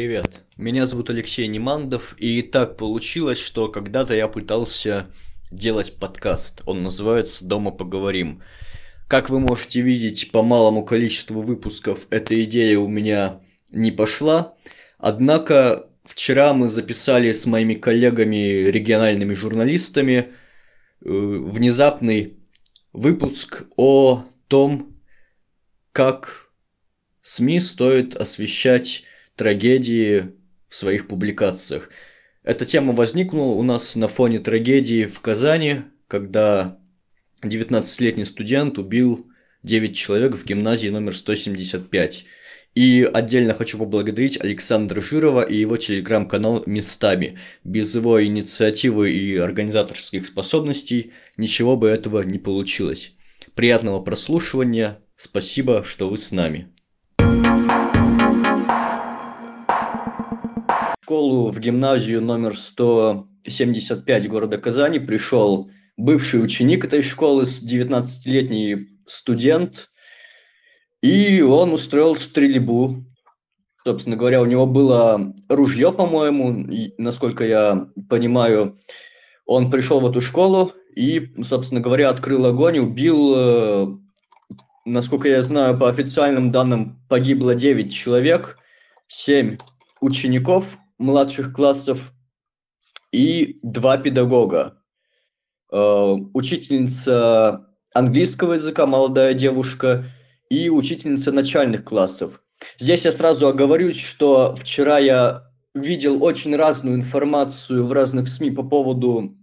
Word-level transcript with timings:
привет. 0.00 0.40
Меня 0.56 0.86
зовут 0.86 1.10
Алексей 1.10 1.46
Немандов, 1.46 2.14
и 2.16 2.40
так 2.40 2.78
получилось, 2.78 3.36
что 3.36 3.68
когда-то 3.68 4.14
я 4.14 4.28
пытался 4.28 5.08
делать 5.50 5.98
подкаст. 5.98 6.62
Он 6.64 6.82
называется 6.82 7.44
«Дома 7.44 7.70
поговорим». 7.70 8.40
Как 9.08 9.28
вы 9.28 9.40
можете 9.40 9.82
видеть 9.82 10.32
по 10.32 10.42
малому 10.42 10.86
количеству 10.86 11.42
выпусков, 11.42 12.06
эта 12.08 12.42
идея 12.44 12.78
у 12.78 12.88
меня 12.88 13.42
не 13.72 13.90
пошла. 13.90 14.54
Однако 14.96 15.90
вчера 16.04 16.54
мы 16.54 16.68
записали 16.68 17.32
с 17.32 17.44
моими 17.44 17.74
коллегами, 17.74 18.70
региональными 18.70 19.34
журналистами, 19.34 20.14
э, 20.14 21.10
внезапный 21.10 22.38
выпуск 22.94 23.64
о 23.76 24.24
том, 24.48 24.96
как 25.92 26.48
СМИ 27.20 27.60
стоит 27.60 28.16
освещать 28.16 29.04
трагедии 29.40 30.32
в 30.68 30.76
своих 30.76 31.08
публикациях. 31.08 31.88
Эта 32.42 32.66
тема 32.66 32.92
возникла 32.92 33.40
у 33.40 33.62
нас 33.62 33.96
на 33.96 34.06
фоне 34.06 34.38
трагедии 34.38 35.06
в 35.06 35.18
Казани, 35.20 35.76
когда 36.08 36.78
19-летний 37.42 38.26
студент 38.26 38.76
убил 38.76 39.30
9 39.62 39.96
человек 39.96 40.36
в 40.36 40.44
гимназии 40.44 40.90
номер 40.90 41.16
175. 41.16 42.26
И 42.74 43.08
отдельно 43.10 43.54
хочу 43.54 43.78
поблагодарить 43.78 44.38
Александра 44.38 45.00
Жирова 45.00 45.40
и 45.40 45.56
его 45.56 45.78
телеграм-канал 45.78 46.62
«Местами». 46.66 47.38
Без 47.64 47.94
его 47.94 48.22
инициативы 48.22 49.10
и 49.10 49.38
организаторских 49.38 50.26
способностей 50.26 51.12
ничего 51.38 51.78
бы 51.78 51.88
этого 51.88 52.20
не 52.20 52.38
получилось. 52.38 53.14
Приятного 53.54 54.02
прослушивания. 54.02 55.00
Спасибо, 55.16 55.82
что 55.82 56.10
вы 56.10 56.18
с 56.18 56.30
нами. 56.30 56.68
Школу, 61.10 61.50
в 61.50 61.58
гимназию 61.58 62.22
номер 62.22 62.56
175 62.56 64.28
города 64.28 64.58
Казани 64.58 65.00
пришел 65.00 65.68
бывший 65.96 66.40
ученик 66.40 66.84
этой 66.84 67.02
школы, 67.02 67.46
19-летний 67.46 68.90
студент, 69.08 69.90
и 71.02 71.40
он 71.40 71.72
устроил 71.72 72.14
стрельбу. 72.14 72.98
Собственно 73.84 74.14
говоря, 74.14 74.40
у 74.40 74.44
него 74.44 74.66
было 74.66 75.34
ружье, 75.48 75.90
по-моему, 75.90 76.92
насколько 76.96 77.44
я 77.44 77.88
понимаю. 78.08 78.78
Он 79.46 79.68
пришел 79.68 79.98
в 79.98 80.08
эту 80.08 80.20
школу 80.20 80.74
и, 80.94 81.32
собственно 81.42 81.80
говоря, 81.80 82.10
открыл 82.10 82.46
огонь, 82.46 82.78
убил, 82.78 83.34
э, 83.34 83.86
насколько 84.84 85.28
я 85.28 85.42
знаю, 85.42 85.76
по 85.76 85.88
официальным 85.88 86.50
данным, 86.50 87.00
погибло 87.08 87.56
9 87.56 87.92
человек, 87.92 88.58
7 89.08 89.56
учеников– 90.00 90.78
младших 91.00 91.52
классов 91.52 92.12
и 93.10 93.58
два 93.62 93.96
педагога. 93.96 94.82
Э, 95.72 96.16
учительница 96.34 97.66
английского 97.92 98.54
языка, 98.54 98.86
молодая 98.86 99.34
девушка, 99.34 100.04
и 100.50 100.68
учительница 100.68 101.32
начальных 101.32 101.84
классов. 101.84 102.42
Здесь 102.78 103.04
я 103.04 103.12
сразу 103.12 103.48
оговорюсь, 103.48 103.98
что 103.98 104.54
вчера 104.56 104.98
я 104.98 105.50
видел 105.74 106.22
очень 106.22 106.54
разную 106.56 106.96
информацию 106.96 107.86
в 107.86 107.92
разных 107.92 108.28
СМИ 108.28 108.50
по 108.50 108.64
поводу 108.64 109.36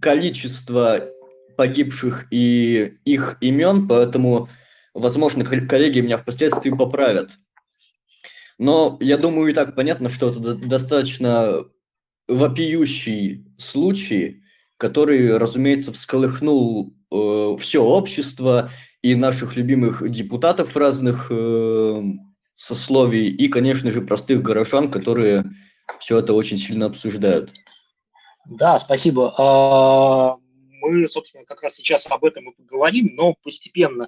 количества 0.00 1.08
погибших 1.56 2.26
и 2.30 2.94
их 3.04 3.36
имен, 3.42 3.86
поэтому, 3.86 4.48
возможно, 4.94 5.44
коллеги 5.44 6.00
меня 6.00 6.16
впоследствии 6.16 6.70
поправят. 6.70 7.32
Но 8.60 8.98
я 9.00 9.16
думаю, 9.16 9.50
и 9.50 9.54
так 9.54 9.74
понятно, 9.74 10.10
что 10.10 10.28
это 10.28 10.54
достаточно 10.54 11.64
вопиющий 12.28 13.46
случай, 13.56 14.42
который, 14.76 15.38
разумеется, 15.38 15.94
всколыхнул 15.94 16.94
э, 17.10 17.56
все 17.58 17.82
общество 17.82 18.70
и 19.00 19.14
наших 19.14 19.56
любимых 19.56 20.06
депутатов 20.10 20.76
разных 20.76 21.28
э, 21.30 22.02
сословий, 22.54 23.30
и, 23.30 23.48
конечно 23.48 23.90
же, 23.90 24.02
простых 24.02 24.42
горожан, 24.42 24.90
которые 24.90 25.46
все 25.98 26.18
это 26.18 26.34
очень 26.34 26.58
сильно 26.58 26.84
обсуждают. 26.84 27.50
Да, 28.44 28.78
спасибо. 28.78 29.32
А, 29.38 30.36
мы, 30.82 31.08
собственно, 31.08 31.46
как 31.46 31.62
раз 31.62 31.76
сейчас 31.76 32.06
об 32.10 32.26
этом 32.26 32.50
и 32.50 32.54
поговорим, 32.54 33.12
но 33.14 33.36
постепенно. 33.42 34.06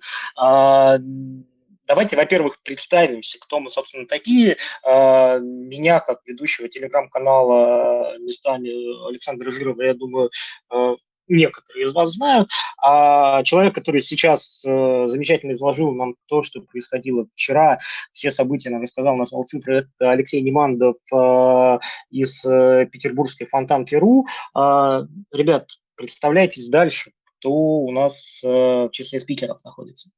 А, 1.92 1.94
Давайте, 1.94 2.16
во-первых, 2.16 2.58
представимся, 2.62 3.38
кто 3.38 3.60
мы, 3.60 3.68
собственно, 3.68 4.06
такие. 4.06 4.56
А, 4.82 5.38
меня, 5.38 6.00
как 6.00 6.20
ведущего 6.26 6.68
телеграм-канала 6.68 8.16
местами 8.18 9.08
Александра 9.08 9.50
Жирова, 9.50 9.82
я 9.82 9.94
думаю, 9.94 10.30
а, 10.70 10.94
некоторые 11.28 11.86
из 11.86 11.92
вас 11.92 12.14
знают, 12.14 12.48
а 12.82 13.42
человек, 13.44 13.74
который 13.74 14.00
сейчас 14.00 14.64
э, 14.66 15.06
замечательно 15.06 15.52
изложил 15.52 15.94
нам 15.94 16.16
то, 16.26 16.42
что 16.42 16.60
происходило 16.60 17.24
вчера, 17.32 17.78
все 18.12 18.30
события 18.30 18.70
нам 18.70 18.82
рассказал, 18.82 19.16
назвал 19.16 19.44
цифры, 19.44 19.88
это 19.98 20.10
Алексей 20.10 20.42
Немандов 20.42 20.96
э, 21.14 21.78
из 22.10 22.44
э, 22.44 22.86
петербургской 22.90 23.46
Фонтанки.ру. 23.46 24.26
Ребят, 24.54 25.68
представляйтесь 25.94 26.68
дальше, 26.68 27.12
кто 27.24 27.50
у 27.50 27.92
нас 27.92 28.40
э, 28.44 28.48
в 28.48 28.90
числе 28.90 29.20
спикеров 29.20 29.64
находится. 29.64 30.10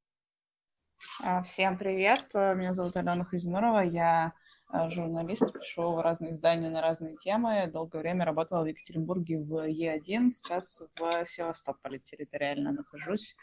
А, 1.21 1.41
всем 1.43 1.77
привет, 1.77 2.27
э, 2.33 2.55
меня 2.55 2.73
зовут 2.73 2.97
Алена 2.97 3.23
Хазинурова, 3.23 3.79
я 3.85 4.33
э, 4.73 4.89
журналист, 4.89 5.53
пишу 5.53 5.93
в 5.93 6.01
разные 6.01 6.31
издания 6.31 6.69
на 6.69 6.81
разные 6.81 7.15
темы. 7.15 7.67
Долгое 7.71 7.99
время 7.99 8.25
работала 8.25 8.63
в 8.63 8.65
Екатеринбурге 8.65 9.39
в 9.39 9.65
Е1, 9.65 10.31
сейчас 10.31 10.83
в 10.99 11.25
Севастополе 11.25 11.99
территориально 11.99 12.73
нахожусь. 12.73 13.35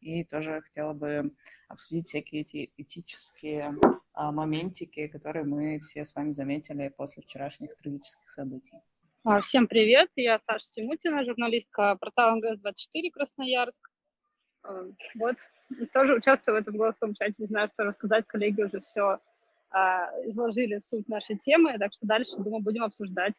И 0.00 0.24
тоже 0.24 0.60
хотела 0.60 0.92
бы 0.92 1.32
обсудить 1.68 2.08
всякие 2.08 2.40
эти 2.40 2.72
этические 2.76 3.76
а, 4.12 4.32
моментики, 4.32 5.06
которые 5.06 5.44
мы 5.44 5.78
все 5.80 6.04
с 6.04 6.14
вами 6.16 6.32
заметили 6.32 6.88
после 6.88 7.22
вчерашних 7.22 7.76
трагических 7.76 8.28
событий. 8.28 8.78
А, 9.22 9.40
всем 9.40 9.68
привет, 9.68 10.10
я 10.16 10.38
Саша 10.38 10.64
Симутина, 10.64 11.24
журналистка 11.24 11.96
портала 11.96 12.36
МГС-24 12.36 13.10
Красноярск. 13.12 13.88
Э, 14.64 14.90
вот, 15.14 15.36
тоже 15.92 16.14
участвую 16.14 16.56
в 16.56 16.60
этом 16.60 16.76
голосовом 16.76 17.14
чате, 17.14 17.36
не 17.38 17.46
знаю, 17.46 17.68
что 17.72 17.84
рассказать, 17.84 18.26
коллеги 18.26 18.62
уже 18.62 18.80
все 18.80 19.18
а, 19.70 20.10
изложили 20.26 20.78
суть 20.78 21.08
нашей 21.08 21.36
темы, 21.36 21.78
так 21.78 21.92
что 21.92 22.06
дальше, 22.06 22.36
думаю, 22.38 22.62
будем 22.62 22.82
обсуждать. 22.82 23.34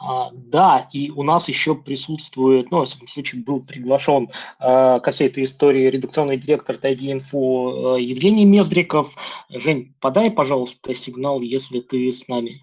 А, 0.00 0.30
да, 0.32 0.88
и 0.92 1.10
у 1.10 1.22
нас 1.24 1.48
еще 1.48 1.74
присутствует, 1.74 2.70
ну, 2.70 2.82
в 2.82 2.86
всяком 2.86 3.08
случае, 3.08 3.42
был 3.42 3.64
приглашен 3.64 4.28
э, 4.60 5.00
ко 5.00 5.10
всей 5.10 5.28
этой 5.28 5.42
истории 5.42 5.88
редакционный 5.88 6.36
директор 6.36 6.78
Тайги 6.78 7.10
Инфо 7.10 7.96
э, 7.96 8.02
Евгений 8.02 8.44
Мездриков. 8.44 9.16
Жень, 9.48 9.96
подай, 9.98 10.30
пожалуйста, 10.30 10.94
сигнал, 10.94 11.40
если 11.40 11.80
ты 11.80 12.12
с 12.12 12.28
нами. 12.28 12.62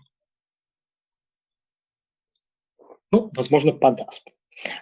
Ну, 3.12 3.32
возможно, 3.36 3.74
подаст. 3.74 4.35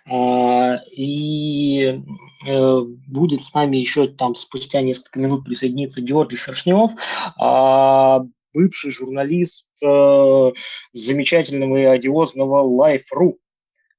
А, 0.09 0.77
и 0.91 1.99
э, 2.45 2.79
будет 3.07 3.41
с 3.41 3.53
нами 3.53 3.77
еще 3.77 4.07
там 4.07 4.35
спустя 4.35 4.81
несколько 4.81 5.19
минут 5.19 5.45
присоединиться 5.45 6.01
Георгий 6.01 6.37
Шершнев, 6.37 6.91
а, 7.39 8.21
бывший 8.53 8.91
журналист 8.91 9.69
э, 9.83 10.51
замечательного 10.93 11.77
и 11.77 11.83
одиозного 11.85 12.63
Life.ru, 12.63 13.33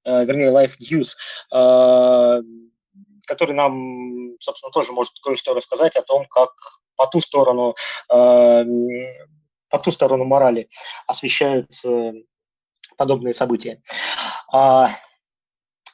э, 0.05 0.25
вернее, 0.25 0.51
Life 0.51 0.75
News, 0.81 1.15
а, 1.53 2.41
который 3.27 3.57
нам, 3.57 4.39
собственно, 4.41 4.71
тоже 4.71 4.93
может 4.93 5.15
кое-что 5.23 5.55
рассказать 5.55 5.97
о 5.97 6.03
том, 6.03 6.27
как 6.27 6.51
по 6.97 7.07
ту 7.07 7.21
сторону, 7.21 7.75
по 8.09 8.65
ту 9.83 9.91
сторону 9.91 10.25
морали 10.25 10.69
освещаются 11.09 12.13
подобные 12.97 13.33
события. 13.33 13.83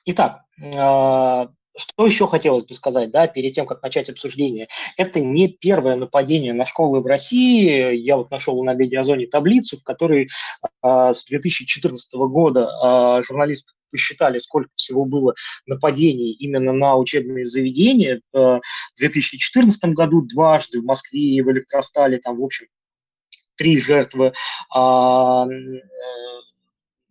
Итак, 0.07 0.45
а, 0.75 1.49
что 1.77 2.07
еще 2.07 2.27
хотелось 2.27 2.65
бы 2.65 2.75
сказать, 2.75 3.11
да, 3.11 3.27
перед 3.27 3.55
тем, 3.55 3.67
как 3.67 3.83
начать 3.83 4.11
обсуждение? 4.11 4.69
Это 4.97 5.21
не 5.21 5.49
первое 5.49 5.97
нападение 5.97 6.53
на 6.53 6.65
школы 6.65 7.01
в 7.01 7.07
России. 7.07 7.95
Я 7.95 8.17
вот 8.17 8.31
нашел 8.31 8.63
на 8.65 8.75
медиазоне 8.75 9.27
таблицу, 9.27 9.79
в 9.79 9.85
которой 9.85 10.25
э, 10.25 10.29
с 10.83 11.25
2014 11.25 12.13
года 12.15 12.69
э, 12.69 13.23
журналисты 13.23 13.73
посчитали, 13.91 14.39
сколько 14.39 14.71
всего 14.77 15.05
было 15.05 15.35
нападений 15.67 16.33
именно 16.33 16.73
на 16.73 16.97
учебные 16.97 17.47
заведения. 17.47 18.21
В 18.33 18.61
2014 18.99 19.85
году 19.95 20.23
дважды 20.23 20.81
в 20.81 20.85
Москве 20.85 21.21
и 21.21 21.43
в 21.43 21.51
Электростале, 21.51 22.19
там, 22.19 22.39
в 22.39 22.45
общем, 22.45 22.67
три 23.57 23.79
жертвы. 23.81 24.33
А, 24.73 25.47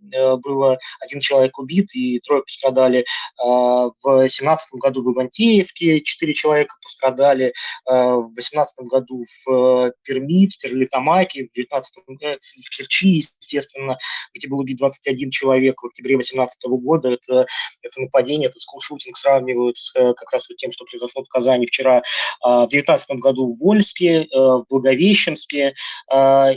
было 0.01 0.77
один 0.99 1.19
человек 1.19 1.57
убит 1.59 1.93
и 1.93 2.19
трое 2.19 2.41
пострадали. 2.43 3.05
В 3.37 3.93
2017 4.03 4.75
году 4.75 5.03
в 5.03 5.13
Ивантеевке 5.13 6.01
четыре 6.01 6.33
человека 6.33 6.75
пострадали. 6.81 7.53
В 7.85 8.31
2018 8.33 8.85
году 8.85 9.23
в 9.45 9.91
Перми, 10.03 10.47
в 10.47 10.53
Стерлитамаке, 10.53 11.45
в 11.45 11.53
19 11.53 12.03
в 12.07 12.77
Керчи, 12.77 13.23
естественно, 13.41 13.97
где 14.33 14.47
был 14.47 14.59
убит 14.59 14.77
21 14.77 15.31
человек 15.31 15.81
в 15.81 15.87
октябре 15.87 16.15
2018 16.15 16.63
года. 16.65 17.09
Это, 17.13 17.45
это 17.81 18.01
нападение, 18.01 18.49
это 18.49 18.59
скулшутинг 18.59 19.17
сравнивают 19.17 19.77
с 19.77 19.91
как 19.91 20.31
раз 20.31 20.49
вот 20.49 20.57
тем, 20.57 20.71
что 20.71 20.85
произошло 20.85 21.23
в 21.23 21.27
Казани 21.29 21.65
вчера. 21.65 22.01
В 22.41 22.67
2019 22.69 23.17
году 23.17 23.47
в 23.47 23.59
Вольске, 23.59 24.27
в 24.31 24.65
Благовещенске 24.69 25.73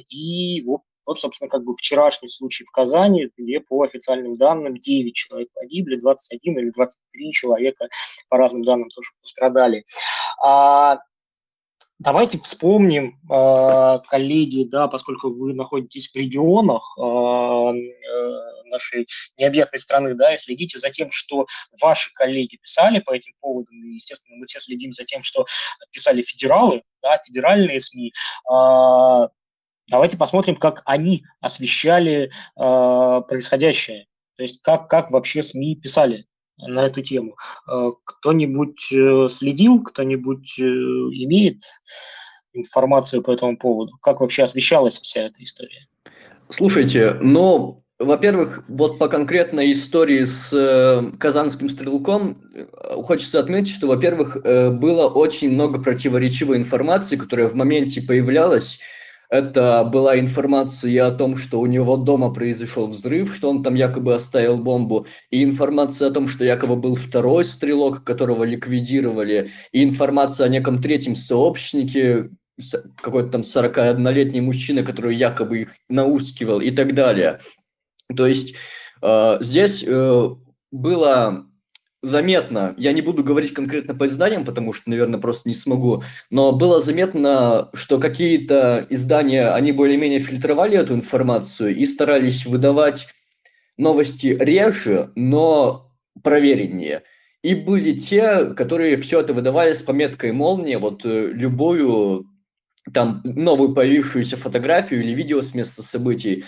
и 0.09 0.63
вот 0.63 0.81
вот, 1.07 1.21
собственно, 1.21 1.49
как 1.49 1.65
бы 1.65 1.77
вчерашний 1.77 2.29
случай 2.29 2.65
в 2.65 2.71
Казани, 2.71 3.29
где 3.37 3.61
по 3.61 3.83
официальным 3.83 4.37
данным 4.37 4.77
9 4.77 5.15
человек 5.15 5.49
погибли, 5.55 5.97
21 5.97 6.59
или 6.59 6.71
23 6.71 7.33
человека, 7.33 7.89
по 8.29 8.37
разным 8.37 8.65
данным, 8.65 8.89
тоже 8.91 9.11
пострадали. 9.21 9.85
А, 10.43 10.99
давайте 11.99 12.39
вспомним, 12.41 13.19
а, 13.31 13.99
коллеги, 14.01 14.65
да, 14.65 14.89
поскольку 14.89 15.31
вы 15.31 15.55
находитесь 15.55 16.11
в 16.11 16.17
регионах 16.17 16.83
а, 16.99 17.73
э, 17.73 18.53
нашей 18.67 19.07
необъятной 19.39 19.81
страны, 19.81 20.15
да, 20.15 20.35
и 20.35 20.39
следите 20.39 20.79
за 20.79 20.91
тем, 20.91 21.11
что 21.11 21.47
ваши 21.81 22.13
коллеги 22.15 22.57
писали 22.57 23.01
по 23.01 23.15
этим 23.15 23.33
поводам, 23.41 23.85
и, 23.85 23.95
естественно, 23.95 24.37
мы 24.37 24.47
все 24.47 24.61
следим 24.61 24.93
за 24.93 25.05
тем, 25.05 25.23
что 25.23 25.47
писали 25.91 26.23
федералы, 26.23 26.83
да, 27.03 27.19
федеральные 27.19 27.81
СМИ, 27.81 28.13
а, 28.51 29.29
Давайте 29.89 30.17
посмотрим, 30.17 30.57
как 30.57 30.83
они 30.85 31.25
освещали 31.41 32.31
э, 32.31 33.23
происходящее. 33.29 34.07
То 34.37 34.43
есть 34.43 34.63
как, 34.63 34.89
как 34.89 35.11
вообще 35.11 35.43
СМИ 35.43 35.77
писали 35.77 36.27
на 36.59 36.87
эту 36.87 37.03
тему. 37.03 37.37
Э, 37.71 37.91
кто-нибудь 38.05 38.93
э, 38.93 39.29
следил, 39.29 39.83
кто-нибудь 39.83 40.59
э, 40.59 40.63
имеет 40.63 41.63
информацию 42.53 43.23
по 43.23 43.33
этому 43.33 43.57
поводу? 43.57 43.97
Как 44.01 44.21
вообще 44.21 44.45
освещалась 44.45 44.99
вся 45.01 45.23
эта 45.23 45.43
история? 45.43 45.87
Слушайте, 46.51 47.17
ну, 47.21 47.83
во-первых, 47.99 48.65
вот 48.69 48.99
по 48.99 49.09
конкретной 49.09 49.73
истории 49.73 50.25
с 50.25 50.53
э, 50.53 51.17
казанским 51.19 51.69
стрелком 51.69 52.37
хочется 53.05 53.41
отметить, 53.41 53.75
что, 53.75 53.87
во-первых, 53.87 54.37
э, 54.37 54.71
было 54.71 55.09
очень 55.09 55.53
много 55.53 55.81
противоречивой 55.81 56.59
информации, 56.59 57.17
которая 57.17 57.49
в 57.49 57.55
моменте 57.55 58.03
появлялась, 58.03 58.81
это 59.33 59.83
была 59.85 60.21
информация 60.21 61.07
о 61.07 61.11
том, 61.11 61.39
что 61.39 61.59
у 61.59 61.65
него 61.65 61.97
дома 61.97 62.35
произошел 62.35 62.87
взрыв, 62.87 63.35
что 63.35 63.49
он 63.49 63.63
там 63.63 63.75
якобы 63.75 64.15
оставил 64.15 64.59
бомбу, 64.59 65.07
и 65.31 65.43
информация 65.43 66.09
о 66.09 66.11
том, 66.11 66.29
что 66.29 66.45
якобы 66.45 66.77
был 66.77 66.97
второй 66.97 67.47
стрелок, 67.47 68.05
которого 68.05 68.45
ликвидировали, 68.45 69.49
и 69.73 69.83
информация 69.83 70.45
о 70.45 70.51
неком 70.51 70.83
третьем 70.83 71.17
сообщнике, 71.17 72.29
какой-то 73.01 73.31
там 73.31 73.41
41-летний 73.41 74.43
мужчина, 74.43 74.83
который 74.83 75.17
якобы 75.17 75.63
их 75.63 75.69
наускивал 75.89 76.61
и 76.61 76.71
так 76.71 76.95
далее. 76.95 77.41
То 78.15 78.27
есть 78.27 78.55
э, 79.01 79.39
здесь 79.41 79.83
э, 79.87 80.29
было 80.71 81.47
заметно, 82.03 82.75
я 82.77 82.93
не 82.93 83.01
буду 83.01 83.23
говорить 83.23 83.55
конкретно 83.55 83.95
по 83.95 84.07
изданиям, 84.07 84.45
потому 84.45 84.73
что, 84.73 84.91
наверное, 84.91 85.21
просто 85.21 85.49
не 85.49 85.55
смогу, 85.55 86.03
но 86.31 86.53
было 86.53 86.81
заметно, 86.81 87.71
что 87.75 87.99
какие-то 87.99 88.87
издания, 88.91 89.49
они 89.55 89.73
более-менее 89.73 90.19
фильтровали 90.19 90.77
эту 90.77 90.95
информацию 90.95 91.75
и 91.75 91.87
старались 91.87 92.45
выдавать 92.45 93.07
новости 93.79 94.37
реже, 94.39 95.13
но 95.15 95.93
провереннее. 96.23 97.05
И 97.43 97.55
были 97.55 97.93
те, 97.93 98.47
которые 98.47 98.97
все 98.97 99.21
это 99.21 99.33
выдавали 99.33 99.73
с 99.73 99.83
пометкой 99.83 100.33
«молния», 100.33 100.79
вот 100.79 101.05
э, 101.05 101.29
любую 101.33 102.27
там 102.93 103.21
новую 103.25 103.75
появившуюся 103.75 104.37
фотографию 104.37 105.03
или 105.03 105.13
видео 105.13 105.41
с 105.41 105.55
места 105.55 105.83
событий, 105.83 106.45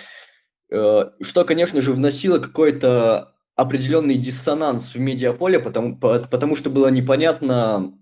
э, 0.71 1.11
что, 1.21 1.45
конечно 1.45 1.81
же, 1.81 1.93
вносило 1.93 2.39
какой-то 2.39 3.34
определенный 3.57 4.17
диссонанс 4.17 4.95
в 4.95 5.01
медиаполе, 5.01 5.61
потому, 5.61 5.97
потому 5.97 6.57
что 6.57 6.71
было 6.71 6.89
непонятно, 6.89 7.97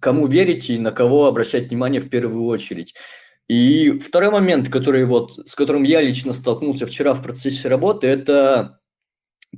кому 0.00 0.26
верить 0.26 0.68
и 0.70 0.78
на 0.78 0.92
кого 0.92 1.26
обращать 1.26 1.68
внимание 1.68 2.00
в 2.00 2.10
первую 2.10 2.44
очередь. 2.44 2.94
И 3.48 3.98
второй 3.98 4.30
момент, 4.30 4.68
который 4.68 5.04
вот, 5.06 5.48
с 5.48 5.54
которым 5.54 5.82
я 5.82 6.02
лично 6.02 6.34
столкнулся 6.34 6.86
вчера 6.86 7.14
в 7.14 7.22
процессе 7.22 7.68
работы, 7.68 8.06
это 8.06 8.80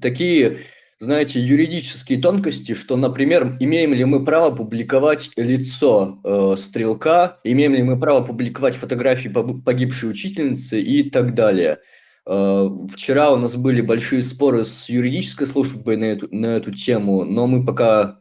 такие, 0.01 0.59
знаете, 1.01 1.41
юридические 1.41 2.21
тонкости, 2.21 2.75
что, 2.75 2.97
например, 2.97 3.57
имеем 3.59 3.93
ли 3.93 4.05
мы 4.05 4.25
право 4.25 4.55
публиковать 4.55 5.31
лицо 5.37 6.21
э, 6.23 6.55
стрелка, 6.57 7.41
имеем 7.43 7.75
ли 7.75 7.83
мы 7.83 7.99
право 7.99 8.25
публиковать 8.25 8.77
фотографии 8.77 9.29
погибшей 9.29 10.11
учительницы 10.11 10.81
и 10.81 11.11
так 11.11 11.35
далее– 11.35 11.79
вчера 12.25 13.33
у 13.33 13.37
нас 13.37 13.57
были 13.57 13.81
большие 13.81 14.23
споры 14.23 14.65
с 14.65 14.89
юридической 14.89 15.47
службой 15.47 15.97
на 15.97 16.05
эту, 16.05 16.29
на 16.35 16.47
эту 16.57 16.73
тему, 16.73 17.25
но 17.25 17.47
мы 17.47 17.65
пока 17.65 18.21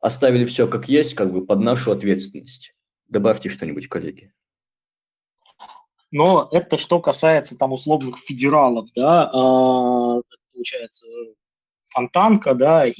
оставили 0.00 0.44
все 0.44 0.66
как 0.68 0.88
есть, 0.88 1.14
как 1.14 1.32
бы 1.32 1.44
под 1.44 1.60
нашу 1.60 1.92
ответственность. 1.92 2.74
Добавьте 3.08 3.48
что-нибудь, 3.48 3.88
коллеги. 3.88 4.32
Но 6.10 6.48
это 6.50 6.78
что 6.78 7.00
касается 7.00 7.58
там 7.58 7.72
условных 7.72 8.18
федералов, 8.18 8.88
да, 8.94 9.28
а, 9.32 10.22
получается, 10.52 11.06
Фонтанка, 11.90 12.54
да, 12.54 12.86
и, 12.86 12.92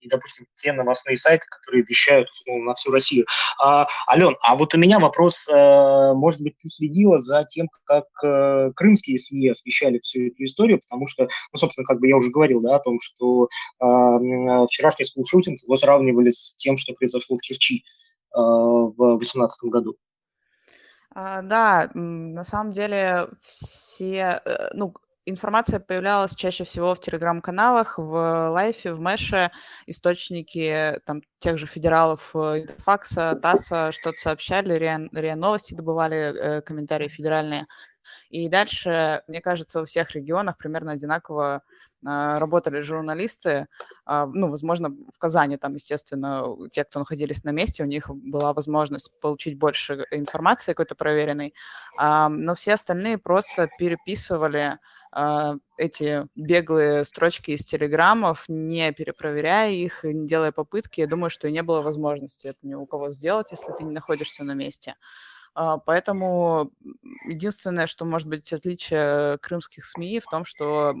и, 0.00 0.08
допустим, 0.08 0.46
те 0.56 0.72
новостные 0.72 1.16
сайты, 1.16 1.46
которые 1.48 1.84
вещают 1.84 2.30
условно, 2.30 2.64
на 2.66 2.74
всю 2.74 2.90
Россию. 2.90 3.26
А, 3.62 3.86
Ален, 4.08 4.36
а 4.42 4.56
вот 4.56 4.74
у 4.74 4.78
меня 4.78 4.98
вопрос, 4.98 5.46
а, 5.48 6.14
может 6.14 6.40
быть, 6.40 6.58
ты 6.58 6.68
следила 6.68 7.20
за 7.20 7.44
тем, 7.44 7.68
как 7.84 8.06
а, 8.24 8.70
крымские 8.72 9.18
СМИ 9.18 9.48
освещали 9.48 9.98
всю 10.00 10.28
эту 10.28 10.44
историю, 10.44 10.80
потому 10.80 11.06
что, 11.06 11.28
ну, 11.52 11.58
собственно, 11.58 11.84
как 11.84 12.00
бы 12.00 12.08
я 12.08 12.16
уже 12.16 12.30
говорил, 12.30 12.60
да, 12.60 12.76
о 12.76 12.80
том, 12.80 12.98
что 13.00 13.48
а, 13.80 14.66
вчерашний 14.66 15.06
скулшутинг 15.06 15.62
его 15.62 15.76
сравнивали 15.76 16.30
с 16.30 16.54
тем, 16.56 16.76
что 16.76 16.94
произошло 16.94 17.36
в 17.36 17.40
Керчи 17.40 17.84
а, 18.32 18.40
в 18.40 19.18
2018 19.18 19.70
году. 19.70 19.96
А, 21.14 21.42
да, 21.42 21.90
на 21.94 22.44
самом 22.44 22.72
деле 22.72 23.28
все, 23.42 24.40
э, 24.44 24.68
ну, 24.74 24.94
информация 25.28 25.80
появлялась 25.80 26.34
чаще 26.34 26.64
всего 26.64 26.94
в 26.94 27.00
телеграм-каналах, 27.00 27.98
в 27.98 28.50
лайфе, 28.50 28.92
в 28.92 29.00
мэше, 29.00 29.50
источники 29.86 31.00
там 31.04 31.22
тех 31.38 31.58
же 31.58 31.66
федералов 31.66 32.30
э, 32.34 32.62
Интерфакса, 32.62 33.38
ТАССа 33.40 33.92
что-то 33.92 34.18
сообщали, 34.18 34.74
РИА, 34.74 35.08
РИА 35.12 35.36
Новости 35.36 35.74
добывали 35.74 36.16
э, 36.16 36.60
комментарии 36.62 37.08
федеральные. 37.08 37.66
И 38.30 38.48
дальше, 38.48 39.22
мне 39.26 39.40
кажется, 39.40 39.80
во 39.80 39.86
всех 39.86 40.10
регионах 40.12 40.58
примерно 40.58 40.92
одинаково 40.92 41.62
э, 42.06 42.38
работали 42.38 42.80
журналисты. 42.80 43.66
Э, 44.06 44.26
ну, 44.32 44.50
возможно, 44.50 44.90
в 44.90 45.18
Казани 45.18 45.56
там, 45.56 45.74
естественно, 45.74 46.44
те, 46.70 46.84
кто 46.84 46.98
находились 46.98 47.44
на 47.44 47.50
месте, 47.50 47.82
у 47.82 47.86
них 47.86 48.10
была 48.10 48.52
возможность 48.52 49.12
получить 49.20 49.58
больше 49.58 50.06
информации 50.10 50.72
какой-то 50.72 50.94
проверенной. 50.94 51.54
Э, 52.00 52.28
но 52.28 52.54
все 52.54 52.74
остальные 52.74 53.18
просто 53.18 53.68
переписывали 53.78 54.78
эти 55.76 56.26
беглые 56.36 57.04
строчки 57.04 57.52
из 57.52 57.64
телеграммов, 57.64 58.44
не 58.48 58.92
перепроверяя 58.92 59.70
их, 59.70 60.04
не 60.04 60.26
делая 60.26 60.52
попытки. 60.52 61.00
Я 61.00 61.06
думаю, 61.06 61.30
что 61.30 61.48
и 61.48 61.52
не 61.52 61.62
было 61.62 61.82
возможности 61.82 62.46
это 62.48 62.58
ни 62.62 62.74
у 62.74 62.86
кого 62.86 63.10
сделать, 63.10 63.52
если 63.52 63.72
ты 63.72 63.84
не 63.84 63.92
находишься 63.92 64.44
на 64.44 64.52
месте. 64.54 64.94
А, 65.54 65.78
поэтому 65.78 66.70
единственное, 67.26 67.86
что 67.86 68.04
может 68.04 68.28
быть 68.28 68.52
отличие 68.52 69.38
крымских 69.38 69.84
СМИ 69.86 70.20
в 70.20 70.26
том, 70.26 70.44
что 70.44 70.94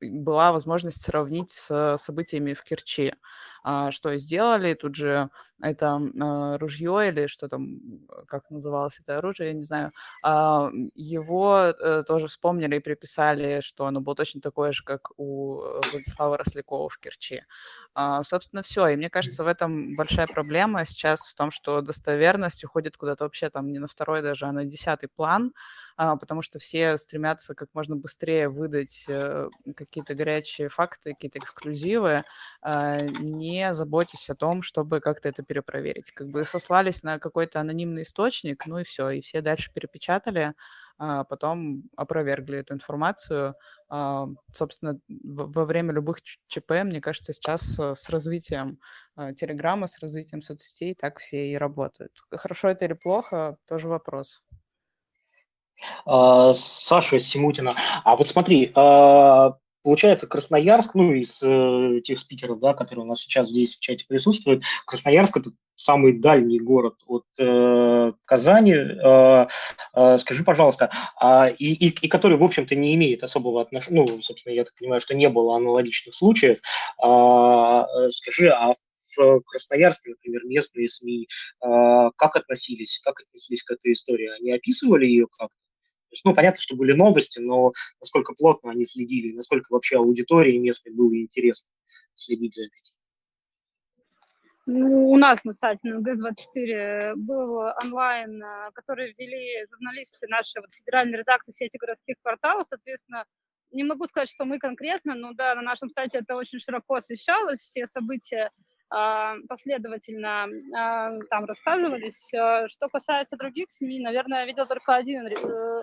была 0.00 0.52
возможность 0.52 1.02
сравнить 1.02 1.50
с 1.50 1.96
событиями 1.98 2.54
в 2.54 2.62
Керчи. 2.62 3.12
А, 3.62 3.90
что 3.92 4.16
сделали, 4.16 4.74
тут 4.74 4.94
же 4.94 5.28
это 5.62 6.00
а, 6.20 6.56
ружье 6.58 7.08
или 7.08 7.26
что 7.26 7.48
там, 7.48 7.80
как 8.26 8.50
называлось 8.50 8.98
это 9.00 9.18
оружие, 9.18 9.48
я 9.48 9.54
не 9.54 9.64
знаю, 9.64 9.92
а, 10.22 10.70
его 10.94 11.58
э, 11.58 12.02
тоже 12.06 12.28
вспомнили 12.28 12.76
и 12.76 12.80
приписали, 12.80 13.60
что 13.60 13.84
оно 13.84 14.00
было 14.00 14.14
точно 14.16 14.40
такое 14.40 14.72
же, 14.72 14.82
как 14.82 15.10
у 15.18 15.60
Владислава 15.92 16.38
Рослякова 16.38 16.88
в 16.88 16.98
Керчи. 16.98 17.42
Собственно, 18.24 18.62
все. 18.62 18.88
И 18.88 18.96
мне 18.96 19.10
кажется, 19.10 19.44
в 19.44 19.46
этом 19.46 19.96
большая 19.96 20.26
проблема 20.26 20.84
сейчас 20.86 21.20
в 21.28 21.34
том, 21.34 21.50
что 21.50 21.80
достоверность 21.82 22.64
уходит 22.64 22.96
куда-то 22.96 23.24
вообще 23.24 23.50
там 23.50 23.72
не 23.72 23.78
на 23.78 23.88
второй 23.88 24.22
даже, 24.22 24.46
а 24.46 24.52
на 24.52 24.64
десятый 24.64 25.08
план, 25.08 25.52
потому 25.96 26.42
что 26.42 26.58
все 26.58 26.96
стремятся 26.98 27.54
как 27.54 27.68
можно 27.74 27.96
быстрее 27.96 28.48
выдать 28.48 29.04
э, 29.08 29.48
какие-то 29.90 30.14
горячие 30.14 30.68
факты, 30.68 31.14
какие-то 31.14 31.38
эксклюзивы, 31.38 32.22
не 32.62 33.74
заботясь 33.74 34.30
о 34.30 34.36
том, 34.36 34.62
чтобы 34.62 35.00
как-то 35.00 35.28
это 35.28 35.42
перепроверить. 35.42 36.12
Как 36.12 36.28
бы 36.28 36.44
сослались 36.44 37.02
на 37.02 37.18
какой-то 37.18 37.58
анонимный 37.60 38.02
источник, 38.02 38.64
ну 38.66 38.78
и 38.78 38.84
все, 38.84 39.10
и 39.10 39.20
все 39.20 39.40
дальше 39.40 39.72
перепечатали, 39.74 40.54
а 40.96 41.24
потом 41.24 41.82
опровергли 41.96 42.58
эту 42.58 42.74
информацию. 42.74 43.56
А, 43.88 44.28
собственно, 44.52 45.00
во 45.08 45.64
время 45.64 45.92
любых 45.92 46.22
ЧП, 46.46 46.70
мне 46.84 47.00
кажется, 47.00 47.32
сейчас 47.32 47.78
с 47.78 48.08
развитием 48.10 48.78
Телеграма, 49.16 49.88
с 49.88 49.98
развитием 49.98 50.42
соцсетей 50.42 50.94
так 50.94 51.18
все 51.18 51.50
и 51.50 51.56
работают. 51.56 52.12
Хорошо 52.30 52.68
это 52.68 52.84
или 52.84 52.92
плохо, 52.92 53.56
тоже 53.66 53.88
вопрос. 53.88 54.44
Саша 56.04 57.18
Симутина. 57.18 57.72
А 58.04 58.14
вот 58.14 58.28
смотри, 58.28 58.70
Получается, 59.82 60.26
Красноярск, 60.26 60.94
ну, 60.94 61.12
из 61.14 61.42
э, 61.42 62.00
тех 62.04 62.18
спикеров, 62.18 62.58
да, 62.60 62.74
которые 62.74 63.04
у 63.04 63.08
нас 63.08 63.20
сейчас 63.20 63.48
здесь 63.48 63.76
в 63.76 63.80
чате 63.80 64.04
присутствуют, 64.06 64.62
Красноярск– 64.86 65.36
это 65.38 65.52
самый 65.74 66.12
дальний 66.12 66.60
город 66.60 66.96
от 67.06 67.24
э, 67.38 68.12
Казани. 68.26 68.74
Э, 68.74 69.46
э, 69.94 70.18
скажи, 70.18 70.44
пожалуйста, 70.44 70.90
а, 71.18 71.48
и, 71.48 71.72
и, 71.72 71.88
и 71.88 72.08
который, 72.08 72.36
в 72.36 72.44
общем-то, 72.44 72.74
не 72.74 72.94
имеет 72.94 73.24
особого 73.24 73.62
отношения, 73.62 74.02
ну, 74.02 74.22
собственно, 74.22 74.52
я 74.52 74.64
так 74.64 74.74
понимаю, 74.74 75.00
что 75.00 75.14
не 75.14 75.28
было 75.30 75.56
аналогичных 75.56 76.14
случаев. 76.14 76.58
А, 77.02 77.86
э, 77.86 78.10
скажи, 78.10 78.50
а 78.50 78.74
в 79.16 79.40
Красноярске, 79.46 80.10
например, 80.10 80.44
местные 80.44 80.88
СМИ, 80.88 81.26
э, 81.64 82.10
как 82.16 82.36
относились, 82.36 83.00
как 83.02 83.20
относились 83.20 83.62
к 83.62 83.70
этой 83.70 83.92
истории? 83.92 84.28
Они 84.38 84.52
описывали 84.52 85.06
ее 85.06 85.26
как-то? 85.26 85.69
Есть, 86.14 86.24
ну, 86.24 86.34
понятно, 86.34 86.60
что 86.60 86.76
были 86.76 86.92
новости, 86.92 87.38
но 87.38 87.72
насколько 88.00 88.34
плотно 88.34 88.70
они 88.70 88.84
следили, 88.84 89.34
насколько 89.34 89.72
вообще 89.72 89.96
аудитории 89.96 90.58
местной 90.58 90.92
было 90.92 91.14
интересно 91.16 91.68
следить 92.14 92.54
за 92.54 92.62
этим? 92.64 93.00
Ну, 94.66 95.10
у 95.10 95.16
нас 95.16 95.42
на 95.44 95.52
сайте 95.52 95.88
на 95.88 96.00
ГЭС-24 96.00 97.14
был 97.16 97.58
онлайн, 97.82 98.42
э, 98.42 98.70
который 98.72 99.14
ввели 99.18 99.66
журналисты 99.68 100.28
нашей 100.28 100.60
вот, 100.60 100.70
федеральной 100.70 101.18
редакции 101.18 101.50
сети 101.50 101.76
городских 101.78 102.16
кварталов. 102.22 102.66
Соответственно, 102.68 103.24
не 103.72 103.84
могу 103.84 104.06
сказать, 104.06 104.28
что 104.28 104.44
мы 104.44 104.58
конкретно, 104.58 105.14
но 105.14 105.32
да, 105.32 105.54
на 105.54 105.62
нашем 105.62 105.90
сайте 105.90 106.18
это 106.18 106.36
очень 106.36 106.60
широко 106.60 106.94
освещалось, 106.96 107.58
все 107.58 107.86
события 107.86 108.50
последовательно 109.48 110.48
а, 110.76 111.16
там 111.30 111.44
рассказывались. 111.44 112.32
А, 112.34 112.68
что 112.68 112.88
касается 112.88 113.36
других 113.36 113.70
СМИ, 113.70 114.00
наверное, 114.00 114.40
я 114.40 114.46
видел 114.46 114.66
только 114.66 114.96
один, 114.96 115.26
э, 115.26 115.80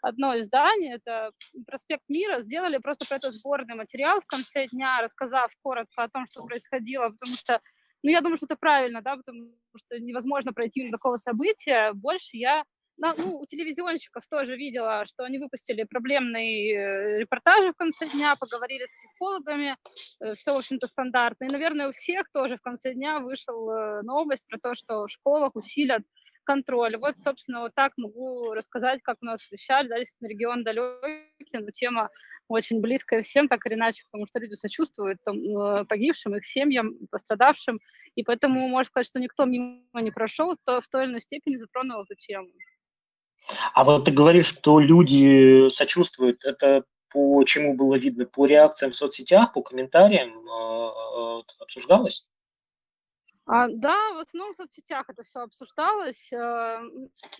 одно 0.00 0.38
издание, 0.38 0.96
это 0.96 1.28
«Проспект 1.66 2.08
Мира», 2.08 2.40
сделали 2.40 2.78
просто 2.78 3.06
про 3.06 3.16
это 3.16 3.30
сборный 3.30 3.74
материал 3.74 4.20
в 4.20 4.26
конце 4.26 4.66
дня, 4.68 5.02
рассказав 5.02 5.50
коротко 5.62 6.04
о 6.04 6.08
том, 6.08 6.24
что 6.26 6.44
происходило, 6.44 7.10
потому 7.10 7.36
что 7.36 7.60
ну, 8.02 8.10
я 8.10 8.20
думаю, 8.20 8.36
что 8.36 8.46
это 8.46 8.56
правильно, 8.56 9.02
да, 9.02 9.16
потому 9.16 9.50
что 9.76 9.98
невозможно 9.98 10.52
пройти 10.52 10.80
мимо 10.80 10.92
такого 10.92 11.16
события. 11.16 11.92
Больше 11.92 12.36
я 12.36 12.62
ну, 12.98 13.40
у 13.40 13.46
телевизионщиков 13.46 14.26
тоже 14.26 14.56
видела, 14.56 15.04
что 15.04 15.24
они 15.24 15.38
выпустили 15.38 15.84
проблемные 15.84 16.74
э, 16.74 17.18
репортажи 17.18 17.72
в 17.72 17.76
конце 17.76 18.08
дня, 18.08 18.36
поговорили 18.36 18.86
с 18.86 18.92
психологами, 18.92 19.76
э, 20.20 20.32
все, 20.32 20.54
в 20.54 20.58
общем-то, 20.58 20.86
стандартно. 20.86 21.44
И, 21.44 21.52
наверное, 21.52 21.88
у 21.88 21.92
всех 21.92 22.30
тоже 22.32 22.56
в 22.56 22.62
конце 22.62 22.94
дня 22.94 23.20
вышла 23.20 23.52
э, 23.52 24.02
новость 24.02 24.46
про 24.48 24.58
то, 24.58 24.74
что 24.74 25.06
в 25.06 25.10
школах 25.10 25.56
усилят 25.56 26.02
контроль. 26.44 26.96
Вот, 26.96 27.18
собственно, 27.18 27.60
вот 27.60 27.74
так 27.74 27.92
могу 27.98 28.52
рассказать, 28.52 29.02
как 29.02 29.18
у 29.20 29.26
нас 29.26 29.42
освещали. 29.42 29.88
Да, 29.88 29.98
действительно, 29.98 30.28
регион 30.28 30.64
далекий, 30.64 31.58
но 31.58 31.70
тема 31.70 32.08
очень 32.48 32.80
близкая 32.80 33.22
всем, 33.22 33.48
так 33.48 33.66
или 33.66 33.74
иначе, 33.74 34.04
потому 34.04 34.26
что 34.26 34.38
люди 34.38 34.54
сочувствуют 34.54 35.18
там, 35.24 35.86
погибшим, 35.86 36.36
их 36.36 36.46
семьям, 36.46 36.94
пострадавшим. 37.10 37.78
И 38.14 38.22
поэтому 38.22 38.68
можно 38.68 38.86
сказать, 38.86 39.08
что 39.08 39.18
никто 39.18 39.44
мимо 39.44 39.82
не 39.94 40.12
прошел, 40.12 40.56
кто 40.56 40.80
в 40.80 40.86
той 40.86 41.02
или 41.02 41.10
иной 41.10 41.20
степени 41.20 41.56
затронул 41.56 42.02
эту 42.02 42.14
тему. 42.14 42.48
А 43.74 43.84
вот 43.84 44.04
ты 44.04 44.10
говоришь, 44.10 44.46
что 44.46 44.80
люди 44.80 45.68
сочувствуют. 45.70 46.44
Это 46.44 46.84
по 47.10 47.42
чему 47.44 47.74
было 47.74 47.96
видно? 47.96 48.26
По 48.26 48.46
реакциям 48.46 48.92
в 48.92 48.96
соцсетях, 48.96 49.52
по 49.52 49.62
комментариям 49.62 50.30
э, 50.30 51.42
обсуждалось? 51.60 52.26
А, 53.46 53.68
да, 53.68 54.12
в 54.14 54.18
основном 54.18 54.52
в 54.52 54.56
соцсетях 54.56 55.08
это 55.08 55.22
все 55.22 55.40
обсуждалось. 55.40 56.32
Э, 56.32 56.80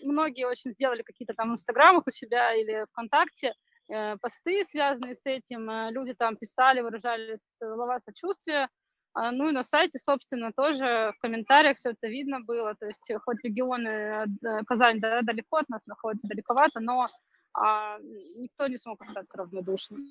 многие 0.01 0.47
очень 0.47 0.71
сделали 0.71 1.01
какие-то 1.01 1.33
там 1.33 1.53
в 1.53 2.07
у 2.07 2.11
себя 2.11 2.55
или 2.55 2.85
ВКонтакте 2.91 3.53
э, 3.89 4.15
посты, 4.17 4.63
связанные 4.63 5.15
с 5.15 5.25
этим. 5.25 5.69
Люди 5.91 6.13
там 6.13 6.37
писали, 6.37 6.81
выражали 6.81 7.37
слова 7.39 7.99
сочувствия. 7.99 8.69
А, 9.17 9.31
ну 9.31 9.49
и 9.49 9.51
на 9.51 9.63
сайте, 9.63 9.97
собственно, 9.97 10.51
тоже 10.55 11.11
в 11.17 11.21
комментариях 11.21 11.77
все 11.77 11.89
это 11.89 12.07
видно 12.07 12.39
было. 12.39 12.75
То 12.79 12.85
есть 12.85 13.09
э, 13.09 13.17
хоть 13.17 13.43
регионы, 13.43 13.87
э, 13.87 14.25
Казань 14.67 14.99
да, 14.99 15.21
далеко 15.23 15.57
от 15.57 15.69
нас 15.69 15.87
находится, 15.87 16.27
далековато, 16.27 16.79
но 16.79 17.07
а, 17.53 17.97
никто 18.37 18.67
не 18.67 18.77
смог 18.77 19.01
остаться 19.01 19.37
равнодушным. 19.37 20.05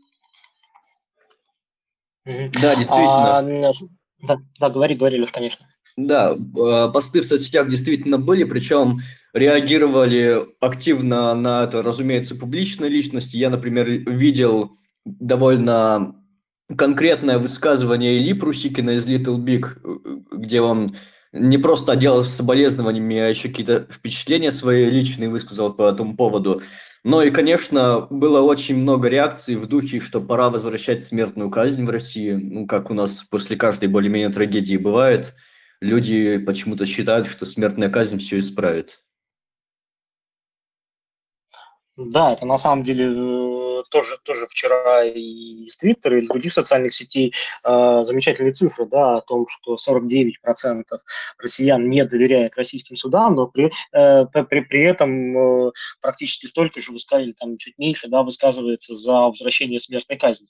Да, 2.25 2.75
действительно. 2.75 3.39
А, 3.39 3.73
да, 4.23 4.37
да, 4.59 4.71
говори, 4.71 4.97
говори, 4.97 5.21
Леш, 5.21 5.31
конечно. 5.31 5.69
Да, 5.97 6.37
а, 6.59 6.89
посты 6.89 7.21
в 7.21 7.27
соцсетях 7.27 7.69
действительно 7.69 8.19
были, 8.19 8.43
причем 8.43 8.99
реагировали 9.33 10.47
активно 10.59 11.33
на 11.35 11.63
это, 11.63 11.81
разумеется, 11.81 12.35
публичные 12.35 12.91
личности. 12.91 13.37
Я, 13.37 13.51
например, 13.51 13.89
видел 13.89 14.77
довольно 15.05 16.16
конкретное 16.75 17.39
высказывание 17.39 18.17
Ильи 18.19 18.33
Прусикина 18.33 18.91
из 18.91 19.07
Little 19.07 19.39
Big, 19.39 19.67
где 20.33 20.61
он 20.61 20.97
не 21.33 21.59
просто 21.59 21.93
отделался 21.93 22.31
соболезнованиями, 22.31 23.19
а 23.19 23.29
еще 23.29 23.49
какие-то 23.49 23.87
впечатления 23.91 24.51
свои 24.51 24.89
личные 24.91 25.29
высказал 25.29 25.73
по 25.73 25.89
этому 25.89 26.17
поводу. 26.17 26.63
Но 27.05 27.23
и, 27.23 27.31
конечно, 27.31 28.09
было 28.11 28.41
очень 28.41 28.77
много 28.77 29.09
реакций 29.09 29.55
в 29.55 29.67
духе, 29.67 30.01
что 30.01 30.21
пора 30.21 30.51
возвращать 30.51 31.05
смертную 31.05 31.51
казнь 31.51 31.85
в 31.85 31.91
России. 31.91 32.33
Ну, 32.33 32.67
как 32.67 32.91
у 32.91 32.95
нас 32.95 33.23
после 33.23 33.57
каждой 33.57 33.89
более-менее 33.89 34.31
трагедии 34.31 34.77
бывает. 34.77 35.35
Люди 35.81 36.39
почему-то 36.39 36.85
считают, 36.87 37.29
что 37.29 37.47
смертная 37.47 37.91
казнь 37.91 38.19
все 38.19 38.41
исправит. 38.41 39.01
Да, 41.97 42.33
это 42.33 42.45
на 42.45 42.59
самом 42.59 42.83
деле 42.83 43.07
э, 43.07 43.46
тоже, 43.91 44.19
тоже 44.23 44.47
вчера 44.47 45.05
и 45.05 45.65
из 45.67 45.77
Твиттера, 45.77 46.19
и 46.19 46.23
из 46.23 46.29
других 46.29 46.53
социальных 46.53 46.95
сетей 46.95 47.33
э, 47.65 48.03
замечательные 48.03 48.53
цифры, 48.53 48.87
да, 48.87 49.17
о 49.17 49.21
том, 49.21 49.47
что 49.49 49.77
49% 49.77 50.85
россиян 51.39 51.89
не 51.89 52.05
доверяют 52.05 52.57
российским 52.57 52.97
судам, 52.97 53.35
но 53.35 53.47
при, 53.47 53.71
э, 53.93 54.27
при, 54.27 54.61
при 54.61 54.83
этом 54.83 55.69
э, 55.69 55.73
практически 56.01 56.47
столько 56.47 56.81
же 56.81 56.93
высказывали, 56.93 57.33
там 57.33 57.57
чуть 57.59 57.79
меньше, 57.79 58.09
да, 58.09 58.23
высказывается 58.23 58.95
за 58.95 59.13
возвращение 59.13 59.81
смертной 59.81 60.19
казни. 60.19 60.49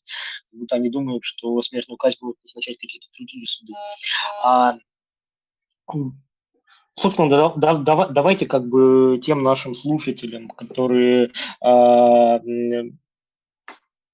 Будто 0.52 0.76
они 0.76 0.90
думают, 0.90 1.24
что 1.24 1.60
смертную 1.62 1.98
казнь 1.98 2.18
будут 2.20 2.36
назначать 2.44 2.78
какие-то 2.78 3.08
другие 3.16 3.46
суды. 3.46 3.72
А, 4.42 4.74
Собственно, 6.98 7.28
да, 7.28 7.52
да, 7.56 7.74
да, 7.74 8.08
давайте 8.08 8.46
как 8.46 8.68
бы 8.68 9.20
тем 9.22 9.42
нашим 9.42 9.74
слушателям, 9.74 10.48
которые 10.48 11.26
э, 11.26 12.38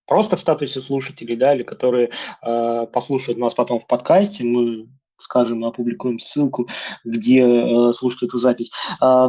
просто 0.06 0.37
в 0.37 0.40
статусе 0.40 0.80
слушателей, 0.80 1.37
да, 1.37 1.54
или 1.54 1.62
которые 1.62 2.11
э, 2.42 2.87
послушают 2.92 3.38
нас 3.38 3.54
потом 3.54 3.80
в 3.80 3.87
подкасте, 3.87 4.44
мы 4.44 4.88
скажем, 5.16 5.64
опубликуем 5.64 6.18
ссылку, 6.18 6.68
где 7.04 7.42
э, 7.42 7.92
слушать 7.92 8.25
эту 8.25 8.38
запись. 8.38 8.71
Э, 9.00 9.28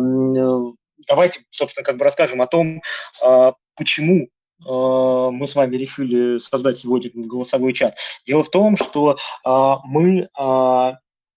давайте, 1.08 1.42
собственно, 1.52 1.86
как 1.86 1.98
бы 1.98 2.06
расскажем 2.06 2.42
о 2.42 2.48
том, 2.48 2.82
э, 3.24 3.52
почему 3.76 4.30
мы 4.66 5.46
с 5.46 5.56
вами 5.56 5.76
решили 5.76 6.38
создать 6.38 6.80
сегодня 6.80 7.10
голосовой 7.14 7.74
чат. 7.74 7.96
Дело 8.26 8.46
в 8.46 8.50
том, 8.50 8.78
что 8.78 9.18
э, 9.18 9.76
мы 9.84 10.30
э, 10.40 10.92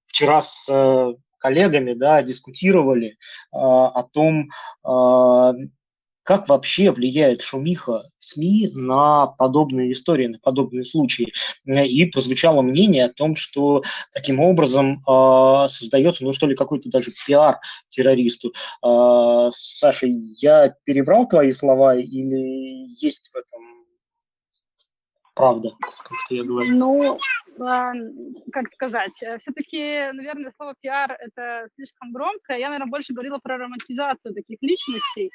вчера 0.06 0.40
с 0.42 1.16
коллегами, 1.38 1.92
да, 1.94 2.22
дискутировали 2.22 3.08
э, 3.08 3.14
о 3.52 4.02
том, 4.12 4.48
э, 4.84 5.52
как 6.26 6.48
вообще 6.48 6.90
влияет 6.90 7.40
шумиха 7.40 8.10
в 8.18 8.24
СМИ 8.24 8.70
на 8.74 9.28
подобные 9.28 9.92
истории, 9.92 10.26
на 10.26 10.38
подобные 10.40 10.84
случаи. 10.84 11.32
И 11.64 12.04
прозвучало 12.06 12.62
мнение 12.62 13.04
о 13.04 13.12
том, 13.12 13.36
что 13.36 13.84
таким 14.12 14.40
образом 14.40 15.04
э, 15.08 15.68
создается, 15.68 16.24
ну 16.24 16.32
что 16.32 16.48
ли, 16.48 16.56
какой-то 16.56 16.90
даже 16.90 17.12
пиар 17.26 17.60
террористу. 17.90 18.52
Э, 18.84 19.50
Саша, 19.52 20.08
я 20.08 20.74
перебрал 20.84 21.28
твои 21.28 21.52
слова 21.52 21.96
или 21.96 22.88
есть 23.00 23.30
в 23.32 23.36
этом 23.36 23.62
правда, 25.36 25.70
что 26.24 26.34
я 26.34 26.42
говорю? 26.42 26.74
Ну, 26.74 27.18
а, 27.60 27.92
как 28.50 28.66
сказать, 28.68 29.22
э, 29.22 29.38
все-таки, 29.38 30.10
наверное, 30.12 30.50
слово 30.50 30.74
пиар– 30.80 31.16
это 31.20 31.66
слишком 31.76 32.12
громко. 32.12 32.54
Я, 32.54 32.70
наверное, 32.70 32.90
больше 32.90 33.12
говорила 33.12 33.38
про 33.38 33.58
романтизацию 33.58 34.34
таких 34.34 34.58
личностей, 34.62 35.30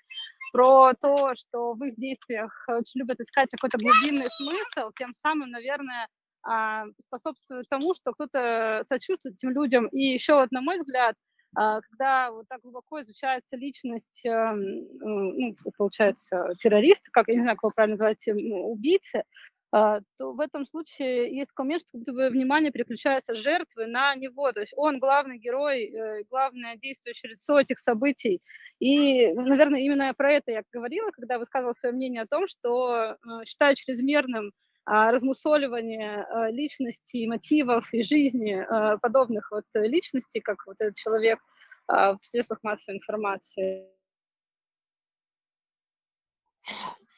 про 0.52 0.92
то, 0.94 1.34
что 1.36 1.74
в 1.74 1.84
их 1.84 1.96
действиях 1.96 2.52
очень 2.68 3.00
любят 3.02 3.20
искать 3.20 3.50
какой-то 3.52 3.78
глубинный 3.78 4.28
смысл, 4.32 4.92
тем 4.98 5.14
самым, 5.14 5.50
наверное, 5.52 6.08
а, 6.44 6.86
способствует 7.00 7.68
тому, 7.70 7.94
что 7.94 8.14
кто-то 8.14 8.82
сочувствует 8.84 9.36
этим 9.36 9.52
людям. 9.52 9.88
И 9.88 10.02
еще 10.14 10.36
вот, 10.36 10.52
на 10.52 10.62
мой 10.62 10.78
взгляд, 10.78 11.16
а, 11.56 11.82
когда 11.82 12.32
вот 12.32 12.48
так 12.48 12.62
глубоко 12.62 13.02
изучается 13.02 13.58
личность, 13.58 14.26
эм, 14.26 14.88
ну, 15.00 15.56
получается, 15.78 16.54
террориста, 16.60 17.10
как, 17.12 17.28
я 17.28 17.36
не 17.36 17.42
знаю, 17.42 17.58
как 17.58 17.64
его 17.64 17.72
правильно 17.76 17.94
называть, 17.94 18.26
убийцы, 18.28 19.18
а, 19.18 19.24
то 19.72 20.34
в 20.34 20.40
этом 20.42 20.66
случае 20.66 21.34
есть 21.34 21.52
что 21.52 21.92
как 21.92 22.02
будто 22.02 22.12
бы 22.12 22.30
внимание 22.30 22.72
переключается 22.72 23.34
жертвы 23.34 23.88
на 23.88 24.16
него. 24.16 24.52
То 24.52 24.60
есть 24.62 24.74
он 24.76 25.00
главный 25.00 25.38
герой, 25.38 25.86
э, 25.86 26.24
главное 26.30 26.76
действующее 26.76 27.32
лицо 27.32 27.60
этих 27.60 27.80
событий. 27.80 28.42
И, 28.80 29.32
наверное, 29.34 29.80
именно 29.80 30.14
про 30.14 30.34
это 30.34 30.52
я 30.52 30.64
говорила, 30.74 31.10
когда 31.12 31.38
высказывала 31.38 31.74
свое 31.74 31.96
мнение 31.96 32.24
о 32.24 32.28
том, 32.28 32.48
что 32.48 33.16
э, 33.16 33.16
считаю 33.46 33.76
чрезмерным 33.76 34.52
а, 34.84 35.12
размусоливание 35.12 36.26
э, 36.26 36.52
личности, 36.52 37.28
мотивов 37.28 37.94
и 37.94 38.04
жизни 38.04 38.66
подобных 39.02 39.52
вот 39.52 39.66
личностей, 39.76 40.42
как 40.42 40.66
вот 40.66 40.78
этот 40.80 40.96
человек 40.96 41.40
в 41.88 42.20
средствах 42.22 42.60
массовой 42.64 42.98
информации. 42.98 43.88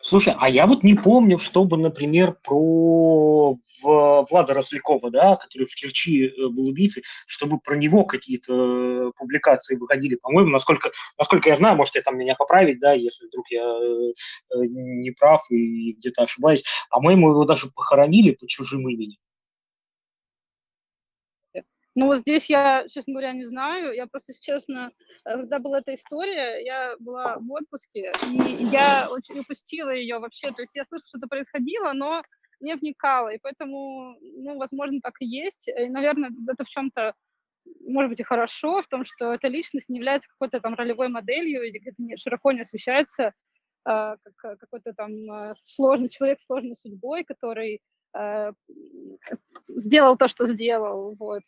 Слушай, 0.05 0.35
а 0.37 0.49
я 0.49 0.67
вот 0.67 0.83
не 0.83 0.95
помню, 0.95 1.39
чтобы, 1.39 1.77
например, 1.77 2.35
про 2.43 3.55
Влада 3.81 4.53
Рослякова, 4.53 5.09
да, 5.09 5.37
который 5.37 5.65
в 5.65 5.73
Керчи 5.73 6.25
э, 6.25 6.47
был 6.49 6.67
убийцей, 6.67 7.03
чтобы 7.25 7.57
про 7.59 7.77
него 7.77 8.03
какие-то 8.03 8.53
э, 8.53 9.11
публикации 9.17 9.77
выходили. 9.77 10.15
По-моему, 10.15 10.51
насколько, 10.51 10.91
насколько 11.17 11.49
я 11.49 11.55
знаю, 11.55 11.77
можете 11.77 12.01
там 12.01 12.17
меня 12.17 12.35
поправить, 12.35 12.81
да, 12.81 12.91
если 12.91 13.27
вдруг 13.27 13.45
я 13.49 13.63
э, 13.63 14.65
не 14.67 15.11
прав 15.11 15.41
и 15.49 15.93
где-то 15.93 16.23
ошибаюсь. 16.23 16.65
По-моему, 16.89 17.29
его 17.29 17.45
даже 17.45 17.67
похоронили 17.73 18.31
по 18.31 18.45
чужим 18.45 18.89
именем. 18.89 19.22
Ну, 21.95 22.07
вот 22.07 22.19
здесь 22.19 22.49
я, 22.49 22.87
честно 22.87 23.13
говоря, 23.13 23.33
не 23.33 23.45
знаю. 23.45 23.93
Я 23.93 24.07
просто, 24.07 24.33
честно, 24.39 24.91
э, 25.25 25.37
когда 25.37 25.59
была 25.59 25.79
эта 25.79 25.93
история, 25.93 26.63
я 26.65 26.95
была 26.99 27.37
в 27.37 27.51
отпуске, 27.51 28.11
и 28.31 28.65
я 28.71 29.07
очень 29.11 29.39
упустила 29.39 29.91
ее 29.91 30.17
вообще. 30.19 30.51
То 30.51 30.63
есть 30.63 30.75
я 30.75 30.83
слышала, 30.85 31.07
что 31.07 31.17
это 31.19 31.27
происходило, 31.27 31.93
но 31.93 32.23
не 32.61 32.75
вникала. 32.75 33.33
И 33.33 33.39
поэтому, 33.39 34.17
ну, 34.21 34.57
возможно, 34.57 35.01
так 35.01 35.13
и 35.19 35.25
есть. 35.25 35.67
И, 35.67 35.89
наверное, 35.89 36.31
это 36.49 36.63
в 36.63 36.69
чем-то 36.69 37.13
может 37.85 38.09
быть 38.09 38.19
и 38.19 38.23
хорошо, 38.23 38.81
в 38.81 38.87
том, 38.87 39.03
что 39.05 39.33
эта 39.33 39.47
личность 39.47 39.89
не 39.89 39.97
является 39.97 40.29
какой-то 40.29 40.59
там 40.59 40.75
ролевой 40.75 41.09
моделью, 41.09 41.63
или 41.63 41.77
где-то 41.77 42.17
широко 42.17 42.51
не 42.51 42.61
освещается 42.61 43.23
э, 43.27 43.31
как 44.35 44.59
какой-то 44.59 44.93
там 44.93 45.11
э, 45.31 45.53
сложный 45.61 46.09
человек 46.09 46.39
с 46.39 46.45
сложной 46.45 46.75
судьбой, 46.75 47.23
который 47.23 47.81
э, 48.17 48.51
сделал 49.69 50.17
то, 50.17 50.27
что 50.27 50.45
сделал. 50.45 51.15
Вот. 51.17 51.43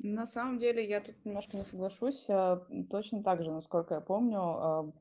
На 0.00 0.26
самом 0.26 0.58
деле 0.58 0.86
я 0.86 1.00
тут 1.00 1.24
немножко 1.24 1.56
не 1.56 1.64
соглашусь. 1.64 2.24
А, 2.28 2.64
точно 2.88 3.22
так 3.22 3.42
же, 3.42 3.50
насколько 3.50 3.94
я 3.94 4.00
помню, 4.00 4.38
а, 4.40 4.92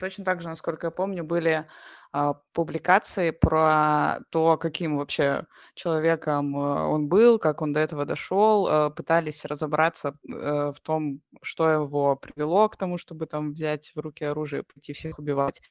точно 0.00 0.24
так 0.24 0.40
же, 0.40 0.48
насколько 0.48 0.88
я 0.88 0.90
помню, 0.90 1.22
были 1.22 1.68
а, 2.10 2.34
публикации 2.52 3.30
про 3.30 4.18
то, 4.30 4.58
каким 4.58 4.96
вообще 4.96 5.46
человеком 5.74 6.56
он 6.56 7.08
был, 7.08 7.38
как 7.38 7.62
он 7.62 7.72
до 7.72 7.78
этого 7.80 8.04
дошел, 8.04 8.90
пытались 8.90 9.44
разобраться 9.44 10.12
э, 10.28 10.72
в 10.74 10.80
том, 10.80 11.20
что 11.42 11.68
его 11.68 12.16
привело 12.16 12.68
к 12.68 12.76
тому, 12.76 12.98
чтобы 12.98 13.26
там 13.26 13.52
взять 13.52 13.92
в 13.94 14.00
руки 14.00 14.24
оружие 14.24 14.62
и 14.62 14.72
пойти 14.72 14.92
всех 14.92 15.20
убивать. 15.20 15.62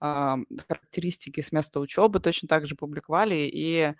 Характеристики 0.00 1.40
с 1.40 1.52
места 1.52 1.78
учебы 1.78 2.20
точно 2.20 2.48
так 2.48 2.66
же 2.66 2.74
публиковали, 2.74 3.48
и 3.52 3.94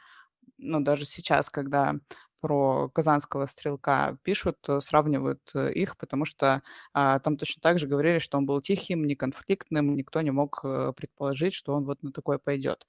ну, 0.57 0.81
даже 0.81 1.05
сейчас, 1.05 1.51
когда 1.51 1.97
про 2.41 2.89
казанского 2.91 3.47
стрелка 3.47 4.17
пишут, 4.23 4.59
э, 4.69 4.81
сравнивают 4.81 5.41
э, 5.55 5.73
их, 5.73 5.97
потому 5.97 6.25
что 6.25 6.63
а, 6.95 7.19
там 7.21 7.37
точно 7.37 7.61
так 7.63 7.79
же 7.79 7.87
говорили, 7.87 8.19
что 8.19 8.39
он 8.39 8.47
был 8.47 8.61
тихим, 8.61 9.05
неконфликтным, 9.05 9.95
никто 9.97 10.21
не 10.23 10.31
мог 10.31 10.61
э, 10.65 10.93
предположить, 10.97 11.55
что 11.55 11.75
он 11.75 11.85
вот 11.85 12.03
на 12.03 12.13
такое 12.13 12.39
пойдет. 12.39 12.87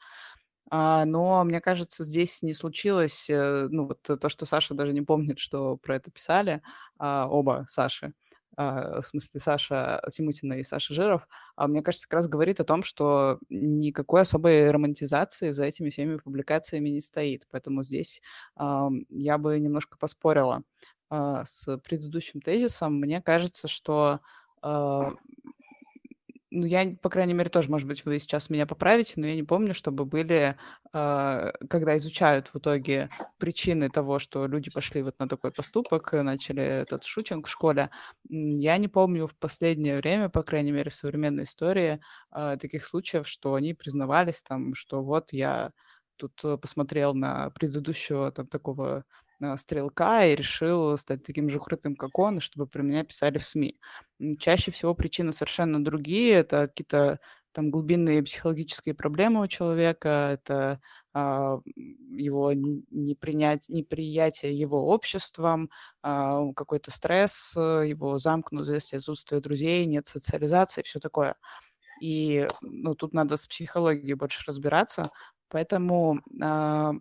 А, 0.71 1.05
но 1.05 1.43
мне 1.43 1.61
кажется, 1.61 2.03
здесь 2.03 2.41
не 2.41 2.53
случилось, 2.53 3.25
ну 3.29 3.87
вот 3.87 4.01
то, 4.03 4.29
что 4.29 4.45
Саша 4.45 4.73
даже 4.73 4.93
не 4.93 5.01
помнит, 5.01 5.39
что 5.39 5.77
про 5.77 5.95
это 5.97 6.11
писали, 6.11 6.61
а, 6.97 7.27
оба 7.29 7.65
Саши, 7.69 8.13
в 8.57 9.01
смысле 9.01 9.39
Саша 9.39 10.01
Симутина 10.09 10.53
и 10.53 10.63
Саша 10.63 10.93
Жиров, 10.93 11.27
а 11.55 11.67
мне 11.67 11.81
кажется, 11.81 12.07
как 12.07 12.17
раз 12.17 12.27
говорит 12.27 12.59
о 12.59 12.65
том, 12.65 12.83
что 12.83 13.39
никакой 13.49 14.21
особой 14.21 14.69
романтизации 14.71 15.51
за 15.51 15.65
этими 15.65 15.89
всеми 15.89 16.17
публикациями 16.17 16.89
не 16.89 17.01
стоит. 17.01 17.47
Поэтому 17.51 17.83
здесь 17.83 18.21
э, 18.59 18.89
я 19.09 19.37
бы 19.37 19.59
немножко 19.59 19.97
поспорила 19.97 20.63
с 21.09 21.77
предыдущим 21.79 22.39
тезисом. 22.39 22.97
Мне 22.99 23.21
кажется, 23.21 23.67
что 23.67 24.21
ну, 26.51 26.65
я, 26.65 26.95
по 27.01 27.09
крайней 27.09 27.33
мере, 27.33 27.49
тоже, 27.49 27.69
может 27.71 27.87
быть, 27.87 28.05
вы 28.05 28.19
сейчас 28.19 28.49
меня 28.49 28.65
поправите, 28.65 29.13
но 29.17 29.25
я 29.27 29.35
не 29.35 29.43
помню, 29.43 29.73
чтобы 29.73 30.05
были, 30.05 30.57
э, 30.93 31.51
когда 31.69 31.97
изучают 31.97 32.49
в 32.53 32.57
итоге 32.59 33.09
причины 33.37 33.89
того, 33.89 34.19
что 34.19 34.47
люди 34.47 34.69
пошли 34.69 35.01
вот 35.01 35.17
на 35.19 35.29
такой 35.29 35.51
поступок, 35.51 36.11
начали 36.13 36.61
этот 36.63 37.03
шутинг 37.05 37.47
в 37.47 37.49
школе, 37.49 37.89
я 38.29 38.77
не 38.77 38.87
помню 38.89 39.27
в 39.27 39.35
последнее 39.35 39.95
время, 39.95 40.29
по 40.29 40.43
крайней 40.43 40.71
мере, 40.73 40.91
в 40.91 40.95
современной 40.95 41.43
истории 41.45 42.01
э, 42.35 42.57
таких 42.61 42.85
случаев, 42.85 43.27
что 43.27 43.53
они 43.55 43.73
признавались 43.73 44.41
там, 44.43 44.75
что 44.75 45.01
вот 45.03 45.33
я 45.33 45.71
тут 46.21 46.39
э, 46.43 46.57
посмотрел 46.57 47.13
на 47.13 47.49
предыдущего 47.51 48.31
там 48.31 48.47
такого 48.47 49.05
Э, 49.41 49.57
стрелка 49.57 50.25
и 50.25 50.35
решил 50.35 50.97
стать 50.97 51.23
таким 51.23 51.49
же 51.49 51.59
крутым, 51.59 51.95
как 51.95 52.17
он, 52.19 52.39
чтобы 52.39 52.67
про 52.67 52.83
меня 52.83 53.03
писали 53.03 53.39
в 53.39 53.47
СМИ. 53.47 53.79
Чаще 54.39 54.71
всего 54.71 54.93
причины 54.93 55.33
совершенно 55.33 55.83
другие. 55.83 56.33
Это 56.33 56.67
какие-то 56.67 57.19
там 57.51 57.71
глубинные 57.71 58.23
психологические 58.23 58.95
проблемы 58.95 59.41
у 59.41 59.47
человека, 59.47 60.29
это 60.31 60.79
а, 61.13 61.59
его 62.09 62.53
непринять, 62.53 63.67
неприятие 63.67 64.57
его 64.57 64.87
обществом, 64.87 65.69
а, 66.01 66.53
какой-то 66.53 66.91
стресс, 66.91 67.53
его 67.57 68.19
замкнутость, 68.19 68.93
отсутствие 68.93 69.41
друзей, 69.41 69.85
нет 69.85 70.07
социализации, 70.07 70.81
все 70.83 70.99
такое. 70.99 71.35
И 72.01 72.47
ну, 72.61 72.95
тут 72.95 73.13
надо 73.13 73.37
с 73.37 73.47
психологией 73.47 74.13
больше 74.13 74.43
разбираться, 74.47 75.11
Поэтому 75.51 76.21
э, 76.41 76.91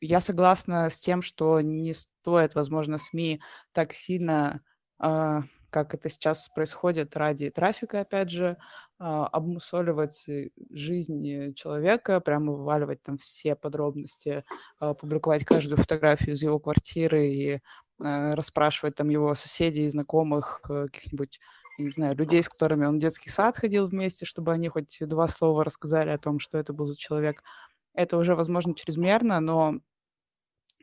я 0.00 0.20
согласна 0.20 0.90
с 0.90 1.00
тем, 1.00 1.22
что 1.22 1.60
не 1.62 1.94
стоит, 1.94 2.54
возможно, 2.56 2.98
СМИ 2.98 3.40
так 3.72 3.92
сильно, 3.94 4.62
э, 5.02 5.40
как 5.70 5.94
это 5.94 6.10
сейчас 6.10 6.48
происходит 6.48 7.16
ради 7.16 7.50
трафика, 7.50 8.00
опять 8.00 8.30
же, 8.30 8.56
э, 9.00 9.04
обмусоливать 9.04 10.26
жизнь 10.70 11.54
человека, 11.54 12.20
прямо 12.20 12.52
вываливать 12.52 13.02
там 13.02 13.18
все 13.18 13.54
подробности, 13.56 14.44
э, 14.80 14.94
публиковать 14.94 15.44
каждую 15.44 15.78
фотографию 15.78 16.34
из 16.34 16.42
его 16.42 16.58
квартиры 16.58 17.26
и 17.28 17.60
э, 18.02 18.34
расспрашивать 18.34 18.96
там 18.96 19.08
его 19.10 19.34
соседей, 19.36 19.88
знакомых, 19.88 20.60
э, 20.68 20.86
каких-нибудь 20.92 21.38
не 21.78 21.90
знаю, 21.90 22.16
людей, 22.16 22.42
с 22.42 22.48
которыми 22.48 22.84
он 22.86 22.96
в 22.98 23.00
детский 23.00 23.30
сад 23.30 23.56
ходил 23.56 23.86
вместе, 23.88 24.26
чтобы 24.26 24.52
они 24.52 24.68
хоть 24.68 24.98
два 25.00 25.28
слова 25.28 25.64
рассказали 25.64 26.10
о 26.10 26.18
том, 26.18 26.38
что 26.38 26.58
это 26.58 26.72
был 26.74 26.86
за 26.86 26.96
человек 26.96 27.42
это 27.94 28.16
уже, 28.16 28.34
возможно, 28.34 28.74
чрезмерно, 28.74 29.40
но 29.40 29.80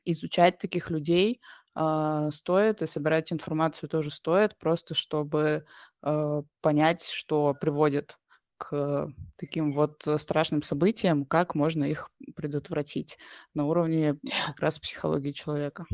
изучать 0.05 0.57
таких 0.57 0.89
людей 0.89 1.41
э, 1.75 2.29
стоит, 2.31 2.81
и 2.81 2.87
собирать 2.87 3.31
информацию 3.31 3.89
тоже 3.89 4.11
стоит, 4.11 4.57
просто 4.57 4.95
чтобы 4.95 5.65
э, 6.03 6.41
понять, 6.61 7.03
что 7.03 7.53
приводит 7.53 8.17
к 8.57 9.11
таким 9.35 9.71
вот 9.71 10.03
страшным 10.17 10.63
событиям, 10.63 11.25
как 11.25 11.53
можно 11.55 11.83
их 11.83 12.09
предотвратить 12.35 13.17
на 13.53 13.65
уровне 13.65 14.17
как 14.47 14.59
раз 14.59 14.79
психологии 14.79 15.31
человека. 15.31 15.85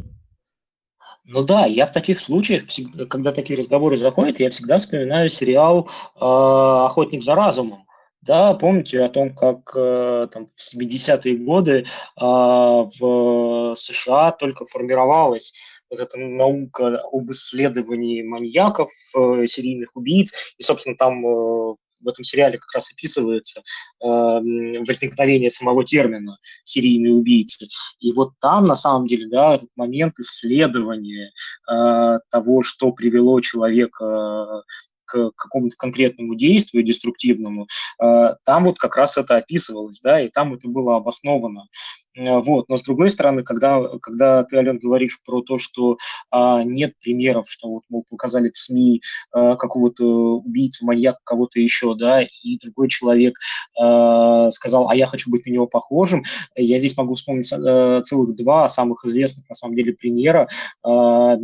Ну 1.26 1.44
да, 1.44 1.66
я 1.66 1.86
в 1.86 1.94
таких 1.94 2.20
случаях, 2.20 2.66
когда 3.10 3.32
такие 3.32 3.58
разговоры 3.58 3.98
заходят, 3.98 4.40
я 4.40 4.50
всегда 4.50 4.78
вспоминаю 4.78 5.30
сериал 5.30 5.90
э, 6.16 6.20
«Охотник 6.20 7.24
за 7.24 7.36
разумом», 7.36 7.86
да, 8.26 8.54
помните 8.54 9.02
о 9.02 9.10
том, 9.10 9.36
как 9.36 9.76
э, 9.76 10.28
там, 10.32 10.48
в 10.48 10.76
70-е 10.76 11.38
годы 11.38 11.86
а, 12.16 12.88
в 13.00 13.76
США 13.76 14.32
только 14.32 14.66
формировалась 14.66 15.54
вот 15.90 16.00
эта 16.00 16.18
наука 16.18 17.02
об 17.12 17.32
исследовании 17.32 18.24
маньяков, 18.24 18.90
э, 19.16 19.46
серийных 19.46 19.96
убийц, 19.96 20.34
и, 20.58 20.64
собственно, 20.64 20.96
там 20.96 21.26
э, 21.26 21.76
в 22.04 22.08
этом 22.08 22.24
сериале 22.24 22.58
как 22.58 22.74
раз 22.74 22.92
описывается 22.92 23.62
э, 23.62 24.06
возникновение 24.06 25.50
самого 25.50 25.86
термина 25.86 26.38
серийные 26.64 27.14
убийцы. 27.14 27.68
И 28.00 28.12
вот 28.14 28.32
там, 28.40 28.66
на 28.66 28.76
самом 28.76 29.08
деле, 29.08 29.28
да, 29.28 29.56
этот 29.56 29.70
момент 29.76 30.20
исследования 30.20 31.32
э, 31.70 32.20
того, 32.30 32.64
что 32.64 32.92
привело 32.92 33.40
человека 33.42 34.64
к 35.06 35.32
какому-то 35.36 35.76
конкретному 35.78 36.36
действию 36.36 36.84
деструктивному, 36.84 37.68
там 37.98 38.66
вот 38.66 38.78
как 38.78 38.96
раз 38.96 39.18
это 39.18 39.38
описывалось, 39.38 40.00
да, 40.02 40.20
и 40.20 40.30
там 40.30 40.54
это 40.54 40.68
было 40.68 40.98
обосновано. 40.98 41.68
Вот. 42.16 42.70
Но 42.70 42.78
с 42.78 42.84
другой 42.84 43.10
стороны, 43.10 43.44
когда, 43.44 43.82
когда 44.02 44.44
ты, 44.44 44.58
Ален, 44.58 44.78
говоришь 44.78 45.20
про 45.26 45.42
то, 45.42 45.58
что 45.58 45.98
а, 46.30 46.64
нет 46.64 46.94
примеров, 47.00 47.50
что 47.50 47.70
вот, 47.70 47.84
мол, 47.90 48.06
показали 48.08 48.52
в 48.52 48.58
СМИ 48.58 49.02
а, 49.32 49.56
какого-то 49.56 50.04
убийцу, 50.38 50.86
маньяка, 50.86 51.20
кого-то 51.24 51.60
еще, 51.60 51.96
да, 51.96 52.22
и 52.22 52.58
другой 52.62 52.90
человек 52.90 53.40
а, 53.80 54.52
сказал, 54.52 54.90
а 54.90 54.96
я 54.96 55.08
хочу 55.08 55.32
быть 55.32 55.46
на 55.48 55.52
него 55.52 55.66
похожим, 55.66 56.24
я 56.56 56.78
здесь 56.78 56.96
могу 56.98 57.16
вспомнить 57.16 57.52
а, 57.52 58.02
целых 58.04 58.36
два 58.36 58.70
самых 58.70 59.06
известных, 59.06 59.50
на 59.50 59.56
самом 59.56 59.76
деле, 59.76 59.94
примера. 59.94 60.48
А, 60.84 61.36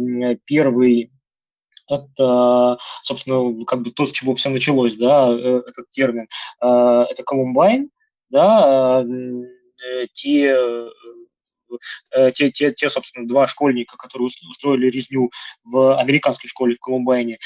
первый 0.45 1.11
это, 1.89 2.77
собственно, 3.01 3.65
как 3.65 3.81
бы 3.81 3.91
то, 3.91 4.05
с 4.05 4.11
чего 4.11 4.35
все 4.35 4.49
началось, 4.49 4.95
да, 4.95 5.29
э, 5.29 5.61
этот 5.67 5.89
термин, 5.91 6.27
а, 6.59 7.05
это 7.05 7.23
Колумбайн, 7.23 7.89
да, 8.29 9.03
Э, 9.81 10.07
те 10.13 10.55
Э, 12.15 12.31
те, 12.31 12.51
те, 12.51 12.71
те, 12.71 12.89
собственно, 12.89 13.27
два 13.27 13.47
школьника, 13.47 13.97
которые 13.97 14.29
устроили 14.49 14.89
резню 14.89 15.31
в 15.63 15.97
американской 15.99 16.49
школе 16.49 16.75
в 16.75 16.79
Колумбайне. 16.79 17.39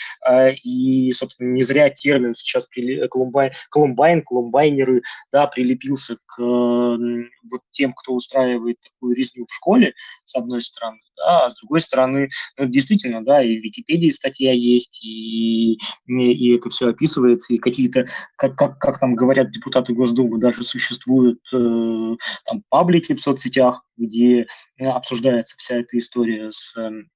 И, 0.64 1.12
собственно, 1.14 1.50
не 1.50 1.64
зря 1.64 1.90
термин 1.90 2.34
сейчас 2.34 2.68
Колумбайн, 3.12 3.52
Колумбайн, 3.70 4.22
колумбайнеры, 4.22 5.02
да, 5.32 5.48
прилепился 5.48 6.18
к 6.26 6.40
вот 6.40 7.62
тем, 7.72 7.94
кто 7.94 8.14
устраивает 8.14 8.78
такую 8.82 9.16
резню 9.16 9.46
в 9.46 9.54
школе, 9.54 9.94
с 10.26 10.36
одной 10.36 10.64
стороны, 10.64 11.00
да, 11.18 11.46
а 11.46 11.50
с 11.50 11.60
другой 11.60 11.82
стороны, 11.82 12.30
ну, 12.58 12.66
действительно, 12.66 13.24
да, 13.24 13.42
и 13.42 13.60
в 13.60 13.64
Википедии 13.64 14.10
статья 14.10 14.52
есть, 14.52 15.04
и, 15.04 15.78
и 16.08 16.56
это 16.56 16.70
все 16.70 16.90
описывается, 16.90 17.54
и 17.54 17.58
какие-то, 17.58 18.06
как, 18.36 18.56
как, 18.56 18.80
как 18.80 19.00
там 19.00 19.16
говорят 19.16 19.52
депутаты 19.52 19.94
Госдумы, 19.94 20.40
даже 20.40 20.64
существуют 20.64 21.40
э, 21.54 22.16
там 22.46 22.64
паблики 22.70 23.14
в 23.14 23.22
соцсетях, 23.22 23.86
где 23.98 24.48
э, 24.78 24.86
обсуждается 24.86 25.56
вся 25.58 25.78
эта 25.78 25.98
история 25.98 26.52
с 26.52 26.76
эм, 26.78 27.10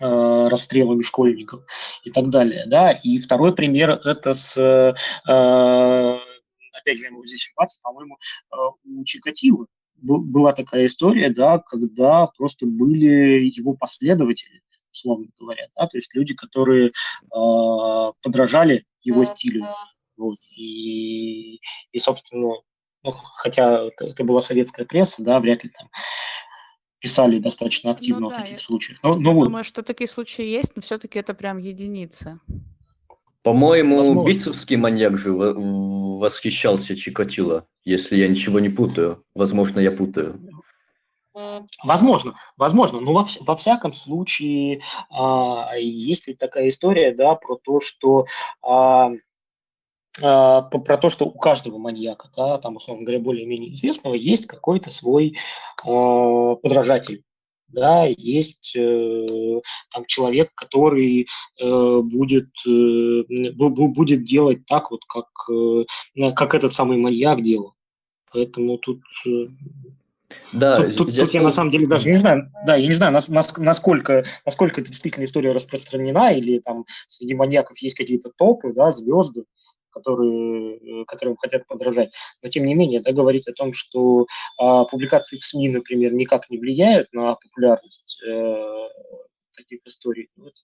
э, 0.00 0.48
расстрелами 0.48 1.02
школьников 1.02 1.62
и 2.04 2.10
так 2.10 2.30
далее, 2.30 2.64
да, 2.66 2.92
и 2.92 3.18
второй 3.18 3.54
пример 3.54 3.90
это 3.90 4.34
с, 4.34 4.56
э, 4.56 4.94
опять 6.78 6.98
же, 6.98 7.10
могу 7.10 7.24
здесь 7.26 7.52
по-моему, 7.82 8.18
у 8.84 9.04
Чикатило 9.04 9.66
была 10.00 10.52
такая 10.52 10.86
история, 10.86 11.30
да, 11.30 11.58
когда 11.58 12.26
просто 12.36 12.66
были 12.66 13.44
его 13.44 13.74
последователи, 13.74 14.62
условно 14.92 15.26
говоря, 15.38 15.68
да, 15.76 15.86
то 15.86 15.96
есть 15.96 16.14
люди, 16.14 16.34
которые 16.34 16.88
э, 16.88 18.12
подражали 18.22 18.84
его 19.02 19.24
стилю, 19.24 19.64
вот, 20.16 20.38
и, 20.56 21.60
и 21.92 21.98
собственно, 21.98 22.54
ну, 23.02 23.12
хотя 23.12 23.86
это, 23.86 24.06
это 24.06 24.24
была 24.24 24.40
советская 24.40 24.86
пресса, 24.86 25.22
да, 25.22 25.40
вряд 25.40 25.64
ли 25.64 25.70
там 25.70 25.88
писали 27.04 27.38
достаточно 27.38 27.90
ну 27.90 27.96
активно 27.96 28.20
ну, 28.20 28.30
да, 28.30 28.36
в 28.36 28.40
таких 28.40 28.58
я, 28.58 28.64
случаях. 28.64 28.98
Но, 29.02 29.16
но 29.16 29.28
я 29.28 29.34
вот. 29.34 29.44
думаю, 29.44 29.62
что 29.62 29.82
такие 29.82 30.08
случаи 30.08 30.44
есть, 30.44 30.72
но 30.74 30.80
все-таки 30.80 31.18
это 31.18 31.34
прям 31.34 31.58
единицы. 31.58 32.40
По-моему, 33.42 34.24
битцевский 34.24 34.76
маньяк 34.76 35.18
же 35.18 35.30
восхищался 36.24 36.96
Чикатило, 36.96 37.66
если 37.84 38.16
я 38.16 38.28
ничего 38.28 38.58
не 38.58 38.70
путаю. 38.70 39.24
Возможно, 39.34 39.78
я 39.78 39.92
путаю. 39.92 40.40
Возможно, 41.82 42.34
возможно, 42.56 43.00
но 43.00 43.12
во, 43.12 43.26
во 43.40 43.56
всяком 43.56 43.92
случае 43.92 44.82
а, 45.10 45.72
есть 45.76 46.28
ведь 46.28 46.38
такая 46.38 46.68
история, 46.68 47.12
да, 47.12 47.34
про 47.34 47.56
то, 47.56 47.80
что 47.80 48.26
а, 48.62 49.10
а, 50.22 50.62
про 50.62 50.96
то, 50.96 51.08
что 51.10 51.26
у 51.26 51.32
каждого 51.32 51.76
маньяка, 51.78 52.30
да, 52.36 52.58
там, 52.58 52.76
условно 52.76 53.04
говоря, 53.04 53.20
более-менее 53.20 53.72
известного, 53.72 54.14
есть 54.14 54.46
какой-то 54.46 54.90
свой 54.92 55.36
э, 55.84 56.56
подражатель. 56.62 57.24
Да, 57.74 58.04
есть 58.04 58.76
э, 58.76 59.26
там 59.92 60.04
человек, 60.06 60.50
который 60.54 61.26
э, 61.60 62.00
будет, 62.02 62.50
э, 62.66 63.22
будет 63.52 64.24
делать 64.24 64.64
так, 64.66 64.92
вот 64.92 65.00
как, 65.06 65.26
э, 65.50 65.84
как 66.36 66.54
этот 66.54 66.72
самый 66.72 66.98
маньяк 66.98 67.42
делал. 67.42 67.74
Поэтому 68.32 68.78
тут 68.78 69.00
э, 69.26 69.46
да, 70.52 70.80
тут, 70.82 70.96
тут, 70.96 71.16
тут 71.16 71.34
я 71.34 71.42
на 71.42 71.50
самом 71.50 71.72
деле 71.72 71.88
даже 71.88 72.08
не 72.08 72.16
знаю, 72.16 72.48
да, 72.64 72.76
я 72.76 72.86
не 72.86 72.94
знаю, 72.94 73.12
нас, 73.12 73.28
нас, 73.28 73.56
насколько, 73.56 74.24
насколько 74.46 74.80
эта 74.80 74.90
действительно 74.90 75.24
история 75.24 75.50
распространена, 75.50 76.32
или 76.32 76.60
там 76.60 76.84
среди 77.08 77.34
маньяков 77.34 77.78
есть 77.78 77.96
какие-то 77.96 78.30
топы, 78.36 78.72
да, 78.72 78.92
звезды, 78.92 79.44
которые, 79.94 80.76
э, 80.76 81.04
которым 81.06 81.36
хотят 81.36 81.66
подражать. 81.66 82.12
Но 82.42 82.48
тем 82.48 82.64
не 82.64 82.74
менее, 82.74 83.00
да, 83.00 83.12
говорить 83.12 83.48
о 83.48 83.52
том, 83.52 83.72
что 83.72 84.26
а, 84.58 84.84
публикации 84.84 85.38
в 85.38 85.44
СМИ, 85.44 85.68
например, 85.68 86.12
никак 86.12 86.50
не 86.50 86.58
влияют 86.58 87.12
на 87.12 87.34
популярность 87.34 88.20
э, 88.26 88.88
таких 89.56 89.80
историй, 89.86 90.28
ну, 90.36 90.46
это, 90.46 90.60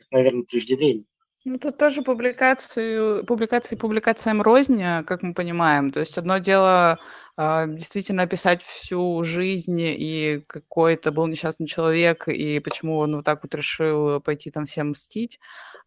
это, 0.00 0.08
наверное, 0.12 0.44
преждевременно. 0.44 1.04
Ну, 1.44 1.58
тут 1.58 1.78
тоже 1.78 2.02
публикации, 2.02 3.22
публикации 3.22 3.76
публикациям 3.76 4.42
розня, 4.42 5.02
как 5.06 5.22
мы 5.22 5.32
понимаем. 5.32 5.90
То 5.90 6.00
есть 6.00 6.18
одно 6.18 6.38
дело 6.38 6.98
действительно 7.38 8.24
описать 8.24 8.62
всю 8.64 9.22
жизнь 9.22 9.78
и 9.80 10.42
какой 10.48 10.94
это 10.94 11.12
был 11.12 11.26
несчастный 11.28 11.66
человек, 11.68 12.26
и 12.28 12.58
почему 12.58 12.98
он 12.98 13.14
вот 13.16 13.24
так 13.24 13.44
вот 13.44 13.54
решил 13.54 14.20
пойти 14.20 14.50
там 14.50 14.66
всем 14.66 14.90
мстить. 14.90 15.38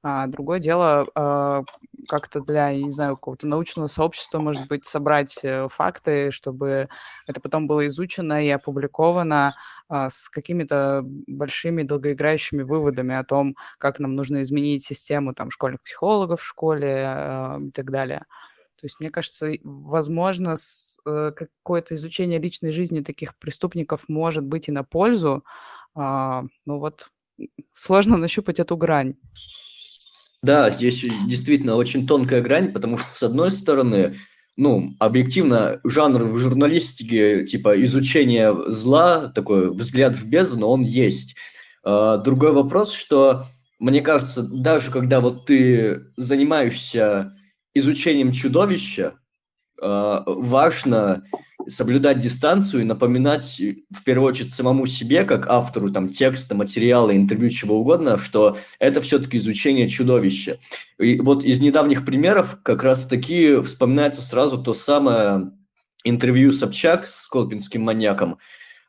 А 0.03 0.27
другое 0.27 0.59
дело, 0.59 1.07
а, 1.13 1.61
как-то 2.09 2.41
для, 2.41 2.69
я 2.69 2.83
не 2.83 2.91
знаю, 2.91 3.15
какого-то 3.17 3.47
научного 3.47 3.87
сообщества, 3.87 4.39
может 4.39 4.67
быть, 4.67 4.85
собрать 4.85 5.39
э, 5.43 5.67
факты, 5.69 6.31
чтобы 6.31 6.89
это 7.27 7.39
потом 7.41 7.67
было 7.67 7.85
изучено 7.87 8.43
и 8.43 8.49
опубликовано 8.49 9.55
а, 9.89 10.09
с 10.09 10.29
какими-то 10.29 11.01
большими 11.05 11.83
долгоиграющими 11.83 12.63
выводами 12.63 13.13
о 13.15 13.23
том, 13.23 13.55
как 13.77 13.99
нам 13.99 14.15
нужно 14.15 14.41
изменить 14.43 14.85
систему 14.85 15.33
там, 15.35 15.51
школьных 15.51 15.81
психологов 15.83 16.41
в 16.41 16.45
школе 16.47 17.03
а, 17.05 17.59
и 17.61 17.71
так 17.71 17.91
далее. 17.91 18.25
То 18.81 18.85
есть, 18.85 18.99
мне 18.99 19.09
кажется, 19.09 19.51
возможно, 19.63 20.55
э, 21.05 21.31
какое-то 21.35 21.95
изучение 21.95 22.39
личной 22.39 22.71
жизни 22.71 23.01
таких 23.01 23.37
преступников 23.37 24.09
может 24.09 24.43
быть 24.43 24.67
и 24.67 24.71
на 24.71 24.83
пользу. 24.83 25.43
Ну 25.93 26.49
вот, 26.65 27.09
сложно 27.73 28.17
нащупать 28.17 28.59
эту 28.59 28.75
грань. 28.77 29.13
Да, 30.41 30.69
здесь 30.71 31.05
действительно 31.27 31.75
очень 31.75 32.07
тонкая 32.07 32.41
грань, 32.41 32.71
потому 32.71 32.97
что, 32.97 33.11
с 33.11 33.21
одной 33.21 33.51
стороны, 33.51 34.15
ну, 34.57 34.95
объективно, 34.99 35.79
жанр 35.83 36.23
в 36.25 36.37
журналистике, 36.37 37.45
типа, 37.45 37.81
изучение 37.83 38.55
зла, 38.71 39.27
такой 39.27 39.69
взгляд 39.71 40.15
в 40.17 40.27
бездну, 40.27 40.67
он 40.67 40.81
есть. 40.81 41.35
А, 41.83 42.17
другой 42.17 42.51
вопрос, 42.53 42.91
что, 42.91 43.45
мне 43.79 44.01
кажется, 44.01 44.43
даже 44.43 44.91
когда 44.91 45.21
вот 45.21 45.45
ты 45.45 46.05
занимаешься 46.17 47.33
изучением 47.73 48.31
чудовища, 48.31 49.15
а, 49.81 50.23
важно 50.25 51.23
соблюдать 51.67 52.19
дистанцию 52.19 52.81
и 52.81 52.85
напоминать 52.85 53.59
э, 53.59 53.77
в 53.91 54.03
первую 54.03 54.29
очередь 54.29 54.53
самому 54.53 54.85
себе, 54.85 55.23
как 55.23 55.47
автору 55.47 55.91
там 55.91 56.09
текста, 56.09 56.55
материала, 56.55 57.15
интервью, 57.15 57.49
чего 57.49 57.79
угодно, 57.79 58.17
что 58.17 58.57
это 58.79 59.01
все-таки 59.01 59.37
изучение 59.37 59.89
чудовища. 59.89 60.57
И 60.99 61.19
вот 61.19 61.43
из 61.43 61.59
недавних 61.59 62.05
примеров 62.05 62.57
как 62.63 62.83
раз 62.83 63.05
таки 63.05 63.61
вспоминается 63.61 64.21
сразу 64.21 64.61
то 64.61 64.73
самое 64.73 65.51
интервью 66.03 66.51
Собчак 66.51 67.07
с 67.07 67.27
Колпинским 67.27 67.83
маньяком, 67.83 68.39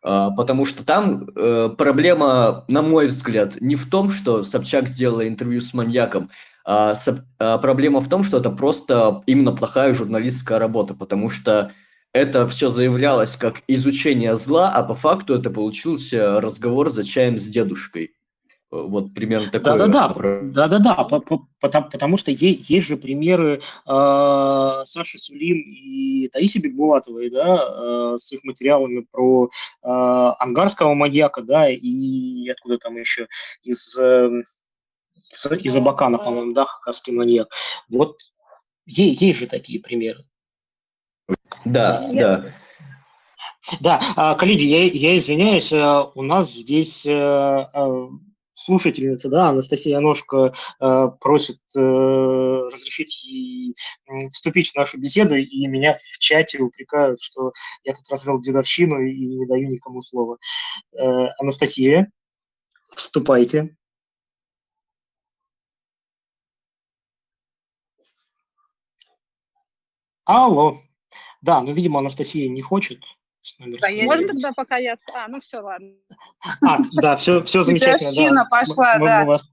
а, 0.03 0.31
потому 0.31 0.67
что 0.67 0.85
там 0.85 1.29
э, 1.35 1.71
проблема, 1.77 2.65
на 2.69 2.83
мой 2.83 3.07
взгляд, 3.07 3.61
не 3.61 3.77
в 3.77 3.89
том, 3.89 4.11
что 4.11 4.45
Собчак 4.45 4.89
сделала 4.89 5.27
интервью 5.27 5.61
с 5.61 5.75
маньяком, 5.75 6.31
а, 6.65 6.95
а 7.39 7.59
проблема 7.59 8.01
в 8.01 8.09
том, 8.09 8.23
что 8.23 8.39
это 8.39 8.51
просто 8.51 9.23
именно 9.27 9.53
плохая 9.53 9.95
журналистская 9.95 10.59
работа, 10.59 10.95
потому 10.95 11.31
что 11.31 11.73
это 12.13 12.47
все 12.47 12.69
заявлялось 12.69 13.37
как 13.37 13.63
изучение 13.67 14.37
зла, 14.37 14.71
а 14.71 14.83
по 14.83 14.95
факту 14.95 15.35
это 15.35 15.51
получился 15.51 16.41
разговор 16.41 16.91
за 16.91 17.05
чаем 17.05 17.39
с 17.39 17.47
дедушкой. 17.47 18.15
Вот 18.73 19.13
примерно 19.13 19.51
такое. 19.51 19.77
Да-да-да, 19.77 20.41
да-да-да, 20.43 20.95
потому, 21.05 21.47
потому 21.61 22.17
что 22.17 22.31
есть, 22.31 22.71
есть 22.71 22.87
же 22.87 22.97
примеры 22.97 23.61
э, 23.87 24.81
Саши 24.85 25.19
Сулим 25.19 25.59
и 25.59 26.29
Таиси 26.29 26.57
Бекбулатовой, 26.57 27.29
да, 27.29 27.69
э, 27.69 28.17
с 28.17 28.33
их 28.33 28.43
материалами 28.45 29.05
про 29.13 29.51
э, 29.83 29.89
ангарского 29.89 30.95
маньяка, 30.95 31.43
да, 31.43 31.69
и 31.69 32.49
откуда 32.49 32.79
там 32.79 32.97
еще, 32.97 33.29
из, 33.63 33.95
э, 33.99 34.43
из, 35.33 35.47
из 35.65 35.77
Абакана, 35.77 36.19
по-моему, 36.19 36.53
да, 36.53 36.67
хакасский 36.67 37.13
маньяк. 37.13 37.49
Вот 37.91 38.19
есть, 38.87 39.21
есть 39.21 39.39
же 39.39 39.47
такие 39.47 39.81
примеры. 39.81 40.25
Да, 41.65 42.09
да. 42.13 42.55
Да, 43.81 44.01
а, 44.17 44.35
коллеги, 44.35 44.65
я, 44.65 44.83
я 44.83 45.17
извиняюсь, 45.17 45.73
э, 45.73 46.05
у 46.15 46.23
нас 46.23 46.51
здесь 46.51 47.07
э, 47.07 47.11
э, 47.13 48.09
слушательница, 48.55 49.29
да, 49.29 49.51
Анастасия 49.51 50.01
Ножка 50.01 50.53
просит 51.21 51.59
разрешить 51.75 53.25
ей 53.25 53.75
вступить 54.33 54.71
в 54.71 54.77
нашу 54.77 54.99
беседу, 55.01 55.37
и 55.37 55.67
меня 55.67 55.95
в 55.95 56.19
чате 56.19 56.59
упрекают, 56.59 57.23
что 57.23 57.53
я 57.83 57.95
тут 57.95 58.09
развел 58.11 58.41
дедовщину 58.41 59.01
и 59.01 59.27
не 59.27 59.47
даю 59.47 59.69
никому 59.69 60.01
слова. 60.03 60.39
Анастасия, 61.39 62.13
вступайте. 62.95 63.75
Алло. 70.33 70.77
Да, 71.43 71.61
ну, 71.61 71.73
видимо, 71.73 71.99
Анастасия 71.99 72.49
не 72.49 72.63
хочет. 72.63 73.01
Да, 73.59 73.89
я 73.89 74.05
Можно 74.05 74.29
тогда 74.29 74.53
пока 74.53 74.77
я... 74.79 74.95
А, 75.13 75.27
ну 75.29 75.41
все, 75.41 75.59
ладно. 75.59 75.95
А, 76.65 76.79
да, 76.93 77.17
все, 77.17 77.43
все 77.45 77.65
замечательно. 77.65 78.35
Да. 78.35 78.47
пошла, 78.49 78.97
мы, 78.99 79.07
да, 79.07 79.21
мы 79.21 79.27
вас... 79.27 79.45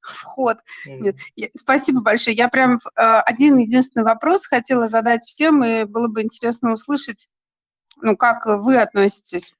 в 0.00 0.22
ход. 0.22 0.58
Нет, 0.84 1.16
я, 1.34 1.48
спасибо 1.56 2.02
большое. 2.02 2.36
Я 2.36 2.48
прям 2.48 2.76
э, 2.76 3.00
один 3.00 3.56
единственный 3.56 4.04
вопрос 4.04 4.46
хотела 4.46 4.88
задать 4.88 5.24
всем, 5.24 5.64
и 5.64 5.84
было 5.84 6.08
бы 6.08 6.22
интересно 6.22 6.72
услышать, 6.72 7.28
ну, 8.02 8.16
как 8.16 8.44
вы 8.44 8.76
относитесь 8.76 9.54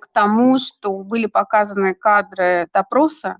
к 0.00 0.08
тому, 0.12 0.58
что 0.58 0.98
были 1.04 1.26
показаны 1.26 1.94
кадры 1.94 2.68
допроса. 2.72 3.38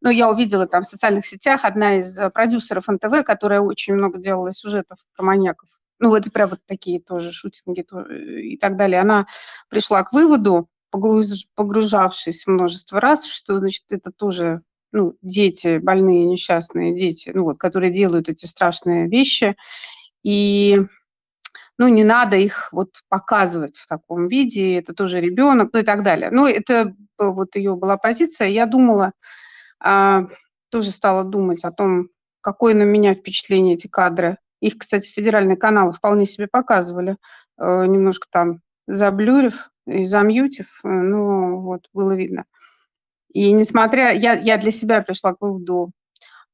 Ну, 0.00 0.10
я 0.10 0.30
увидела 0.30 0.66
там 0.66 0.82
в 0.82 0.86
социальных 0.86 1.26
сетях 1.26 1.64
одна 1.64 1.96
из 1.96 2.16
продюсеров 2.32 2.88
НТВ, 2.88 3.24
которая 3.24 3.60
очень 3.60 3.94
много 3.94 4.18
делала 4.18 4.52
сюжетов 4.52 4.98
про 5.16 5.24
маньяков 5.24 5.68
ну, 6.00 6.14
это 6.14 6.30
прям 6.30 6.50
вот 6.50 6.60
такие 6.66 7.00
тоже 7.00 7.32
шутинги 7.32 7.84
и 8.40 8.56
так 8.56 8.76
далее, 8.76 9.00
она 9.00 9.26
пришла 9.68 10.02
к 10.04 10.12
выводу, 10.12 10.68
погруз, 10.90 11.46
погружавшись 11.54 12.46
множество 12.46 13.00
раз, 13.00 13.26
что, 13.26 13.58
значит, 13.58 13.84
это 13.90 14.10
тоже 14.12 14.62
ну, 14.92 15.16
дети, 15.22 15.78
больные, 15.78 16.24
несчастные 16.24 16.96
дети, 16.96 17.30
ну, 17.34 17.42
вот, 17.42 17.58
которые 17.58 17.92
делают 17.92 18.28
эти 18.28 18.46
страшные 18.46 19.08
вещи, 19.08 19.56
и 20.22 20.82
ну, 21.78 21.88
не 21.88 22.04
надо 22.04 22.36
их 22.36 22.70
вот 22.72 22.90
показывать 23.08 23.76
в 23.76 23.86
таком 23.86 24.28
виде, 24.28 24.76
это 24.78 24.94
тоже 24.94 25.20
ребенок, 25.20 25.70
ну 25.72 25.80
и 25.80 25.84
так 25.84 26.02
далее. 26.02 26.30
Ну, 26.32 26.46
это 26.46 26.94
вот 27.18 27.54
ее 27.54 27.76
была 27.76 27.96
позиция. 27.96 28.48
Я 28.48 28.66
думала, 28.66 29.12
тоже 29.80 30.90
стала 30.90 31.24
думать 31.24 31.64
о 31.64 31.72
том, 31.72 32.08
какое 32.40 32.74
на 32.74 32.82
меня 32.82 33.14
впечатление 33.14 33.74
эти 33.74 33.86
кадры 33.86 34.38
их, 34.60 34.78
кстати, 34.78 35.08
федеральные 35.08 35.56
каналы 35.56 35.92
вполне 35.92 36.26
себе 36.26 36.48
показывали, 36.48 37.16
э, 37.58 37.86
немножко 37.86 38.26
там 38.30 38.60
заблюрив 38.86 39.70
и 39.86 40.04
замьютив, 40.04 40.80
ну 40.82 41.60
вот, 41.60 41.88
было 41.92 42.12
видно. 42.12 42.44
И 43.32 43.52
несмотря, 43.52 44.10
я, 44.10 44.32
я 44.32 44.58
для 44.58 44.72
себя 44.72 45.02
пришла 45.02 45.34
к 45.34 45.40
выводу, 45.40 45.92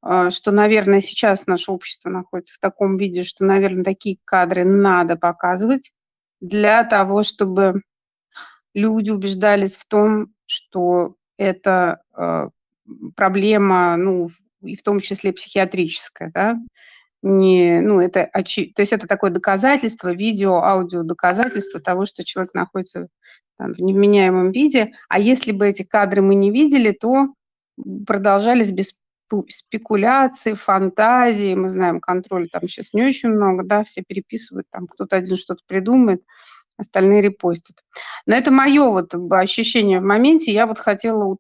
э, 0.05 0.31
что, 0.31 0.51
наверное, 0.51 1.01
сейчас 1.01 1.47
наше 1.47 1.73
общество 1.73 2.11
находится 2.11 2.55
в 2.55 2.59
таком 2.59 2.97
виде, 2.97 3.23
что, 3.23 3.45
наверное, 3.45 3.85
такие 3.85 4.19
кадры 4.25 4.65
надо 4.65 5.17
показывать 5.17 5.91
для 6.41 6.85
того, 6.85 7.23
чтобы 7.23 7.83
люди 8.75 9.11
убеждались 9.11 9.77
в 9.77 9.87
том, 9.87 10.35
что 10.47 11.15
это 11.39 12.03
проблема, 13.17 13.97
ну, 13.97 14.29
и 14.63 14.77
в 14.77 14.83
том 14.83 15.01
числе 15.01 15.33
психиатрическая, 15.33 16.31
да, 16.35 16.59
не, 17.23 17.81
ну, 17.81 18.01
это, 18.01 18.29
очи... 18.35 18.67
то 18.77 18.83
есть 18.83 18.93
это 18.93 19.07
такое 19.07 19.31
доказательство, 19.31 20.13
видео, 20.13 20.57
аудио 20.57 21.05
доказательство 21.05 21.81
того, 21.81 22.05
что 22.05 22.23
человек 22.23 22.53
находится 22.53 23.09
там, 23.57 23.73
в 23.73 23.79
невменяемом 23.79 24.53
виде. 24.53 24.93
А 25.09 25.19
если 25.19 25.53
бы 25.53 25.67
эти 25.67 25.85
кадры 25.85 26.21
мы 26.21 26.35
не 26.35 26.51
видели, 26.51 26.93
то 26.93 27.29
продолжались 28.07 28.73
без 28.73 28.95
спекуляции, 29.49 30.53
фантазии, 30.53 31.55
мы 31.55 31.71
знаем, 31.71 31.99
контроля 31.99 32.47
там 32.53 32.69
сейчас 32.69 32.93
не 32.93 33.03
очень 33.03 33.31
много, 33.31 33.65
да, 33.65 33.85
все 33.85 34.03
переписывают, 34.07 34.67
там 34.71 34.87
кто-то 34.87 35.17
один 35.17 35.39
что-то 35.39 35.63
придумает, 35.67 36.23
остальные 36.77 37.23
репостят. 37.23 37.77
Но 38.27 38.37
это 38.37 38.51
мое 38.51 38.85
вот 38.91 39.15
ощущение 39.33 39.99
в 39.99 40.05
моменте, 40.05 40.53
я 40.53 40.67
вот 40.67 40.79
хотела 40.79 41.39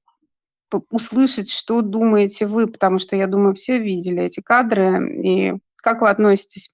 услышать, 0.90 1.50
что 1.50 1.82
думаете 1.82 2.46
вы, 2.46 2.66
потому 2.66 2.98
что 2.98 3.16
я 3.16 3.26
думаю, 3.26 3.54
все 3.54 3.78
видели 3.78 4.22
эти 4.22 4.40
кадры, 4.40 5.22
и 5.22 5.54
как 5.76 6.00
вы 6.00 6.10
относитесь 6.10 6.70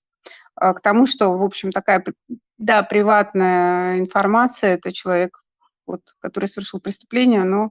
а, 0.54 0.74
к 0.74 0.80
тому, 0.80 1.06
что, 1.06 1.36
в 1.36 1.42
общем, 1.42 1.72
такая, 1.72 2.04
да, 2.58 2.82
приватная 2.82 3.98
информация, 3.98 4.74
это 4.74 4.92
человек, 4.92 5.42
вот, 5.86 6.02
который 6.20 6.46
совершил 6.46 6.80
преступление, 6.80 7.44
но 7.44 7.70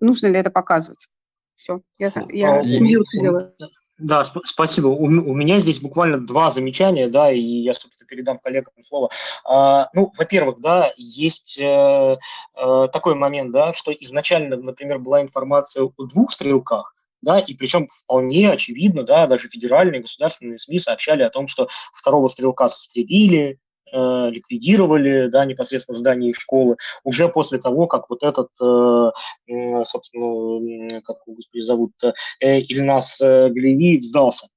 нужно 0.00 0.28
ли 0.28 0.36
это 0.36 0.50
показывать? 0.50 1.08
Все, 1.56 1.82
я, 1.98 2.10
я 2.30 2.62
мьют 2.62 3.06
сделаю. 3.12 3.52
Да, 3.98 4.22
сп- 4.22 4.40
спасибо. 4.44 4.88
У, 4.88 5.04
у 5.04 5.34
меня 5.34 5.60
здесь 5.60 5.80
буквально 5.80 6.18
два 6.18 6.50
замечания, 6.50 7.08
да, 7.08 7.30
и 7.30 7.40
я, 7.40 7.74
собственно, 7.74 8.08
передам 8.08 8.38
коллегам 8.38 8.72
слово. 8.82 9.10
А, 9.44 9.88
ну, 9.92 10.12
во-первых, 10.18 10.60
да, 10.60 10.92
есть 10.96 11.58
э, 11.60 12.16
э, 12.56 12.88
такой 12.92 13.14
момент, 13.14 13.52
да, 13.52 13.72
что 13.72 13.92
изначально, 13.92 14.56
например, 14.56 14.98
была 14.98 15.22
информация 15.22 15.84
о 15.84 16.04
двух 16.06 16.32
стрелках, 16.32 16.94
да, 17.22 17.38
и 17.38 17.54
причем 17.54 17.86
вполне 17.88 18.50
очевидно, 18.50 19.04
да, 19.04 19.28
даже 19.28 19.48
федеральные 19.48 20.02
государственные 20.02 20.58
СМИ 20.58 20.80
сообщали 20.80 21.22
о 21.22 21.30
том, 21.30 21.46
что 21.46 21.68
второго 21.92 22.26
стрелка 22.26 22.66
застрелили, 22.66 23.60
э, 23.94 24.30
ликвидировали, 24.30 25.28
да, 25.28 25.44
непосредственно 25.44 25.96
в 25.96 25.98
здании 25.98 26.32
школы, 26.32 26.76
уже 27.04 27.28
после 27.28 27.58
того, 27.58 27.86
как 27.86 28.10
вот 28.10 28.22
этот, 28.22 28.48
э, 28.60 29.84
собственно, 29.84 31.00
как 31.02 31.18
его, 31.26 31.64
зовут, 31.64 31.92
э, 32.02 32.60
Ильнас 32.60 33.18
Галиев 33.20 34.02
сдался. 34.02 34.48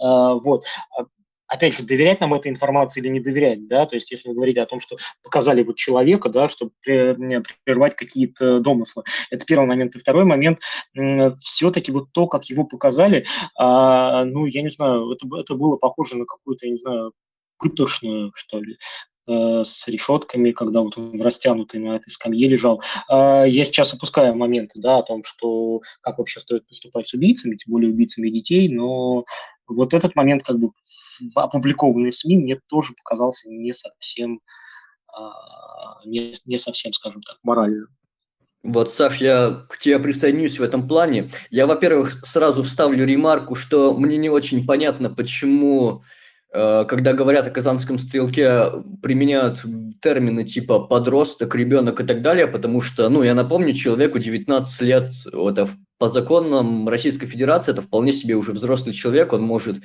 Э, 0.00 0.34
вот 0.42 0.64
опять 1.46 1.74
же, 1.74 1.84
доверять 1.84 2.20
нам 2.20 2.34
этой 2.34 2.50
информации 2.50 3.00
или 3.00 3.08
не 3.08 3.20
доверять, 3.20 3.66
да, 3.68 3.86
то 3.86 3.94
есть 3.94 4.10
если 4.10 4.28
вы 4.28 4.34
говорите 4.34 4.62
о 4.62 4.66
том, 4.66 4.80
что 4.80 4.96
показали 5.22 5.62
вот 5.62 5.76
человека, 5.76 6.28
да, 6.28 6.48
чтобы 6.48 6.72
прервать 6.82 7.96
какие-то 7.96 8.60
домыслы. 8.60 9.04
Это 9.30 9.44
первый 9.44 9.66
момент. 9.66 9.94
И 9.94 9.98
второй 9.98 10.24
момент, 10.24 10.58
все-таки 11.38 11.92
вот 11.92 12.12
то, 12.12 12.26
как 12.26 12.46
его 12.46 12.64
показали, 12.64 13.26
а, 13.56 14.24
ну, 14.24 14.46
я 14.46 14.62
не 14.62 14.70
знаю, 14.70 15.12
это, 15.12 15.26
это 15.38 15.54
было 15.54 15.76
похоже 15.76 16.16
на 16.16 16.24
какую-то, 16.24 16.66
не 16.66 16.76
знаю, 16.76 17.12
пытошную, 17.64 18.30
что 18.34 18.60
ли, 18.60 18.76
э, 19.26 19.62
с 19.64 19.88
решетками, 19.88 20.52
когда 20.52 20.80
вот 20.80 20.98
он 20.98 21.20
растянутый 21.20 21.80
на 21.80 21.96
этой 21.96 22.10
скамье 22.10 22.46
лежал. 22.46 22.82
А, 23.08 23.44
я 23.44 23.64
сейчас 23.64 23.94
опускаю 23.94 24.34
моменты, 24.36 24.78
да, 24.80 24.98
о 24.98 25.02
том, 25.02 25.24
что 25.24 25.80
как 26.02 26.18
вообще 26.18 26.40
стоит 26.40 26.66
поступать 26.66 27.08
с 27.08 27.14
убийцами, 27.14 27.56
тем 27.56 27.72
более 27.72 27.90
убийцами 27.90 28.28
детей, 28.28 28.68
но 28.68 29.24
вот 29.66 29.94
этот 29.94 30.14
момент 30.14 30.42
как 30.44 30.58
бы 30.58 30.70
опубликованный 31.34 32.10
в 32.10 32.16
СМИ 32.16 32.36
мне 32.36 32.60
тоже 32.68 32.92
показался 33.02 33.48
не 33.48 33.72
совсем, 33.72 34.40
а, 35.08 36.04
не, 36.04 36.34
не 36.44 36.58
совсем, 36.58 36.92
скажем 36.92 37.22
так, 37.22 37.38
моральным. 37.42 37.88
Вот, 38.64 38.90
Саш, 38.90 39.18
я 39.18 39.66
к 39.68 39.76
тебе 39.76 39.98
присоединюсь 39.98 40.58
в 40.58 40.62
этом 40.62 40.88
плане. 40.88 41.30
Я, 41.50 41.66
во-первых, 41.66 42.24
сразу 42.24 42.62
вставлю 42.62 43.04
ремарку, 43.04 43.54
что 43.54 43.92
мне 43.92 44.16
не 44.16 44.30
очень 44.30 44.66
понятно, 44.66 45.10
почему, 45.10 46.02
когда 46.54 47.12
говорят 47.14 47.48
о 47.48 47.50
казанском 47.50 47.98
стрелке, 47.98 48.70
применяют 49.02 49.64
термины 50.00 50.44
типа 50.44 50.78
подросток, 50.80 51.54
ребенок 51.56 52.00
и 52.00 52.04
так 52.04 52.22
далее, 52.22 52.46
потому 52.46 52.80
что, 52.80 53.08
ну, 53.08 53.22
я 53.24 53.34
напомню, 53.34 53.74
человеку 53.74 54.20
19 54.20 54.80
лет, 54.82 55.10
это 55.26 55.68
по 55.98 56.08
законам 56.08 56.88
Российской 56.88 57.26
Федерации, 57.26 57.72
это 57.72 57.82
вполне 57.82 58.12
себе 58.12 58.36
уже 58.36 58.52
взрослый 58.52 58.94
человек, 58.94 59.32
он 59.32 59.42
может 59.42 59.78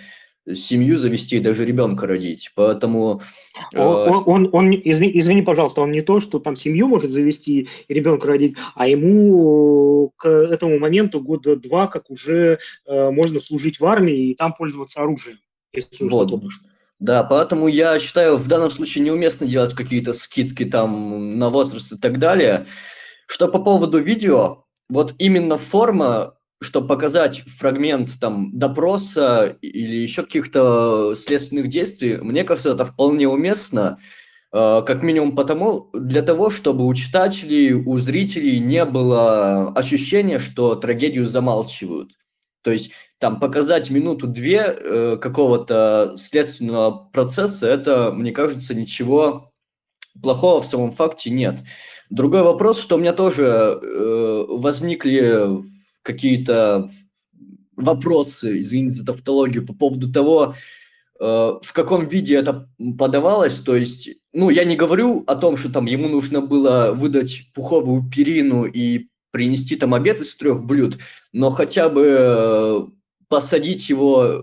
семью 0.56 0.98
завести 0.98 1.38
и 1.38 1.40
даже 1.40 1.66
ребенка 1.66 2.08
родить. 2.08 2.52
Поэтому... 2.56 3.22
Э, 3.74 3.82
он, 3.82 4.24
он, 4.26 4.50
он, 4.52 4.72
извини, 4.72 5.12
извини, 5.20 5.42
пожалуйста, 5.42 5.82
он 5.82 5.92
не 5.92 6.02
то, 6.02 6.20
что 6.20 6.40
там 6.40 6.56
семью 6.56 6.88
может 6.88 7.12
завести 7.12 7.68
и 7.88 7.94
ребенка 7.94 8.28
родить, 8.28 8.56
а 8.76 8.88
ему 8.88 10.12
к 10.18 10.28
этому 10.28 10.80
моменту 10.80 11.22
года 11.22 11.56
два, 11.56 11.88
как 11.88 12.10
уже 12.10 12.60
э, 12.86 13.10
можно 13.12 13.40
служить 13.40 13.80
в 13.80 13.86
армии 13.86 14.30
и 14.30 14.36
там 14.36 14.54
пользоваться 14.54 15.02
оружием, 15.02 15.38
если 15.74 16.08
вот. 16.08 16.32
Да, 17.00 17.24
поэтому 17.24 17.68
я 17.68 18.00
считаю, 18.00 18.38
в 18.38 18.48
данном 18.48 18.72
случае 18.72 19.06
неуместно 19.06 19.48
делать 19.48 19.74
какие-то 19.74 20.14
скидки 20.14 20.66
там 20.66 21.40
на 21.40 21.50
возраст 21.50 21.94
и 21.94 21.98
так 21.98 22.20
далее. 22.20 22.66
Что 23.26 23.48
по 23.48 23.60
поводу 23.60 24.00
видео, 24.00 24.66
вот 24.90 25.16
именно 25.18 25.58
форма 25.58 26.36
чтобы 26.62 26.88
показать 26.88 27.40
фрагмент 27.48 28.20
там 28.20 28.58
допроса 28.58 29.58
или 29.62 29.96
еще 29.96 30.24
каких-то 30.24 31.16
следственных 31.16 31.70
действий, 31.70 32.18
мне 32.18 32.44
кажется, 32.44 32.72
это 32.72 32.86
вполне 32.86 33.28
уместно, 33.30 34.00
э, 34.52 34.82
как 34.86 35.02
минимум 35.02 35.36
потому, 35.36 35.90
для 35.94 36.22
того, 36.22 36.50
чтобы 36.50 36.86
у 36.86 36.94
читателей, 36.94 37.74
у 37.74 37.98
зрителей 37.98 38.60
не 38.60 38.84
было 38.84 39.70
ощущения, 39.70 40.40
что 40.40 40.76
трагедию 40.76 41.28
замалчивают. 41.28 42.12
То 42.62 42.72
есть 42.72 42.92
там 43.20 43.40
показать 43.40 43.90
минуту-две 43.90 44.76
э, 44.78 45.18
какого-то 45.22 46.16
следственного 46.18 47.10
процесса, 47.12 47.68
это, 47.68 48.12
мне 48.12 48.32
кажется, 48.32 48.74
ничего 48.74 49.52
плохого 50.22 50.62
в 50.62 50.66
самом 50.68 50.92
факте 50.92 51.30
нет. 51.30 51.60
Другой 52.10 52.44
вопрос, 52.44 52.80
что 52.80 52.96
у 52.96 53.00
меня 53.00 53.14
тоже 53.14 53.46
э, 53.46 54.46
возникли 54.50 55.64
какие-то 56.02 56.90
вопросы, 57.76 58.60
извините 58.60 58.98
за 58.98 59.06
тавтологию, 59.06 59.66
по 59.66 59.74
поводу 59.74 60.12
того, 60.12 60.56
э, 61.20 61.24
в 61.24 61.74
каком 61.74 62.08
виде 62.08 62.36
это 62.36 62.70
подавалось. 62.98 63.60
То 63.60 63.76
есть, 63.76 64.10
ну, 64.34 64.50
я 64.50 64.64
не 64.64 64.76
говорю 64.76 65.24
о 65.28 65.36
том, 65.36 65.56
что 65.56 65.72
там 65.72 65.86
ему 65.86 66.10
нужно 66.10 66.42
было 66.42 66.94
выдать 66.94 67.52
пуховую 67.54 68.10
перину 68.10 68.66
и 68.66 69.09
принести 69.32 69.76
там 69.76 69.94
обед 69.94 70.22
из 70.22 70.36
трех 70.36 70.64
блюд, 70.64 70.98
но 71.34 71.50
хотя 71.50 71.90
бы 71.90 72.16
э, 72.20 72.82
посадить 73.28 73.90
его 73.90 74.24
э, 74.24 74.42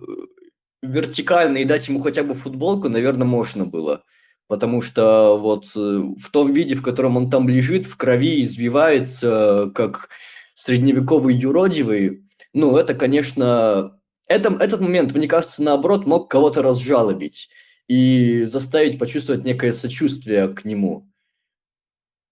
вертикально 0.83 1.59
и 1.59 1.65
дать 1.65 1.89
ему 1.89 2.01
хотя 2.01 2.23
бы 2.23 2.35
футболку, 2.35 2.89
наверное, 2.89 3.27
можно 3.27 3.65
было. 3.65 4.03
Потому 4.49 4.81
что 4.81 5.37
вот 5.37 5.75
в 5.75 6.31
том 6.31 6.53
виде, 6.53 6.77
в 6.77 6.83
котором 6.83 7.17
он 7.17 7.31
там 7.31 7.49
лежит, 7.49 7.87
в 7.87 7.97
крови 7.97 8.41
извивается, 8.41 9.73
как 9.75 10.09
средневековый 10.55 11.35
юродивый, 11.35 12.23
ну, 12.53 12.77
это, 12.77 12.95
конечно, 12.95 13.99
это, 14.29 14.53
этот 14.55 14.81
момент, 14.81 15.13
мне 15.15 15.29
кажется, 15.29 15.63
наоборот, 15.63 16.07
мог 16.07 16.31
кого-то 16.31 16.63
разжалобить 16.63 17.49
и 17.89 18.45
заставить 18.45 18.99
почувствовать 18.99 19.45
некое 19.45 19.73
сочувствие 19.73 20.49
к 20.49 20.65
нему. 20.65 21.09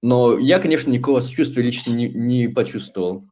Но 0.04 0.38
я, 0.38 0.58
конечно, 0.58 0.90
никакого 0.90 1.20
сочувствия 1.20 1.62
лично 1.62 1.90
не, 1.90 2.10
не 2.10 2.46
почувствовал. 2.46 3.22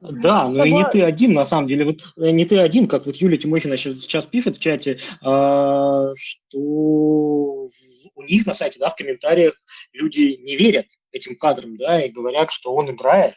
Да, 0.00 0.48
но 0.48 0.64
и 0.64 0.72
не 0.72 0.88
ты 0.90 1.02
один, 1.02 1.34
на 1.34 1.44
самом 1.44 1.68
деле. 1.68 1.84
Вот 1.84 1.96
э, 2.16 2.30
не 2.30 2.46
ты 2.46 2.58
один, 2.58 2.88
как 2.88 3.04
вот 3.04 3.16
Юлия 3.16 3.36
Тимохина 3.36 3.76
сейчас 3.76 4.24
пишет 4.24 4.56
в 4.56 4.58
чате, 4.58 5.00
а, 5.20 6.14
что 6.14 6.58
у 6.58 8.22
них 8.26 8.46
на 8.46 8.54
сайте, 8.54 8.78
да, 8.78 8.88
в 8.88 8.96
комментариях 8.96 9.52
люди 9.92 10.38
не 10.40 10.56
верят 10.56 10.86
этим 11.10 11.36
кадрам, 11.36 11.76
да, 11.76 12.02
и 12.02 12.10
говорят, 12.10 12.50
что 12.50 12.74
он 12.74 12.90
играет, 12.90 13.34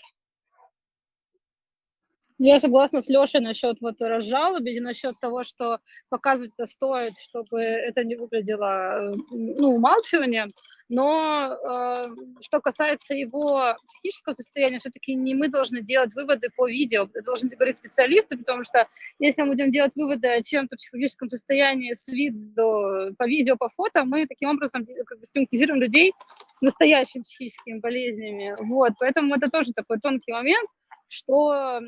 я 2.37 2.59
согласна 2.59 3.01
с 3.01 3.07
Лешей 3.07 3.39
насчет 3.39 3.79
вот 3.79 4.01
разжалобить, 4.01 4.81
насчет 4.81 5.17
того, 5.21 5.43
что 5.43 5.79
показывать 6.09 6.51
это 6.57 6.69
стоит, 6.69 7.13
чтобы 7.17 7.61
это 7.61 8.03
не 8.03 8.15
выглядело 8.15 9.13
ну, 9.31 9.75
умалчиванием. 9.75 10.49
Но 10.87 11.57
э, 11.57 11.93
что 12.41 12.61
касается 12.61 13.15
его 13.15 13.75
психического 13.87 14.33
состояния, 14.33 14.79
все-таки 14.79 15.15
не 15.15 15.33
мы 15.33 15.49
должны 15.49 15.81
делать 15.81 16.13
выводы 16.13 16.49
по 16.55 16.67
видео, 16.67 17.09
должны 17.23 17.49
говорить 17.49 17.77
специалисты, 17.77 18.37
потому 18.37 18.63
что 18.63 18.87
если 19.17 19.41
мы 19.41 19.49
будем 19.49 19.71
делать 19.71 19.95
выводы 19.95 20.27
о 20.27 20.41
чем-то 20.43 20.75
психологическом 20.75 21.29
состоянии 21.29 21.93
с 21.93 22.07
виду, 22.07 23.15
по 23.17 23.27
видео, 23.27 23.57
по 23.57 23.69
фото, 23.69 24.05
мы 24.05 24.27
таким 24.27 24.49
образом 24.49 24.85
как 25.05 25.19
бы 25.19 25.25
стигматизируем 25.25 25.81
людей 25.81 26.13
с 26.53 26.61
настоящими 26.61 27.23
психическими 27.23 27.79
болезнями. 27.79 28.55
Вот, 28.59 28.93
поэтому 28.99 29.35
это 29.35 29.47
тоже 29.47 29.73
такой 29.73 29.99
тонкий 29.99 30.31
момент 30.31 30.69
что 31.07 31.53
э, 31.53 31.81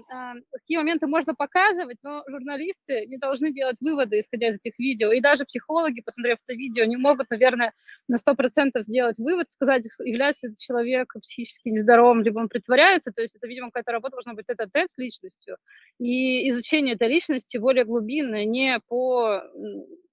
какие 0.51 0.77
моменты 0.77 1.07
можно 1.07 1.33
показывать, 1.33 1.97
но 2.03 2.23
журналисты 2.27 3.05
не 3.07 3.17
должны 3.17 3.51
делать 3.51 3.77
выводы, 3.79 4.19
исходя 4.19 4.49
из 4.49 4.59
этих 4.59 4.77
видео. 4.79 5.11
И 5.11 5.21
даже 5.21 5.45
психологи, 5.45 6.01
посмотрев 6.01 6.39
это 6.43 6.53
видео, 6.53 6.85
не 6.85 6.97
могут, 6.97 7.29
наверное, 7.29 7.73
на 8.07 8.15
100% 8.17 8.81
сделать 8.81 9.17
вывод, 9.17 9.49
сказать, 9.49 9.85
является 10.03 10.47
ли 10.47 10.51
этот 10.51 10.59
человек 10.59 11.13
психически 11.21 11.69
нездоровым, 11.69 12.21
либо 12.21 12.39
он 12.39 12.49
притворяется. 12.49 13.11
То 13.11 13.21
есть 13.21 13.35
это, 13.35 13.47
видимо, 13.47 13.67
какая-то 13.67 13.91
работа 13.91 14.17
должна 14.17 14.33
быть 14.33 14.45
это 14.47 14.67
тест 14.71 14.95
с 14.95 14.97
личностью. 14.97 15.57
И 15.99 16.49
изучение 16.49 16.95
этой 16.95 17.07
личности 17.07 17.57
более 17.57 17.85
глубинное, 17.85 18.45
не 18.45 18.79
по 18.87 19.41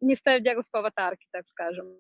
не 0.00 0.14
ставить 0.14 0.44
диагноз 0.44 0.68
по 0.68 0.80
аватарке, 0.80 1.26
так 1.30 1.46
скажем. 1.46 1.96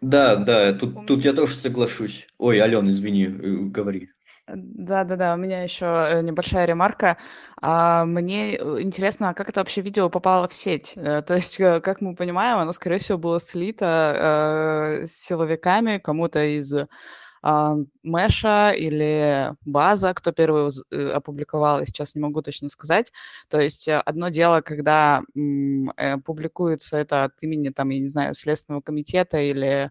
Да, 0.00 0.36
да, 0.36 0.72
тут, 0.74 1.06
тут 1.06 1.24
я 1.24 1.32
тоже 1.32 1.54
соглашусь. 1.54 2.26
Ой, 2.38 2.60
Алена, 2.60 2.90
извини, 2.90 3.24
э, 3.24 3.28
говори. 3.70 4.10
Да-да-да, 4.48 5.34
у 5.34 5.36
меня 5.38 5.62
еще 5.62 5.86
э, 5.86 6.20
небольшая 6.22 6.66
ремарка. 6.66 7.16
А, 7.62 8.04
мне 8.04 8.56
э, 8.56 8.80
интересно, 8.82 9.32
как 9.32 9.48
это 9.48 9.60
вообще 9.60 9.80
видео 9.80 10.10
попало 10.10 10.48
в 10.48 10.52
сеть? 10.54 10.92
Э, 10.96 11.22
то 11.22 11.34
есть, 11.34 11.56
как 11.56 12.02
мы 12.02 12.14
понимаем, 12.14 12.58
оно, 12.58 12.72
скорее 12.74 12.98
всего, 12.98 13.16
было 13.16 13.40
слито 13.40 15.06
силовиками 15.08 15.96
кому-то 15.98 16.44
из 16.44 16.74
э, 16.74 16.86
Мэша 18.02 18.72
или 18.76 19.54
База, 19.64 20.12
кто 20.14 20.32
первый 20.32 20.70
опубликовал, 21.14 21.80
я 21.80 21.86
сейчас 21.86 22.14
не 22.14 22.20
могу 22.20 22.42
точно 22.42 22.68
сказать. 22.68 23.12
То 23.48 23.60
есть 23.60 23.88
одно 23.88 24.28
дело, 24.28 24.60
когда 24.60 25.22
публикуется 26.24 26.96
это 26.98 27.24
от 27.24 27.42
имени, 27.42 27.70
там, 27.70 27.90
я 27.90 28.00
не 28.00 28.08
знаю, 28.08 28.34
Следственного 28.34 28.82
комитета 28.82 29.38
или 29.38 29.90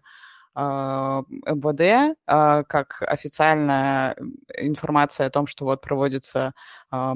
МВД 0.56 2.16
а, 2.26 2.62
как 2.64 3.02
официальная 3.02 4.16
информация 4.56 5.26
о 5.26 5.30
том, 5.30 5.46
что 5.46 5.64
вот 5.64 5.80
проводится 5.80 6.54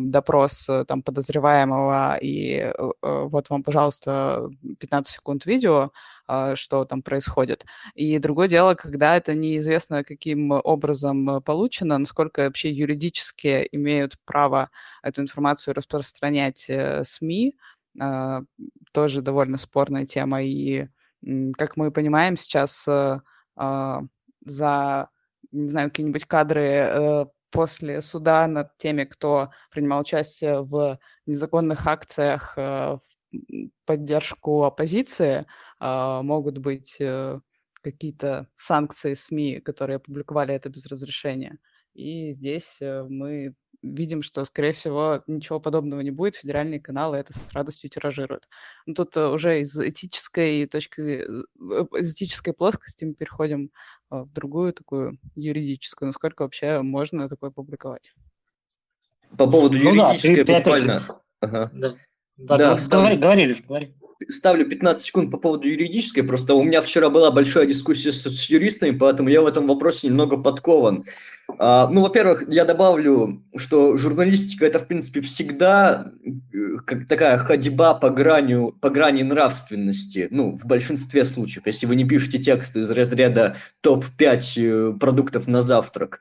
допрос 0.01 0.69
э, 0.69 0.85
там 0.85 1.03
подозреваемого, 1.03 2.17
и 2.21 2.57
э, 2.57 2.73
э, 2.73 3.27
вот 3.31 3.51
вам, 3.51 3.63
пожалуйста, 3.63 4.51
15 4.79 5.13
секунд 5.15 5.47
видео, 5.47 5.93
а, 6.27 6.57
что 6.57 6.85
там 6.85 7.03
происходит. 7.03 7.65
И 7.95 8.19
другое 8.19 8.49
дело, 8.49 8.75
когда 8.75 9.17
это 9.17 9.35
неизвестно, 9.35 10.05
каким 10.05 10.51
образом 10.51 11.43
получено, 11.43 11.99
насколько 11.99 12.43
вообще 12.45 12.71
юридически 12.71 13.69
имеют 13.73 14.17
право 14.25 14.71
эту 15.03 15.23
информацию 15.23 15.75
распространять 15.75 16.71
СМИ, 17.05 17.57
тоже 18.93 19.23
довольно 19.23 19.59
спорная 19.59 20.07
тема, 20.07 20.43
и 20.43 20.89
как 21.57 21.77
мы 21.77 21.91
понимаем, 21.91 22.37
сейчас 22.37 22.87
э, 22.89 23.21
а, 23.57 24.03
за, 24.45 25.09
не 25.53 25.69
знаю, 25.69 25.91
какие-нибудь 25.91 26.25
кадры 26.27 26.63
э, 26.63 27.27
после 27.51 28.03
суда 28.03 28.47
над 28.47 28.77
теми, 28.79 29.05
кто 29.05 29.51
принимал 29.71 30.01
участие 30.01 30.63
в 30.63 30.99
незаконных 31.27 31.87
акциях 31.87 32.55
э, 32.57 32.99
в 32.99 33.01
поддержку 33.85 34.65
оппозиции, 34.65 35.47
а, 35.81 36.23
могут 36.23 36.59
быть 36.59 36.99
какие-то 37.81 38.49
санкции 38.57 39.15
СМИ, 39.15 39.61
которые 39.61 39.97
опубликовали 39.97 40.55
это 40.55 40.69
без 40.69 40.87
разрешения. 40.87 41.59
И 41.99 42.31
здесь 42.31 42.79
мы 42.81 43.55
видим, 43.83 44.23
что, 44.23 44.45
скорее 44.45 44.73
всего, 44.73 45.23
ничего 45.27 45.61
подобного 45.61 46.01
не 46.01 46.11
будет. 46.11 46.37
Федеральные 46.37 46.81
каналы 46.81 47.17
это 47.17 47.33
с 47.33 47.53
радостью 47.53 47.91
тиражируют. 47.91 48.49
Но 48.87 48.95
тут 48.95 49.17
э, 49.17 49.29
уже 49.29 49.61
из 49.61 49.77
этической 49.77 50.67
точки, 50.67 51.01
э, 51.01 51.25
из 51.99 52.13
этической 52.13 52.53
плоскости 52.53 53.05
мы 53.05 53.15
переходим 53.15 53.71
э, 54.11 54.17
в 54.17 54.33
другую 54.33 54.73
такую 54.73 55.19
юридическую. 55.37 56.09
Насколько 56.09 56.43
вообще 56.43 56.83
можно 56.83 57.29
такое 57.29 57.51
публиковать? 57.51 58.13
По 59.37 59.51
поводу 59.51 59.79
ну, 59.79 59.95
юридической 59.95 60.45
да, 60.45 60.59
буквально. 60.59 61.23
Ага. 61.41 61.71
Да, 61.73 61.97
да, 62.37 62.57
да 62.57 62.79
говори, 62.89 63.17
говори, 63.17 63.47
лишь, 63.47 63.63
говори 63.63 63.95
ставлю 64.29 64.69
15 64.69 65.05
секунд 65.05 65.31
по 65.31 65.39
поводу 65.39 65.69
юридической. 65.69 66.23
Просто 66.23 66.55
у 66.55 66.63
меня 66.63 66.83
вчера 66.83 67.11
была 67.11 67.31
большая 67.31 67.67
дискуссия 67.67 68.13
с, 68.13 68.23
с 68.23 68.51
юристами, 68.51 68.97
поэтому 68.97 69.29
я 69.29 69.43
в 69.43 69.47
этом 69.47 69.67
вопросе 69.67 70.09
немного 70.09 70.37
подкован. 70.37 71.05
А, 71.59 71.89
ну, 71.89 72.03
во-первых, 72.03 72.45
я 72.49 72.65
добавлю, 72.67 73.43
что 73.57 73.97
журналистика 73.97 74.67
это, 74.67 74.81
в 74.81 74.87
принципе, 74.87 75.23
всегда 75.23 76.13
э, 76.53 76.77
как 76.85 77.07
такая 77.07 77.39
ходьба 77.39 77.95
по, 77.95 78.11
гранью, 78.11 78.77
по 78.81 78.91
грани 78.91 79.23
нравственности, 79.23 80.29
ну, 80.31 80.57
в 80.57 80.67
большинстве 80.67 81.25
случаев, 81.25 81.67
если 81.67 81.87
вы 81.87 81.97
не 81.97 82.05
пишете 82.05 82.39
тексты 82.39 82.81
из 82.81 82.91
разряда 82.91 83.57
топ-5 83.81 84.41
э, 84.57 84.93
продуктов 84.99 85.47
на 85.47 85.63
завтрак. 85.63 86.21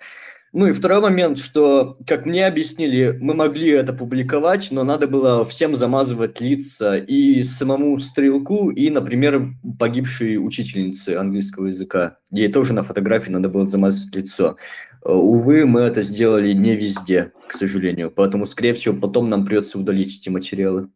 Ну 0.58 0.66
и 0.66 0.72
второй 0.72 1.02
момент, 1.02 1.38
что, 1.38 1.96
как 2.08 2.26
мне 2.26 2.48
объяснили, 2.48 3.16
мы 3.22 3.36
могли 3.36 3.70
это 3.70 3.94
публиковать, 3.94 4.70
но 4.72 4.84
надо 4.84 5.06
было 5.06 5.46
всем 5.46 5.76
замазывать 5.76 6.42
лица 6.42 6.98
и 6.98 7.44
самому 7.44 8.00
стрелку, 8.00 8.72
и, 8.72 8.90
например, 8.90 9.54
погибшей 9.78 10.44
учительнице 10.44 11.10
английского 11.10 11.68
языка. 11.68 12.18
Ей 12.32 12.48
тоже 12.48 12.74
на 12.74 12.82
фотографии 12.82 13.30
надо 13.30 13.50
было 13.50 13.68
замазать 13.68 14.16
лицо. 14.16 14.58
Увы, 15.04 15.68
мы 15.68 15.82
это 15.82 16.02
сделали 16.02 16.54
не 16.54 16.76
везде, 16.76 17.34
к 17.48 17.54
сожалению, 17.54 18.10
поэтому, 18.10 18.48
скорее 18.48 18.74
всего, 18.74 19.00
потом 19.00 19.30
нам 19.30 19.46
придется 19.46 19.78
удалить 19.78 20.20
эти 20.20 20.30
материалы. 20.30 20.90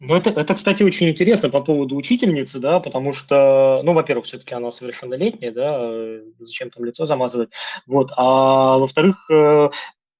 Ну, 0.00 0.14
это, 0.14 0.30
это, 0.30 0.54
кстати, 0.54 0.84
очень 0.84 1.08
интересно 1.08 1.50
по 1.50 1.60
поводу 1.60 1.96
учительницы, 1.96 2.60
да, 2.60 2.78
потому 2.78 3.12
что, 3.12 3.80
ну, 3.82 3.94
во-первых, 3.94 4.26
все-таки 4.26 4.54
она 4.54 4.70
совершеннолетняя, 4.70 5.50
да, 5.50 6.22
зачем 6.38 6.70
там 6.70 6.84
лицо 6.84 7.04
замазывать, 7.04 7.50
вот, 7.86 8.12
а 8.16 8.78
во-вторых, 8.78 9.28
э, 9.28 9.70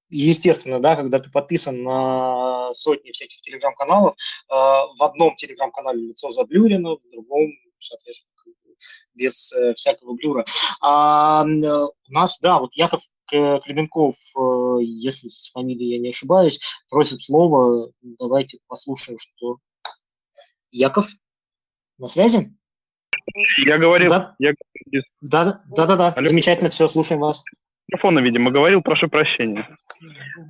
естественно, 0.09 0.81
да, 0.81 0.97
когда 0.97 1.19
ты 1.19 1.31
подписан 1.31 1.81
на 1.81 2.73
сотни 2.73 3.11
всяких 3.11 3.39
телеграм-каналов, 3.41 4.15
э, 4.15 4.53
в 4.53 5.01
одном 5.01 5.37
телеграм-канале 5.37 6.07
лицо 6.07 6.29
заблюрено, 6.31 6.97
в 6.97 7.09
другом, 7.09 7.49
соответственно, 7.79 8.33
без 9.13 9.53
э, 9.53 9.73
всякого 9.75 10.13
блюра. 10.13 10.45
А 10.81 11.43
у 11.45 12.13
нас, 12.13 12.37
да, 12.41 12.59
вот 12.59 12.73
Яков 12.75 13.01
Клименков, 13.27 14.15
если 14.81 15.27
с 15.27 15.51
фамилией 15.51 15.95
я 15.95 15.99
не 15.99 16.09
ошибаюсь, 16.09 16.59
просит 16.89 17.21
слово. 17.21 17.91
Давайте 18.01 18.57
послушаем, 18.67 19.19
что 19.19 19.57
Яков, 20.71 21.07
на 21.97 22.07
связи? 22.07 22.51
Я 23.65 23.77
говорил. 23.77 24.09
Да, 24.09 24.35
я... 24.39 24.53
да, 25.21 25.61
да, 25.69 25.85
да, 25.85 25.95
да. 25.95 26.07
Алло. 26.09 26.27
замечательно, 26.27 26.69
все, 26.69 26.87
слушаем 26.87 27.21
вас. 27.21 27.43
микрофона, 27.87 28.19
видимо, 28.19 28.51
говорил, 28.51 28.81
прошу 28.81 29.07
прощения. 29.07 29.67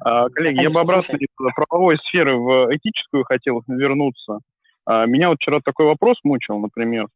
А, 0.02 0.30
коллеги, 0.30 0.62
я 0.62 0.70
бы 0.70 0.80
обратно 0.80 1.18
из 1.18 1.28
правовой 1.56 1.98
сферы 1.98 2.36
в 2.36 2.76
этическую 2.76 3.24
хотел 3.24 3.64
вернуться. 3.68 4.40
А, 4.86 5.06
меня 5.06 5.30
вот 5.30 5.38
вчера 5.40 5.60
такой 5.64 5.86
вопрос 5.86 6.18
мучил, 6.24 6.60
например. 6.60 7.08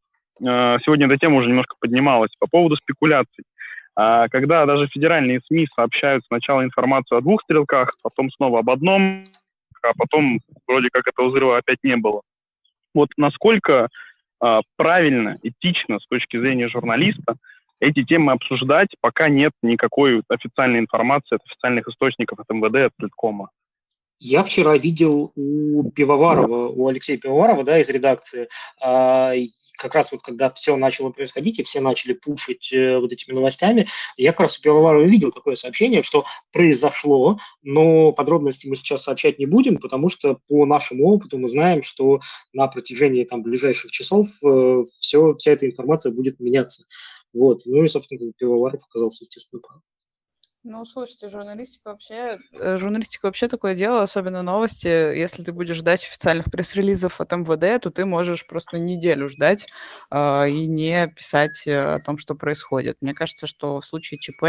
А, 0.42 0.78
сегодня 0.80 1.06
эта 1.06 1.16
тема 1.18 1.36
уже 1.36 1.48
немножко 1.48 1.76
поднималась 1.80 2.34
по 2.38 2.46
поводу 2.46 2.76
спекуляций. 2.76 3.44
А, 3.96 4.28
когда 4.28 4.64
даже 4.64 4.88
федеральные 4.88 5.40
СМИ 5.46 5.68
сообщают 5.74 6.24
сначала 6.26 6.64
информацию 6.64 7.18
о 7.18 7.20
двух 7.20 7.42
стрелках, 7.42 7.90
потом 8.02 8.30
снова 8.30 8.60
об 8.60 8.70
одном, 8.70 9.24
а 9.82 9.92
потом 9.96 10.40
вроде 10.66 10.88
как 10.92 11.06
этого 11.06 11.28
взрыва 11.28 11.58
опять 11.58 11.78
не 11.82 11.96
было. 11.96 12.22
Вот 12.94 13.10
насколько 13.16 13.88
а, 14.40 14.60
правильно, 14.76 15.38
этично 15.42 15.98
с 15.98 16.06
точки 16.06 16.38
зрения 16.38 16.68
журналиста 16.68 17.36
эти 17.80 18.04
темы 18.04 18.32
обсуждать, 18.32 18.88
пока 19.00 19.28
нет 19.28 19.52
никакой 19.62 20.22
официальной 20.28 20.78
информации 20.78 21.36
от 21.36 21.42
официальных 21.44 21.88
источников 21.88 22.38
от 22.38 22.48
МВД, 22.48 22.76
от 22.86 22.96
Плиткома. 22.96 23.50
Я 24.20 24.42
вчера 24.42 24.76
видел 24.78 25.32
у 25.34 25.90
Пивоварова, 25.90 26.68
у 26.68 26.88
Алексея 26.88 27.18
Пивоварова, 27.18 27.64
да, 27.64 27.80
из 27.80 27.88
редакции, 27.88 28.48
а, 28.80 29.34
как 29.76 29.94
раз 29.94 30.12
вот 30.12 30.22
когда 30.22 30.50
все 30.50 30.76
начало 30.76 31.10
происходить, 31.10 31.58
и 31.58 31.62
все 31.64 31.80
начали 31.80 32.12
пушить 32.12 32.72
э, 32.72 32.98
вот 32.98 33.12
этими 33.12 33.34
новостями, 33.34 33.88
я 34.16 34.32
как 34.32 34.40
раз 34.40 34.58
у 34.58 34.62
Пивоварова 34.62 35.04
видел 35.04 35.32
такое 35.32 35.56
сообщение, 35.56 36.02
что 36.02 36.24
произошло, 36.52 37.38
но 37.62 38.12
подробности 38.12 38.66
мы 38.66 38.76
сейчас 38.76 39.02
сообщать 39.02 39.38
не 39.38 39.46
будем, 39.46 39.78
потому 39.78 40.08
что 40.08 40.38
по 40.48 40.64
нашему 40.64 41.08
опыту 41.08 41.38
мы 41.38 41.48
знаем, 41.48 41.82
что 41.82 42.20
на 42.52 42.68
протяжении 42.68 43.24
там 43.24 43.42
ближайших 43.42 43.90
часов 43.90 44.26
э, 44.44 44.82
все, 45.00 45.34
вся 45.34 45.52
эта 45.52 45.66
информация 45.66 46.12
будет 46.12 46.40
меняться. 46.40 46.84
Вот. 47.32 47.62
Ну 47.66 47.82
и, 47.82 47.88
собственно, 47.88 48.32
Пивоваров 48.38 48.80
оказался, 48.88 49.24
естественно, 49.24 49.60
прав. 49.60 49.80
Ну, 50.66 50.86
слушайте, 50.86 51.28
журналистика 51.28 51.90
вообще, 51.90 52.38
э, 52.52 52.78
журналистика 52.78 53.26
вообще 53.26 53.48
такое 53.48 53.74
дело, 53.74 54.02
особенно 54.02 54.40
новости. 54.42 54.86
Если 54.86 55.42
ты 55.42 55.52
будешь 55.52 55.76
ждать 55.76 56.02
официальных 56.04 56.46
пресс-релизов 56.50 57.20
от 57.20 57.32
МВД, 57.32 57.82
то 57.82 57.90
ты 57.90 58.06
можешь 58.06 58.46
просто 58.46 58.78
неделю 58.78 59.28
ждать 59.28 59.66
э, 60.10 60.48
и 60.48 60.66
не 60.66 61.08
писать 61.08 61.66
э, 61.66 61.96
о 61.96 62.00
том, 62.00 62.16
что 62.16 62.34
происходит. 62.34 62.96
Мне 63.02 63.12
кажется, 63.12 63.46
что 63.46 63.78
в 63.80 63.84
случае 63.84 64.18
ЧП 64.18 64.42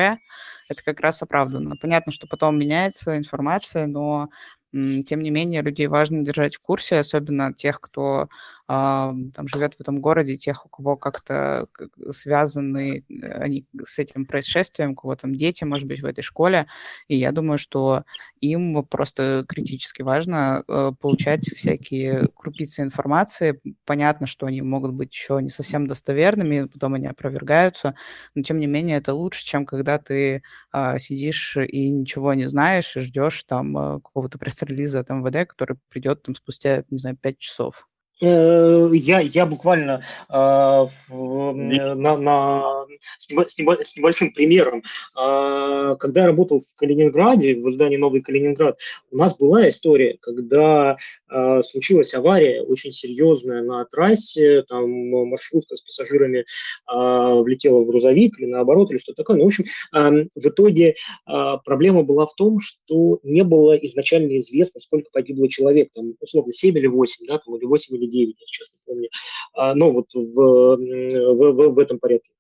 это 0.70 0.84
как 0.86 1.02
раз 1.02 1.22
оправданно. 1.22 1.76
Понятно, 1.82 2.14
что 2.14 2.28
потом 2.28 2.58
меняется 2.58 3.18
информация, 3.18 3.86
но 3.86 4.30
тем 4.74 5.22
не 5.22 5.30
менее, 5.32 5.62
людей 5.62 5.88
важно 5.88 6.24
держать 6.26 6.56
в 6.56 6.60
курсе, 6.60 7.00
особенно 7.00 7.54
тех, 7.54 7.80
кто 7.80 8.28
там 8.68 9.48
живет 9.48 9.76
в 9.76 9.82
этом 9.82 10.02
городе, 10.02 10.38
тех, 10.38 10.66
у 10.66 10.70
кого 10.70 10.98
как-то 10.98 11.68
связаны 12.12 13.06
э, 13.10 13.32
они 13.40 13.66
с 13.84 14.00
этим 14.00 14.26
происшествием, 14.26 14.92
у 14.92 14.96
кого 14.96 15.16
там 15.16 15.36
дети, 15.36 15.64
может 15.64 15.88
быть, 15.88 16.02
в 16.02 16.06
этой 16.06 16.22
школе. 16.22 16.68
И 17.08 17.16
я 17.16 17.32
думаю, 17.32 17.58
что 17.60 18.04
им 18.42 18.84
просто 18.86 19.46
критически 19.48 20.02
важно 20.02 20.64
э, 20.68 20.92
получать 21.00 21.46
всякие 21.46 22.28
крупицы 22.36 22.82
информации. 22.82 23.62
Понятно, 23.86 24.28
что 24.28 24.48
они 24.48 24.62
могут 24.62 24.94
быть 24.94 25.14
еще 25.14 25.40
не 25.42 25.50
совсем 25.50 25.88
достоверными, 25.88 26.66
потом 26.66 26.96
они 26.96 27.08
опровергаются, 27.08 27.96
но 28.34 28.42
тем 28.44 28.60
не 28.60 28.68
менее 28.68 28.98
это 28.98 29.14
лучше, 29.14 29.44
чем 29.46 29.66
когда 29.66 30.00
ты 30.00 30.42
а, 30.72 30.98
сидишь 31.00 31.58
и 31.58 31.92
ничего 31.92 32.34
не 32.34 32.48
знаешь 32.48 32.96
и 32.98 33.02
ждешь 33.02 33.44
там 33.44 33.78
э, 33.78 33.94
какого-то 34.02 34.38
пресс-релиза 34.38 35.00
от 35.00 35.10
МВД, 35.10 35.48
который 35.48 35.78
придет 35.90 36.24
там 36.24 36.36
спустя, 36.36 36.84
не 36.90 36.98
знаю, 36.98 37.18
пять 37.18 37.38
часов. 37.40 37.88
Э, 38.22 38.90
я, 38.94 39.20
я 39.20 39.46
буквально 39.46 40.02
э, 40.30 40.34
в, 40.34 41.54
на, 41.54 42.18
на, 42.18 42.86
с, 43.18 43.28
с 43.28 43.96
небольшим 43.98 44.32
примером. 44.32 44.84
Э, 45.20 45.96
когда 46.00 46.22
я 46.22 46.28
работал 46.28 46.62
в 46.62 46.76
Калининграде, 46.78 47.56
в 47.56 47.70
издании 47.70 47.98
«Новый 47.98 48.22
Калининград», 48.22 48.80
у 49.12 49.18
нас 49.18 49.36
была 49.36 49.68
история, 49.70 50.18
когда 50.22 50.96
э, 51.30 51.62
случилась 51.64 52.14
авария 52.14 52.62
очень 52.62 52.92
серьезная 52.92 53.62
на 53.64 53.84
трассе, 53.86 54.64
там 54.64 54.90
маршрутка 55.10 55.76
с 55.76 55.82
пассажирами 55.82 56.40
э, 56.40 56.44
влетела 56.90 57.82
в 57.82 57.88
грузовик 57.88 58.40
или 58.40 58.46
наоборот, 58.46 58.92
или 58.92 58.98
что-то 58.98 59.24
такое. 59.24 59.38
Ну, 59.38 59.44
в 59.44 59.48
общем, 59.48 59.66
э, 59.94 60.28
в 60.36 60.48
итоге 60.48 60.96
э, 61.28 61.58
проблема 61.66 62.04
была 62.04 62.26
в 62.26 62.36
том, 62.36 62.60
что 62.60 63.20
не 63.24 63.44
было 63.44 63.74
изначально 63.76 64.38
известно, 64.38 64.80
сколько 64.80 65.10
погибло 65.12 65.50
человек, 65.50 65.90
там, 65.94 66.14
условно, 66.22 66.54
7 66.54 66.78
или 66.78 66.88
8, 66.88 67.26
да, 67.28 67.40
там, 67.40 67.58
или 67.58 67.66
8 67.66 67.96
или 67.98 68.05
или 68.06 68.12
9, 68.12 68.36
я 68.40 68.48
сейчас 68.48 68.70
не 68.72 68.80
помню, 68.86 69.10
а, 69.54 69.76
но 69.76 69.92
вот 69.92 70.14
в, 70.14 70.20
в, 70.20 70.78
в, 70.78 71.74
в 71.74 71.80
этом 71.80 72.00
порядке. 72.00 72.32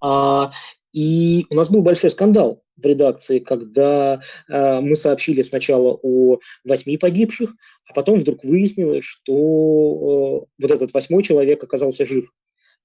А, 0.00 0.52
и 0.92 1.44
у 1.50 1.54
нас 1.54 1.68
был 1.68 1.82
большой 1.82 2.10
скандал 2.10 2.62
в 2.76 2.84
редакции, 2.84 3.38
когда 3.38 4.20
э, 4.48 4.80
мы 4.80 4.96
сообщили 4.96 5.42
сначала 5.42 5.98
о 6.02 6.38
восьми 6.64 6.96
погибших, 6.96 7.54
а 7.88 7.92
потом 7.92 8.20
вдруг 8.20 8.44
выяснилось, 8.44 9.04
что 9.04 9.32
э, 9.32 10.62
вот 10.62 10.70
этот 10.70 10.92
восьмой 10.94 11.22
человек 11.22 11.62
оказался 11.62 12.06
жив. 12.06 12.30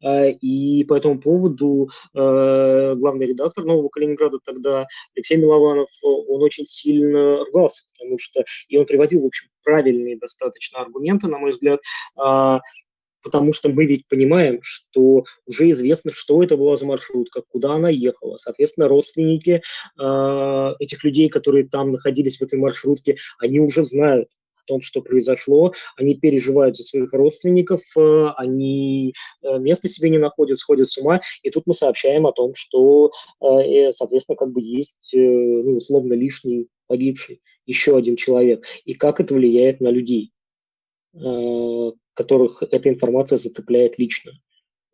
И 0.03 0.83
по 0.85 0.95
этому 0.95 1.19
поводу 1.19 1.89
э, 2.13 2.95
главный 2.95 3.27
редактор 3.27 3.65
«Нового 3.65 3.89
Калининграда» 3.89 4.39
тогда, 4.43 4.87
Алексей 5.15 5.37
Милованов, 5.37 5.89
он 6.03 6.41
очень 6.41 6.65
сильно 6.65 7.45
ругался, 7.45 7.83
потому 7.93 8.17
что, 8.17 8.43
и 8.67 8.77
он 8.77 8.85
приводил, 8.85 9.21
в 9.21 9.27
общем, 9.27 9.47
правильные 9.63 10.17
достаточно 10.17 10.79
аргументы, 10.79 11.27
на 11.27 11.37
мой 11.37 11.51
взгляд, 11.51 11.81
а, 12.15 12.61
потому 13.23 13.53
что 13.53 13.69
мы 13.69 13.85
ведь 13.85 14.07
понимаем, 14.07 14.59
что 14.61 15.25
уже 15.45 15.69
известно, 15.69 16.11
что 16.13 16.43
это 16.43 16.57
была 16.57 16.77
за 16.77 16.85
маршрутка, 16.85 17.41
куда 17.47 17.73
она 17.73 17.89
ехала. 17.89 18.37
Соответственно, 18.37 18.87
родственники 18.87 19.61
э, 19.99 20.73
этих 20.79 21.03
людей, 21.03 21.29
которые 21.29 21.67
там 21.67 21.89
находились 21.89 22.37
в 22.37 22.41
этой 22.41 22.59
маршрутке, 22.59 23.17
они 23.39 23.59
уже 23.59 23.83
знают, 23.83 24.29
о 24.61 24.67
том, 24.67 24.81
что 24.81 25.01
произошло, 25.01 25.73
они 25.97 26.15
переживают 26.15 26.75
за 26.77 26.83
своих 26.83 27.13
родственников, 27.13 27.81
э, 27.97 28.27
они 28.37 29.13
э, 29.41 29.59
места 29.59 29.89
себе 29.89 30.09
не 30.09 30.17
находят, 30.17 30.59
сходят 30.59 30.91
с 30.91 30.97
ума, 30.97 31.21
и 31.43 31.49
тут 31.49 31.63
мы 31.65 31.73
сообщаем 31.73 32.27
о 32.27 32.31
том, 32.31 32.53
что, 32.55 33.11
э, 33.41 33.91
соответственно, 33.93 34.35
как 34.35 34.51
бы 34.51 34.61
есть, 34.61 35.11
ну, 35.13 35.77
условно, 35.77 36.13
лишний 36.13 36.67
погибший, 36.87 37.41
еще 37.65 37.97
один 37.97 38.15
человек, 38.15 38.65
и 38.85 38.93
как 38.93 39.19
это 39.19 39.33
влияет 39.33 39.81
на 39.81 39.89
людей, 39.89 40.31
которых 42.13 42.63
эта 42.63 42.89
информация 42.89 43.37
зацепляет 43.37 43.99
лично. 43.99 44.31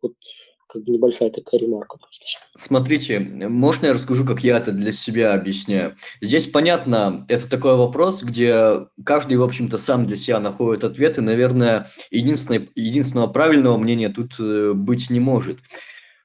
Вот 0.02 0.14
как 0.68 0.84
бы 0.84 0.92
небольшая 0.92 1.30
такая 1.30 1.60
ремарка. 1.60 1.98
Смотрите, 2.58 3.18
можно 3.18 3.86
я 3.86 3.94
расскажу, 3.94 4.24
как 4.24 4.44
я 4.44 4.58
это 4.58 4.70
для 4.70 4.92
себя 4.92 5.34
объясняю? 5.34 5.96
Здесь 6.20 6.46
понятно, 6.46 7.24
это 7.28 7.48
такой 7.48 7.76
вопрос, 7.76 8.22
где 8.22 8.86
каждый, 9.04 9.38
в 9.38 9.42
общем-то, 9.42 9.78
сам 9.78 10.06
для 10.06 10.16
себя 10.16 10.40
находит 10.40 10.84
ответ, 10.84 11.18
и, 11.18 11.22
наверное, 11.22 11.90
единственное, 12.10 12.68
единственного 12.74 13.28
правильного 13.28 13.78
мнения 13.78 14.10
тут 14.10 14.34
э, 14.38 14.72
быть 14.74 15.10
не 15.10 15.20
может. 15.20 15.58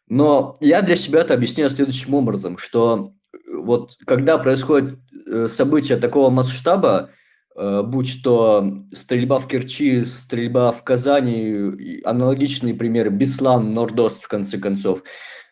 Но 0.09 0.57
я 0.59 0.81
для 0.81 0.97
себя 0.97 1.21
это 1.21 1.33
объясняю 1.33 1.69
следующим 1.69 2.13
образом, 2.13 2.57
что 2.57 3.13
э, 3.33 3.37
вот 3.57 3.97
когда 4.05 4.37
происходит 4.37 4.99
э, 5.25 5.47
событие 5.47 5.97
такого 5.97 6.29
масштаба, 6.29 7.11
будь 7.55 8.23
то 8.23 8.67
стрельба 8.91 9.39
в 9.39 9.47
Керчи, 9.47 10.05
стрельба 10.05 10.71
в 10.71 10.83
Казани, 10.83 12.01
аналогичные 12.03 12.73
примеры, 12.73 13.09
Беслан, 13.09 13.73
Нордост, 13.73 14.23
в 14.23 14.27
конце 14.27 14.57
концов, 14.57 15.03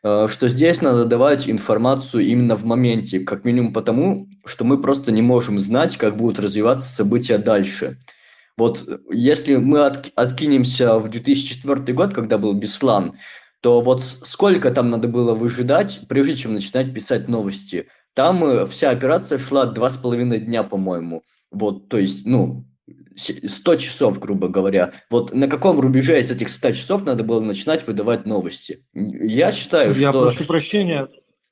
э, 0.04 0.28
что 0.30 0.50
здесь 0.50 0.82
надо 0.82 1.06
давать 1.06 1.50
информацию 1.50 2.26
именно 2.26 2.56
в 2.56 2.66
моменте, 2.66 3.20
как 3.20 3.46
минимум 3.46 3.72
потому, 3.72 4.30
что 4.46 4.64
мы 4.64 4.82
просто 4.82 5.12
не 5.12 5.22
можем 5.22 5.60
знать, 5.60 5.98
как 5.98 6.18
будут 6.18 6.40
развиваться 6.40 6.88
события 6.88 7.38
дальше. 7.38 7.98
Вот 8.58 8.88
если 9.12 9.56
мы 9.56 9.86
от, 9.86 10.12
откинемся 10.16 10.98
в 11.00 11.10
2004 11.10 11.94
год, 11.94 12.14
когда 12.14 12.38
был 12.38 12.54
Беслан, 12.54 13.14
то 13.62 13.82
вот 13.82 14.02
сколько 14.02 14.72
там 14.72 14.90
надо 14.90 15.08
было 15.08 15.34
выжидать, 15.36 16.02
прежде 16.10 16.36
чем 16.36 16.54
начинать 16.56 16.94
писать 16.94 17.28
новости. 17.28 17.88
Там 18.16 18.44
э, 18.44 18.66
вся 18.66 18.90
операция 18.90 19.38
шла 19.38 19.66
два 19.66 19.90
с 19.90 19.98
половиной 19.98 20.40
дня, 20.40 20.64
по-моему. 20.64 21.24
Вот, 21.52 21.90
то 21.90 21.98
есть, 21.98 22.26
ну, 22.26 22.66
100 23.16 23.76
часов, 23.76 24.20
грубо 24.20 24.48
говоря. 24.48 24.94
Вот 25.10 25.34
на 25.34 25.48
каком 25.48 25.80
рубеже 25.80 26.20
из 26.20 26.32
этих 26.32 26.50
100 26.50 26.72
часов 26.72 27.06
надо 27.06 27.24
было 27.24 27.42
начинать 27.42 27.86
выдавать 27.86 28.26
новости? 28.26 28.86
Я 28.94 29.52
считаю, 29.52 29.90
Я 29.90 29.94
что... 29.94 30.02
Я 30.02 30.12
прошу 30.12 30.46
прощения, 30.46 31.08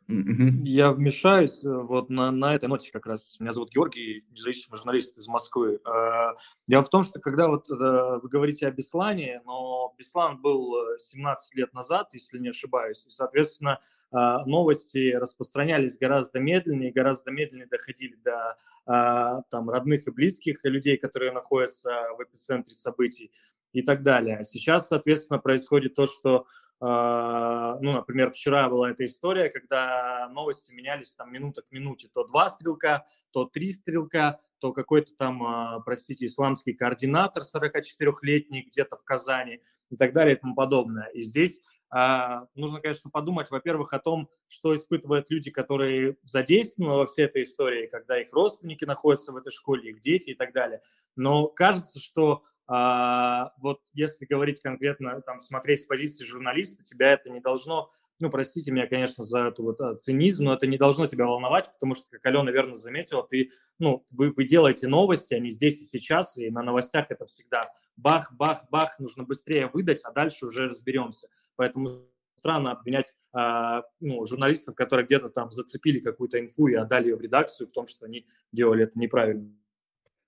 я 0.09 0.91
вмешаюсь 0.91 1.63
э, 1.63 1.71
вот 1.71 2.09
на, 2.09 2.31
на 2.31 2.55
этой 2.55 2.67
ноте 2.67 2.91
как 2.91 3.05
раз. 3.05 3.39
Меня 3.39 3.51
зовут 3.51 3.69
Георгий, 3.69 4.25
независимый 4.31 4.77
журналист 4.77 5.15
из 5.19 5.27
Москвы. 5.27 5.79
Э, 5.85 6.33
дело 6.67 6.83
в 6.83 6.89
том, 6.89 7.03
что 7.03 7.19
когда 7.19 7.47
вот 7.47 7.69
э, 7.69 7.73
вы 7.73 8.27
говорите 8.27 8.67
о 8.67 8.71
Беслане, 8.71 9.41
но 9.45 9.93
Беслан 9.99 10.41
был 10.41 10.73
17 10.97 11.55
лет 11.55 11.73
назад, 11.73 12.09
если 12.13 12.39
не 12.39 12.49
ошибаюсь, 12.49 13.05
и, 13.05 13.09
соответственно, 13.09 13.79
новости 14.11 15.13
распространялись 15.13 15.97
гораздо 15.97 16.39
медленнее, 16.39 16.91
гораздо 16.91 17.29
медленнее 17.29 17.67
доходили 17.67 18.15
до 18.15 19.43
там, 19.51 19.69
родных 19.69 20.07
и 20.07 20.11
близких 20.11 20.63
людей, 20.63 20.97
которые 20.97 21.31
находятся 21.31 21.91
в 22.17 22.23
эпицентре 22.23 22.73
событий 22.73 23.31
и 23.73 23.83
так 23.83 24.01
далее. 24.01 24.43
Сейчас, 24.45 24.87
соответственно, 24.87 25.39
происходит 25.39 25.93
то, 25.93 26.07
что 26.07 26.47
ну, 26.81 27.91
например, 27.91 28.31
вчера 28.31 28.69
была 28.69 28.91
эта 28.91 29.03
история, 29.05 29.49
когда 29.49 30.29
новости 30.29 30.71
менялись 30.71 31.13
там 31.13 31.31
минута 31.31 31.61
к 31.61 31.71
минуте. 31.71 32.09
То 32.13 32.25
два 32.25 32.49
стрелка, 32.49 33.03
то 33.31 33.45
три 33.45 33.73
стрелка, 33.73 34.39
то 34.59 34.71
какой-то 34.71 35.13
там, 35.15 35.43
а, 35.43 35.79
простите, 35.81 36.25
исламский 36.25 36.73
координатор 36.73 37.43
44-летний 37.43 38.61
где-то 38.61 38.95
в 38.95 39.03
Казани 39.03 39.61
и 39.89 39.97
так 39.97 40.13
далее 40.13 40.35
и 40.35 40.39
тому 40.39 40.55
подобное. 40.55 41.07
И 41.07 41.21
здесь 41.21 41.61
а, 41.61 41.68
нужно, 41.91 42.81
конечно, 42.81 43.09
подумать, 43.09 43.49
во-первых, 43.49 43.93
о 43.93 43.99
том, 43.99 44.29
что 44.47 44.75
испытывают 44.75 45.29
люди, 45.29 45.49
которые 45.49 46.17
задействованы 46.23 46.95
во 46.95 47.05
всей 47.07 47.25
этой 47.25 47.43
истории, 47.43 47.87
когда 47.87 48.21
их 48.21 48.31
родственники 48.33 48.85
находятся 48.85 49.31
в 49.31 49.37
этой 49.37 49.51
школе, 49.51 49.91
их 49.91 49.99
дети 49.99 50.31
и 50.31 50.35
так 50.35 50.53
далее. 50.53 50.81
Но 51.15 51.47
кажется, 51.47 51.99
что 51.99 52.43
а, 52.71 53.51
вот 53.57 53.81
если 53.93 54.25
говорить 54.25 54.61
конкретно, 54.61 55.19
там, 55.21 55.39
смотреть 55.39 55.81
с 55.81 55.85
позиции 55.85 56.23
журналиста, 56.25 56.83
тебя 56.83 57.13
это 57.13 57.31
не 57.31 57.39
должно, 57.39 57.89
ну, 58.19 58.29
простите 58.29 58.71
меня, 58.71 58.85
конечно, 58.85 59.23
за 59.23 59.47
эту 59.47 59.63
вот 59.63 59.81
а, 59.81 59.95
цинизм, 59.95 60.45
но 60.45 60.53
это 60.53 60.67
не 60.67 60.77
должно 60.77 61.07
тебя 61.07 61.25
волновать, 61.25 61.71
потому 61.73 61.95
что, 61.95 62.05
как 62.11 62.23
Алена 62.27 62.51
верно 62.51 62.75
заметила, 62.75 63.25
ты, 63.27 63.49
ну, 63.79 64.05
вы, 64.11 64.31
вы 64.31 64.43
делаете 64.43 64.87
новости, 64.87 65.33
они 65.33 65.49
здесь 65.49 65.81
и 65.81 65.85
сейчас, 65.85 66.37
и 66.37 66.51
на 66.51 66.61
новостях 66.61 67.07
это 67.09 67.25
всегда 67.25 67.63
бах, 67.97 68.31
бах, 68.33 68.65
бах, 68.69 68.99
нужно 68.99 69.23
быстрее 69.23 69.65
выдать, 69.73 70.01
а 70.03 70.11
дальше 70.11 70.45
уже 70.45 70.67
разберемся. 70.67 71.27
Поэтому 71.59 72.05
странно 72.37 72.71
обвинять 72.71 73.13
э, 73.37 73.81
ну, 73.99 74.25
журналистов, 74.25 74.75
которые 74.75 75.05
где-то 75.05 75.27
там 75.27 75.51
зацепили 75.51 75.99
какую-то 75.99 76.39
инфу 76.39 76.67
и 76.67 76.73
отдали 76.73 77.09
ее 77.09 77.17
в 77.17 77.21
редакцию 77.21 77.67
в 77.67 77.73
том, 77.73 77.85
что 77.85 78.05
они 78.05 78.25
делали 78.53 78.83
это 78.83 78.97
неправильно. 78.97 79.51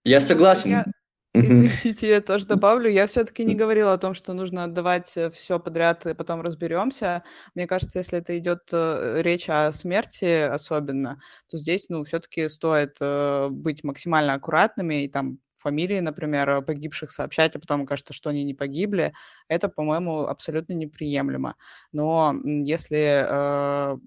Я 0.04 0.20
согласен. 0.20 0.72
Я, 0.72 0.86
извините, 1.34 2.10
я 2.10 2.20
тоже 2.20 2.48
добавлю. 2.48 2.90
Я 2.90 3.08
все-таки 3.08 3.46
не 3.46 3.56
говорила 3.56 3.94
о 3.94 3.98
том, 3.98 4.14
что 4.14 4.34
нужно 4.34 4.66
отдавать 4.66 5.16
э, 5.16 5.30
все 5.30 5.58
подряд 5.58 6.06
и 6.06 6.14
потом 6.14 6.42
разберемся. 6.42 7.24
Мне 7.56 7.66
кажется, 7.66 8.00
если 8.00 8.18
это 8.18 8.38
идет 8.38 8.64
э, 8.74 9.22
речь 9.22 9.50
о 9.50 9.72
смерти 9.72 10.42
особенно, 10.42 11.22
то 11.50 11.56
здесь, 11.56 11.86
ну, 11.88 12.04
все-таки 12.04 12.50
стоит 12.50 12.98
э, 13.00 13.48
быть 13.50 13.86
максимально 13.86 14.34
аккуратными 14.34 15.06
и 15.06 15.08
там 15.08 15.40
фамилии, 15.62 16.00
например, 16.00 16.62
погибших 16.64 17.12
сообщать, 17.12 17.56
а 17.56 17.60
потом 17.60 17.86
кажется, 17.86 18.14
что 18.14 18.30
они 18.30 18.44
не 18.44 18.54
погибли, 18.54 19.14
это, 19.48 19.70
по-моему, 19.70 20.26
абсолютно 20.28 20.74
неприемлемо. 20.74 21.56
Но 21.92 22.36
если 22.44 23.26
э, 23.28 23.98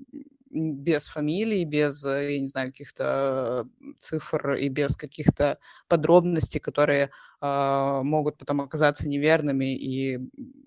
без 0.55 1.09
фамилий, 1.09 1.65
без, 1.65 2.05
э, 2.05 2.35
я 2.35 2.41
не 2.41 2.47
знаю, 2.49 2.69
каких-то 2.71 3.69
цифр 3.99 4.55
и 4.55 4.69
без 4.69 4.97
каких-то 4.97 5.59
подробностей, 5.89 6.61
которые 6.61 7.11
э, 7.41 8.01
могут 8.03 8.39
потом 8.39 8.61
оказаться 8.61 9.09
неверными, 9.09 9.75
и 9.75 10.21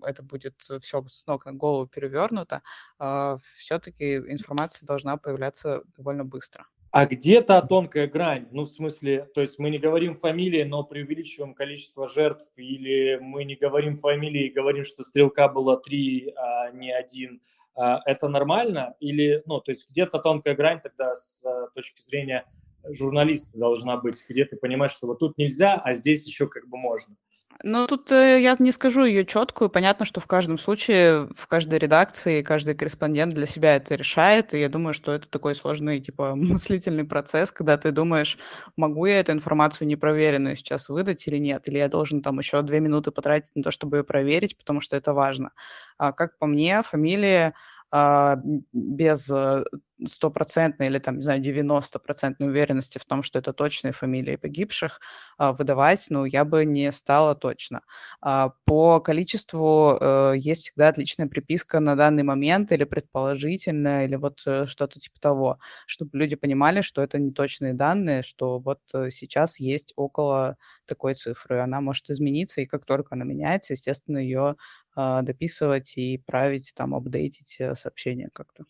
это 0.04 0.22
будет 0.22 0.60
все 0.80 1.02
с 1.06 1.26
ног 1.26 1.46
на 1.46 1.52
голову 1.52 1.86
перевернуто, 1.86 2.62
э, 3.00 3.38
все-таки 3.56 4.16
информация 4.16 4.86
должна 4.86 5.16
появляться 5.16 5.82
довольно 5.96 6.24
быстро. 6.24 6.66
А 6.90 7.04
где 7.04 7.42
та 7.42 7.60
тонкая 7.60 8.06
грань? 8.06 8.48
Ну, 8.50 8.62
в 8.62 8.68
смысле, 8.68 9.28
то 9.34 9.42
есть 9.42 9.58
мы 9.58 9.68
не 9.68 9.78
говорим 9.78 10.14
фамилии, 10.14 10.62
но 10.62 10.84
преувеличиваем 10.84 11.52
количество 11.52 12.08
жертв, 12.08 12.50
или 12.56 13.18
мы 13.20 13.44
не 13.44 13.56
говорим 13.56 13.96
фамилии 13.96 14.46
и 14.46 14.52
говорим, 14.52 14.84
что 14.84 15.04
стрелка 15.04 15.48
было 15.48 15.76
три, 15.78 16.32
а 16.34 16.70
не 16.70 16.90
один. 16.90 17.42
А 17.74 18.00
это 18.06 18.28
нормально? 18.28 18.94
Или, 19.00 19.42
ну, 19.44 19.60
то 19.60 19.70
есть 19.70 19.88
где-то 19.90 20.18
тонкая 20.18 20.54
грань 20.54 20.80
тогда 20.80 21.14
с 21.14 21.44
а, 21.44 21.68
точки 21.74 22.00
зрения 22.00 22.46
журналиста 22.88 23.58
должна 23.58 23.98
быть, 23.98 24.24
где 24.26 24.46
ты 24.46 24.56
понимаешь, 24.56 24.92
что 24.92 25.08
вот 25.08 25.18
тут 25.18 25.36
нельзя, 25.36 25.74
а 25.74 25.92
здесь 25.92 26.26
еще 26.26 26.48
как 26.48 26.66
бы 26.68 26.78
можно? 26.78 27.16
Ну, 27.64 27.88
тут 27.88 28.12
э, 28.12 28.40
я 28.40 28.54
не 28.60 28.70
скажу 28.70 29.04
ее 29.04 29.24
четкую. 29.26 29.68
Понятно, 29.68 30.04
что 30.06 30.20
в 30.20 30.26
каждом 30.28 30.58
случае, 30.58 31.28
в 31.36 31.48
каждой 31.48 31.80
редакции, 31.80 32.42
каждый 32.42 32.76
корреспондент 32.76 33.34
для 33.34 33.46
себя 33.46 33.74
это 33.76 33.96
решает. 33.96 34.54
И 34.54 34.60
я 34.60 34.68
думаю, 34.68 34.94
что 34.94 35.10
это 35.12 35.28
такой 35.28 35.56
сложный, 35.56 35.98
типа, 36.00 36.34
мыслительный 36.36 37.04
процесс, 37.04 37.50
когда 37.50 37.76
ты 37.76 37.90
думаешь, 37.90 38.38
могу 38.76 39.06
я 39.06 39.18
эту 39.20 39.32
информацию 39.32 39.88
непроверенную 39.88 40.54
сейчас 40.54 40.88
выдать 40.88 41.26
или 41.26 41.36
нет, 41.38 41.66
или 41.68 41.78
я 41.78 41.88
должен 41.88 42.22
там 42.22 42.38
еще 42.38 42.62
две 42.62 42.78
минуты 42.78 43.10
потратить 43.10 43.50
на 43.56 43.64
то, 43.64 43.72
чтобы 43.72 43.98
ее 43.98 44.04
проверить, 44.04 44.56
потому 44.56 44.80
что 44.80 44.96
это 44.96 45.12
важно. 45.12 45.50
А 45.98 46.12
как 46.12 46.38
по 46.38 46.46
мне, 46.46 46.82
фамилия 46.84 47.54
а, 47.90 48.36
без 48.72 49.28
э, 49.30 49.64
стопроцентной 50.06 50.86
или 50.86 50.98
там, 50.98 51.16
не 51.18 51.22
знаю, 51.22 51.40
90-процентной 51.40 52.48
уверенности 52.48 52.98
в 52.98 53.04
том, 53.04 53.22
что 53.22 53.38
это 53.38 53.52
точные 53.52 53.92
фамилии 53.92 54.36
погибших, 54.36 55.00
а, 55.38 55.52
выдавать, 55.52 56.06
ну, 56.10 56.24
я 56.24 56.44
бы 56.44 56.64
не 56.64 56.92
стала 56.92 57.34
точно. 57.34 57.82
А, 58.20 58.50
по 58.64 59.00
количеству 59.00 59.96
э, 60.00 60.34
есть 60.36 60.62
всегда 60.62 60.88
отличная 60.88 61.26
приписка 61.26 61.80
на 61.80 61.96
данный 61.96 62.22
момент 62.22 62.72
или 62.72 62.84
предположительно, 62.84 64.04
или 64.04 64.16
вот 64.16 64.42
э, 64.46 64.66
что-то 64.66 65.00
типа 65.00 65.20
того, 65.20 65.58
чтобы 65.86 66.18
люди 66.18 66.36
понимали, 66.36 66.80
что 66.80 67.02
это 67.02 67.18
не 67.18 67.32
точные 67.32 67.74
данные, 67.74 68.22
что 68.22 68.58
вот 68.58 68.80
сейчас 69.10 69.60
есть 69.60 69.92
около 69.96 70.56
такой 70.86 71.14
цифры. 71.14 71.60
Она 71.60 71.80
может 71.80 72.10
измениться, 72.10 72.60
и 72.60 72.66
как 72.66 72.84
только 72.86 73.14
она 73.14 73.24
меняется, 73.24 73.74
естественно, 73.74 74.18
ее 74.18 74.56
а, 74.94 75.22
дописывать 75.22 75.96
и 75.96 76.18
править, 76.18 76.72
там, 76.74 76.94
апдейтить 76.94 77.56
э, 77.60 77.74
сообщения 77.76 78.30
как-то. 78.32 78.64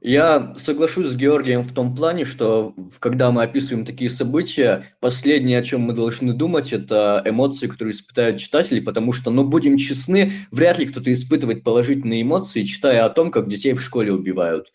Я 0.00 0.54
соглашусь 0.58 1.12
с 1.12 1.16
Георгием 1.16 1.62
в 1.62 1.72
том 1.72 1.96
плане, 1.96 2.24
что 2.24 2.74
когда 2.98 3.30
мы 3.30 3.42
описываем 3.42 3.86
такие 3.86 4.10
события, 4.10 4.84
последнее, 5.00 5.58
о 5.58 5.62
чем 5.62 5.82
мы 5.82 5.94
должны 5.94 6.32
думать, 6.32 6.72
это 6.72 7.22
эмоции, 7.24 7.66
которые 7.66 7.94
испытают 7.94 8.38
читатели, 8.38 8.80
потому 8.80 9.12
что, 9.12 9.30
ну, 9.30 9.44
будем 9.44 9.78
честны, 9.78 10.32
вряд 10.50 10.78
ли 10.78 10.86
кто-то 10.86 11.12
испытывает 11.12 11.64
положительные 11.64 12.22
эмоции, 12.22 12.64
читая 12.64 13.04
о 13.04 13.10
том, 13.10 13.30
как 13.30 13.48
детей 13.48 13.72
в 13.72 13.80
школе 13.80 14.12
убивают. 14.12 14.72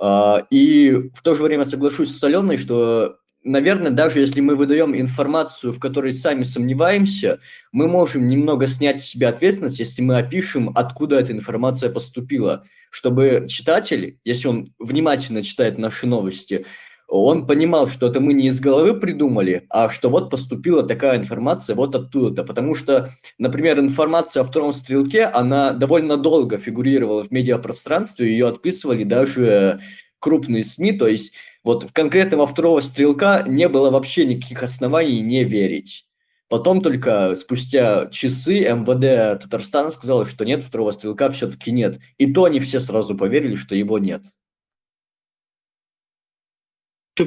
А, 0.00 0.46
и 0.50 1.10
в 1.14 1.22
то 1.22 1.34
же 1.34 1.42
время 1.42 1.64
соглашусь 1.64 2.16
с 2.16 2.22
Аленой, 2.22 2.56
что 2.56 3.16
наверное, 3.48 3.90
даже 3.90 4.20
если 4.20 4.40
мы 4.40 4.54
выдаем 4.54 4.94
информацию, 4.94 5.72
в 5.72 5.80
которой 5.80 6.12
сами 6.12 6.42
сомневаемся, 6.42 7.40
мы 7.72 7.88
можем 7.88 8.28
немного 8.28 8.66
снять 8.66 9.02
с 9.02 9.06
себя 9.06 9.30
ответственность, 9.30 9.78
если 9.78 10.02
мы 10.02 10.18
опишем, 10.18 10.70
откуда 10.74 11.18
эта 11.18 11.32
информация 11.32 11.90
поступила, 11.90 12.62
чтобы 12.90 13.46
читатель, 13.48 14.18
если 14.24 14.48
он 14.48 14.74
внимательно 14.78 15.42
читает 15.42 15.78
наши 15.78 16.06
новости, 16.06 16.66
он 17.10 17.46
понимал, 17.46 17.88
что 17.88 18.06
это 18.06 18.20
мы 18.20 18.34
не 18.34 18.48
из 18.48 18.60
головы 18.60 19.00
придумали, 19.00 19.64
а 19.70 19.88
что 19.88 20.10
вот 20.10 20.28
поступила 20.30 20.82
такая 20.82 21.16
информация 21.16 21.74
вот 21.74 21.94
оттуда-то. 21.94 22.44
Потому 22.44 22.74
что, 22.74 23.08
например, 23.38 23.80
информация 23.80 24.42
о 24.42 24.44
втором 24.44 24.74
стрелке, 24.74 25.24
она 25.24 25.72
довольно 25.72 26.18
долго 26.18 26.58
фигурировала 26.58 27.24
в 27.24 27.30
медиапространстве, 27.30 28.30
ее 28.30 28.48
отписывали 28.48 29.04
даже 29.04 29.80
крупные 30.18 30.64
СМИ, 30.64 30.92
то 30.92 31.06
есть 31.06 31.32
вот 31.68 31.82
в 31.82 31.92
конкретного 31.92 32.46
второго 32.46 32.80
стрелка 32.80 33.44
не 33.46 33.68
было 33.68 33.90
вообще 33.90 34.24
никаких 34.24 34.62
оснований 34.62 35.20
не 35.20 35.44
верить. 35.44 36.06
Потом 36.48 36.80
только 36.80 37.34
спустя 37.34 38.06
часы 38.06 38.60
МВД 38.60 39.42
Татарстана 39.42 39.90
сказала, 39.90 40.24
что 40.24 40.46
нет, 40.46 40.62
второго 40.62 40.92
стрелка 40.92 41.28
все-таки 41.28 41.70
нет. 41.70 41.98
И 42.16 42.32
то 42.32 42.44
они 42.44 42.58
все 42.58 42.80
сразу 42.80 43.14
поверили, 43.14 43.54
что 43.54 43.74
его 43.74 43.98
нет. 43.98 44.22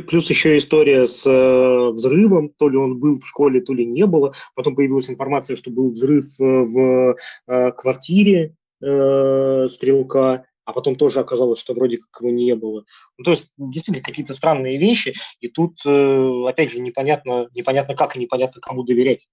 Плюс 0.07 0.27
еще 0.31 0.57
история 0.57 1.05
с 1.05 1.23
э, 1.23 1.91
взрывом, 1.91 2.49
то 2.49 2.67
ли 2.67 2.77
он 2.77 2.99
был 2.99 3.19
в 3.19 3.27
школе, 3.27 3.61
то 3.61 3.73
ли 3.73 3.85
не 3.85 4.07
было. 4.07 4.33
Потом 4.55 4.75
появилась 4.75 5.07
информация, 5.07 5.55
что 5.55 5.69
был 5.69 5.91
взрыв 5.91 6.25
э, 6.39 6.43
в 6.43 7.15
э, 7.45 7.71
квартире 7.73 8.55
стрелка 8.79 10.47
а 10.71 10.73
потом 10.73 10.95
тоже 10.95 11.19
оказалось, 11.19 11.59
что 11.59 11.73
вроде 11.73 11.97
как 11.97 12.21
его 12.21 12.31
не 12.31 12.55
было. 12.55 12.85
Ну, 13.17 13.25
то 13.25 13.31
есть 13.31 13.49
действительно 13.57 14.03
какие-то 14.03 14.33
странные 14.33 14.77
вещи, 14.77 15.13
и 15.41 15.49
тут, 15.49 15.79
э, 15.85 16.47
опять 16.47 16.71
же, 16.71 16.79
непонятно, 16.79 17.49
непонятно 17.53 17.93
как 17.93 18.15
и 18.15 18.19
непонятно 18.19 18.61
кому 18.61 18.83
доверять. 18.83 19.27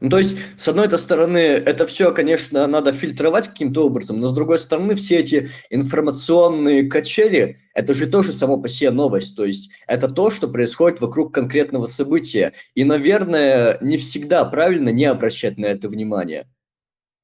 Ну, 0.00 0.08
то 0.08 0.18
есть, 0.18 0.34
с 0.56 0.66
одной 0.66 0.88
стороны, 0.98 1.36
это 1.36 1.86
все, 1.86 2.10
конечно, 2.10 2.66
надо 2.66 2.92
фильтровать 2.92 3.48
каким-то 3.48 3.84
образом, 3.84 4.18
но 4.18 4.28
с 4.28 4.34
другой 4.34 4.58
стороны, 4.58 4.94
все 4.94 5.18
эти 5.18 5.50
информационные 5.68 6.88
качели, 6.88 7.58
это 7.74 7.92
же 7.92 8.06
тоже 8.06 8.32
само 8.32 8.56
по 8.56 8.66
себе 8.66 8.92
новость. 8.92 9.36
То 9.36 9.44
есть, 9.44 9.70
это 9.86 10.08
то, 10.08 10.30
что 10.30 10.48
происходит 10.48 11.02
вокруг 11.02 11.34
конкретного 11.34 11.84
события. 11.84 12.54
И, 12.74 12.84
наверное, 12.84 13.76
не 13.82 13.98
всегда 13.98 14.42
правильно 14.46 14.88
не 14.88 15.04
обращать 15.04 15.58
на 15.58 15.66
это 15.66 15.90
внимание 15.90 16.46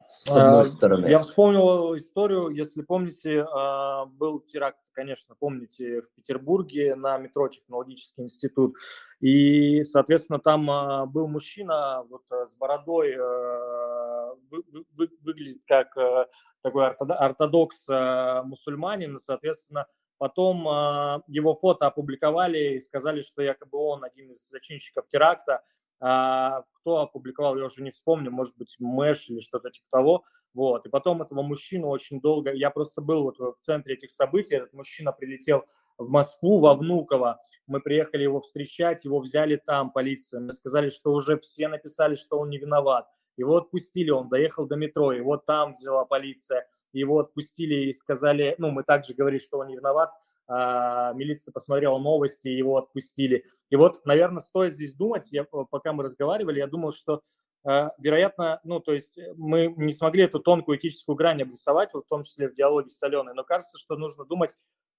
с 0.09 0.29
одной 0.29 0.65
а, 0.65 0.67
стороны. 0.67 1.07
Я 1.07 1.19
вспомнил 1.21 1.97
историю, 1.97 2.51
если 2.51 2.83
помните, 2.83 3.47
а, 3.53 4.07
был 4.07 4.41
теракт, 4.41 4.79
конечно, 4.93 5.35
помните, 5.39 6.01
в 6.01 6.15
Петербурге 6.15 6.95
на 6.95 7.19
метро 7.19 7.49
Технологический 7.49 8.23
институт. 8.23 8.77
И, 9.21 9.83
соответственно, 9.83 10.39
там 10.39 10.71
а, 10.71 11.07
был 11.07 11.29
мужчина 11.29 12.05
вот 12.09 12.23
с 12.31 12.57
бородой, 12.57 13.17
выглядит 15.25 15.63
как 15.67 15.89
такой 16.63 16.89
ортодокс 16.89 17.87
мусульманин, 18.45 19.17
соответственно, 19.19 19.87
Потом 20.19 20.63
его 21.27 21.55
фото 21.55 21.89
опубликовали 21.89 22.77
и 22.77 22.81
сказали, 22.81 23.21
что 23.21 23.43
якобы 23.43 23.77
он 23.77 24.03
один 24.03 24.31
из 24.31 24.49
зачинщиков 24.49 25.07
теракта. 25.09 25.63
А, 26.01 26.62
кто 26.72 26.99
опубликовал, 26.99 27.57
я 27.57 27.64
уже 27.64 27.82
не 27.82 27.90
вспомню, 27.90 28.30
может 28.30 28.57
быть, 28.57 28.76
Мэш 28.78 29.28
или 29.28 29.40
что-то 29.40 29.70
типа 29.70 29.86
того, 29.90 30.24
вот, 30.55 30.86
и 30.86 30.90
потом 30.90 31.22
этого 31.22 31.42
мужчину 31.42 31.88
очень 31.88 32.20
долго, 32.20 32.53
я 32.53 32.70
просто 32.70 33.01
был 33.01 33.24
вот 33.24 33.38
в 33.38 33.61
центре 33.61 33.94
этих 33.94 34.11
событий, 34.11 34.57
этот 34.57 34.72
мужчина 34.72 35.12
прилетел 35.12 35.64
в 35.99 36.09
Москву, 36.09 36.61
во 36.61 36.74
Внуково. 36.74 37.40
Мы 37.66 37.80
приехали 37.80 38.22
его 38.22 38.40
встречать, 38.40 39.05
его 39.05 39.20
взяли 39.20 39.57
там, 39.57 39.90
полиция. 39.90 40.40
Мы 40.40 40.53
сказали, 40.53 40.90
что 40.90 41.12
уже 41.12 41.38
все 41.38 41.68
написали, 41.68 42.14
что 42.14 42.38
он 42.38 42.51
не 42.51 42.59
виноват. 42.59 43.09
Его 43.37 43.57
отпустили, 43.57 44.11
он 44.11 44.28
доехал 44.28 44.66
до 44.66 44.76
метро, 44.76 45.12
его 45.12 45.37
там 45.37 45.72
взяла 45.72 46.05
полиция. 46.05 46.66
Его 46.93 47.20
отпустили 47.20 47.89
и 47.89 47.93
сказали, 47.93 48.55
ну, 48.59 48.70
мы 48.70 48.82
также 48.82 49.14
говорили, 49.14 49.41
что 49.41 49.59
он 49.59 49.68
не 49.68 49.76
виноват. 49.76 50.11
А, 50.49 51.12
милиция 51.12 51.53
посмотрела 51.53 51.99
новости, 51.99 52.49
его 52.49 52.78
отпустили. 52.78 53.45
И 53.70 53.76
вот, 53.76 54.05
наверное, 54.05 54.41
стоит 54.41 54.72
здесь 54.72 54.95
думать, 54.95 55.26
я, 55.32 55.45
пока 55.45 55.93
мы 55.93 56.05
разговаривали, 56.05 56.59
я 56.59 56.66
думал, 56.66 56.93
что 56.93 57.22
а, 57.64 57.93
вероятно, 57.99 58.61
ну, 58.64 58.80
то 58.80 58.93
есть 58.93 59.18
мы 59.37 59.74
не 59.76 59.93
смогли 59.93 60.24
эту 60.24 60.39
тонкую 60.39 60.78
этическую 60.78 61.16
грань 61.16 61.43
обрисовать, 61.43 61.93
в 61.93 62.03
том 62.03 62.22
числе 62.22 62.49
в 62.49 62.55
диалоге 62.55 62.91
с 62.91 63.03
Аленой, 63.03 63.34
но 63.34 63.45
кажется, 63.45 63.78
что 63.78 63.97
нужно 63.97 64.24
думать 64.24 64.55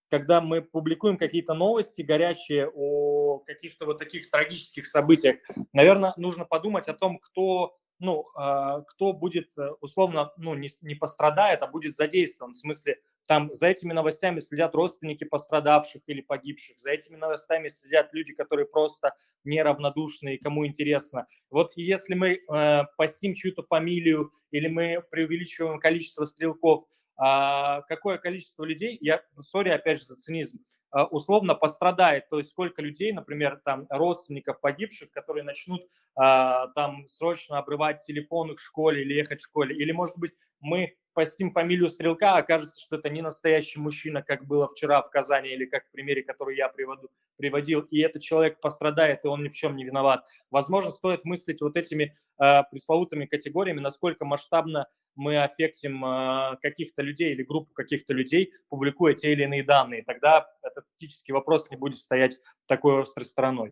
когда 0.10 0.42
мы 0.42 0.62
публикуем 0.62 1.18
какие-то 1.18 1.54
новости 1.54 2.02
горячие 2.02 2.70
о 2.74 3.40
каких-то 3.40 3.86
вот 3.86 3.98
таких 3.98 4.30
трагических 4.30 4.88
событиях, 4.88 5.38
наверное, 5.74 6.14
нужно 6.18 6.46
подумать 6.46 6.88
о 6.88 6.94
том, 6.94 7.20
кто, 7.20 7.76
ну, 8.00 8.26
а, 8.36 8.82
кто 8.82 9.14
будет 9.14 9.50
э, 9.58 9.70
условно, 9.82 10.32
ну, 10.38 10.54
не, 10.56 10.70
не 10.82 10.96
пострадает, 10.96 11.62
а 11.62 11.68
будет 11.68 11.96
задействован. 11.96 12.54
В 12.54 12.58
смысле, 12.58 13.00
там 13.28 13.52
за 13.54 13.68
этими 13.68 13.94
новостями 13.94 14.40
следят 14.40 14.74
родственники 14.76 15.24
пострадавших 15.24 16.02
или 16.08 16.22
погибших, 16.22 16.80
за 16.80 16.92
этими 16.92 17.18
новостями 17.18 17.68
следят 17.68 18.14
люди, 18.14 18.34
которые 18.34 18.68
просто 18.68 19.14
неравнодушны 19.44 20.36
и 20.36 20.38
кому 20.38 20.66
интересно. 20.66 21.28
Вот 21.50 21.74
и 21.76 21.84
если 21.84 22.14
мы 22.14 22.40
э, 22.40 22.84
постим 22.98 23.34
чью-то 23.34 23.64
фамилию 23.64 24.32
или 24.52 24.68
мы 24.68 25.04
преувеличиваем 25.12 25.80
количество 25.80 26.26
стрелков, 26.26 26.86
какое 27.18 28.18
количество 28.20 28.64
людей, 28.64 28.98
я, 29.02 29.22
сори, 29.40 29.70
опять 29.70 30.00
же, 30.00 30.06
за 30.06 30.16
цинизм, 30.16 30.60
а, 30.90 31.06
условно 31.06 31.54
пострадает, 31.54 32.30
то 32.30 32.38
есть 32.38 32.52
сколько 32.52 32.82
людей, 32.82 33.12
например, 33.12 33.60
там 33.66 33.86
родственников 33.90 34.62
погибших, 34.62 35.12
которые 35.12 35.44
начнут 35.44 35.82
а, 36.16 36.68
там 36.70 37.08
срочно 37.08 37.58
обрывать 37.58 38.06
телефон 38.06 38.56
в 38.56 38.62
школе 38.62 39.02
или 39.02 39.14
ехать 39.14 39.42
в 39.42 39.46
школе, 39.46 39.76
или, 39.76 39.92
может 39.92 40.18
быть, 40.18 40.32
мы 40.62 40.96
постим 41.14 41.52
фамилию 41.52 41.90
Стрелка, 41.90 42.38
окажется, 42.38 42.80
что 42.80 42.96
это 42.96 43.10
не 43.10 43.22
настоящий 43.22 43.80
мужчина, 43.80 44.22
как 44.22 44.46
было 44.46 44.68
вчера 44.68 45.02
в 45.02 45.10
Казани 45.10 45.50
или 45.50 45.66
как 45.66 45.86
в 45.88 45.92
примере, 45.92 46.24
который 46.24 46.56
я 46.56 46.70
приводу, 46.70 47.10
приводил, 47.36 47.82
и 47.82 48.00
этот 48.00 48.22
человек 48.22 48.62
пострадает, 48.62 49.26
и 49.26 49.28
он 49.28 49.44
ни 49.44 49.50
в 49.50 49.56
чем 49.56 49.76
не 49.76 49.84
виноват. 49.84 50.26
Возможно, 50.52 50.92
стоит 50.92 51.26
мыслить 51.26 51.60
вот 51.60 51.76
этими 51.76 52.16
э, 52.42 52.64
пресловутыми 52.72 53.26
категориями, 53.26 53.82
насколько 53.82 54.26
масштабно 54.26 54.88
мы 55.18 55.44
аффектим 55.44 56.04
э, 56.06 56.58
каких-то 56.62 57.02
людей 57.02 57.34
или 57.34 57.44
группу 57.44 57.74
каких-то 57.74 58.14
людей, 58.14 58.52
публикуя 58.70 59.14
те 59.14 59.34
или 59.34 59.44
иные 59.44 59.64
данные. 59.64 60.04
Тогда 60.06 60.48
этот 60.62 60.86
этический 60.98 61.34
вопрос 61.34 61.70
не 61.70 61.78
будет 61.78 61.98
стоять 61.98 62.38
такой 62.68 63.02
острой 63.02 63.26
стороной. 63.26 63.72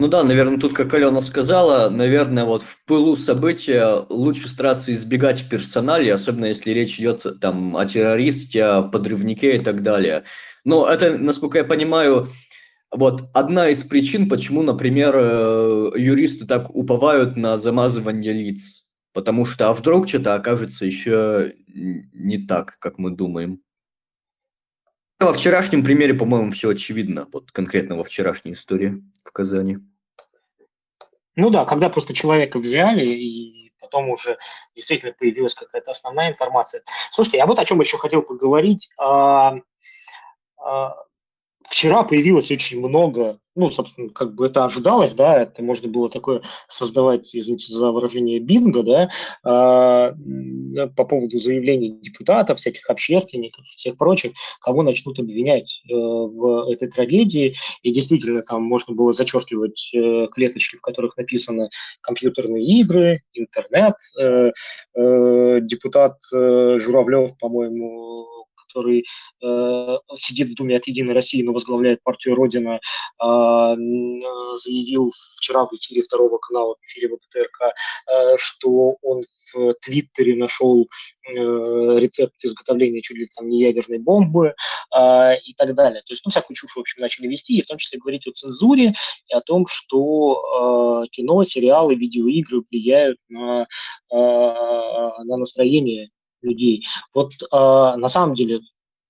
Ну 0.00 0.08
да, 0.08 0.24
наверное, 0.24 0.58
тут, 0.58 0.72
как 0.72 0.94
Алена 0.94 1.20
сказала, 1.20 1.90
наверное, 1.90 2.46
вот 2.46 2.62
в 2.62 2.82
пылу 2.86 3.16
события 3.16 4.06
лучше 4.08 4.48
стараться 4.48 4.94
избегать 4.94 5.46
персоналей, 5.50 6.10
особенно 6.10 6.46
если 6.46 6.70
речь 6.70 6.98
идет 6.98 7.26
там 7.38 7.76
о 7.76 7.84
террористе, 7.84 8.64
о 8.64 8.82
подрывнике 8.82 9.56
и 9.56 9.58
так 9.58 9.82
далее. 9.82 10.24
Но 10.64 10.86
это, 10.88 11.18
насколько 11.18 11.58
я 11.58 11.64
понимаю, 11.64 12.28
вот 12.90 13.28
одна 13.34 13.68
из 13.68 13.84
причин, 13.84 14.28
почему, 14.28 14.62
например, 14.62 15.14
э, 15.14 15.90
юристы 15.96 16.46
так 16.46 16.74
уповают 16.74 17.36
на 17.36 17.58
замазывание 17.58 18.32
лиц. 18.32 18.86
Потому 19.12 19.44
что, 19.44 19.68
а 19.68 19.72
вдруг 19.72 20.08
что-то 20.08 20.34
окажется 20.34 20.86
еще 20.86 21.54
не 21.66 22.38
так, 22.38 22.78
как 22.78 22.98
мы 22.98 23.10
думаем. 23.10 23.62
Во 25.18 25.34
вчерашнем 25.34 25.84
примере, 25.84 26.14
по-моему, 26.14 26.50
все 26.52 26.70
очевидно. 26.70 27.26
Вот 27.32 27.52
конкретно 27.52 27.96
во 27.96 28.04
вчерашней 28.04 28.52
истории 28.52 29.02
в 29.24 29.32
Казани. 29.32 29.78
Ну 31.36 31.50
да, 31.50 31.64
когда 31.64 31.90
просто 31.90 32.14
человека 32.14 32.58
взяли, 32.58 33.04
и 33.04 33.72
потом 33.80 34.08
уже 34.10 34.38
действительно 34.74 35.12
появилась 35.12 35.54
какая-то 35.54 35.90
основная 35.90 36.30
информация. 36.30 36.82
Слушайте, 37.12 37.38
я 37.38 37.46
вот 37.46 37.58
о 37.58 37.64
чем 37.64 37.80
еще 37.80 37.98
хотел 37.98 38.22
поговорить. 38.22 38.88
А, 38.98 39.56
а, 40.56 40.94
вчера 41.68 42.02
появилось 42.02 42.50
очень 42.50 42.80
много, 42.80 43.38
ну, 43.54 43.70
собственно, 43.70 44.08
как 44.10 44.34
бы 44.34 44.46
это 44.46 44.64
ожидалось, 44.64 45.12
да, 45.12 45.42
это 45.42 45.62
можно 45.62 45.88
было 45.88 46.08
такое 46.08 46.42
создавать, 46.68 47.34
извините 47.34 47.72
за 47.72 47.90
выражение, 47.90 48.38
бинго, 48.38 48.82
да, 48.82 49.10
а, 49.44 50.12
по 50.96 51.04
поводу 51.04 51.38
заявлений 51.38 51.98
депутатов, 52.00 52.58
всяких 52.58 52.88
общественников, 52.88 53.64
всех 53.66 53.96
прочих, 53.96 54.32
кого 54.60 54.82
начнут 54.82 55.18
обвинять 55.18 55.82
э, 55.88 55.94
в 55.94 56.70
этой 56.70 56.88
трагедии, 56.88 57.54
и 57.82 57.92
действительно 57.92 58.42
там 58.42 58.62
можно 58.62 58.94
было 58.94 59.12
зачеркивать 59.12 59.90
э, 59.94 60.28
клеточки, 60.32 60.76
в 60.76 60.80
которых 60.80 61.16
написано 61.16 61.68
компьютерные 62.00 62.64
игры, 62.64 63.22
интернет, 63.34 63.94
э, 64.18 64.52
э, 64.94 65.60
депутат 65.62 66.16
э, 66.32 66.78
Журавлев, 66.78 67.36
по-моему, 67.38 68.39
который 68.72 69.04
э, 69.42 69.98
сидит 70.16 70.48
в 70.48 70.54
Думе 70.54 70.76
от 70.76 70.86
«Единой 70.86 71.14
России», 71.14 71.42
но 71.42 71.52
возглавляет 71.52 72.02
партию 72.02 72.34
«Родина», 72.34 72.76
э, 72.78 73.74
заявил 74.56 75.10
вчера 75.36 75.66
в 75.66 75.72
эфире 75.74 76.02
второго 76.02 76.38
канала, 76.38 76.76
в 76.80 76.86
эфире 76.86 77.08
ВПТРК, 77.08 77.62
э, 77.62 78.36
что 78.36 78.96
он 79.02 79.24
в 79.52 79.74
Твиттере 79.82 80.36
нашел 80.36 80.82
э, 80.82 81.32
рецепт 81.34 82.34
изготовления 82.44 83.02
чуть 83.02 83.16
ли 83.16 83.28
там 83.34 83.48
не 83.48 83.60
ядерной 83.60 83.98
бомбы 83.98 84.54
э, 84.96 85.38
и 85.44 85.54
так 85.54 85.74
далее. 85.74 86.02
То 86.06 86.12
есть, 86.12 86.24
ну, 86.24 86.30
всякую 86.30 86.54
чушь, 86.54 86.74
в 86.74 86.80
общем, 86.80 87.00
начали 87.00 87.26
вести, 87.26 87.56
и 87.56 87.62
в 87.62 87.66
том 87.66 87.78
числе 87.78 87.98
говорить 87.98 88.26
о 88.26 88.32
цензуре 88.32 88.94
и 89.28 89.34
о 89.34 89.40
том, 89.40 89.66
что 89.66 91.02
э, 91.04 91.08
кино, 91.10 91.44
сериалы, 91.44 91.94
видеоигры 91.94 92.62
влияют 92.70 93.18
на, 93.28 93.66
э, 94.12 94.16
на 94.16 95.36
настроение 95.36 96.10
людей. 96.42 96.86
Вот 97.14 97.32
э, 97.40 97.46
на 97.50 98.08
самом 98.08 98.34
деле, 98.34 98.60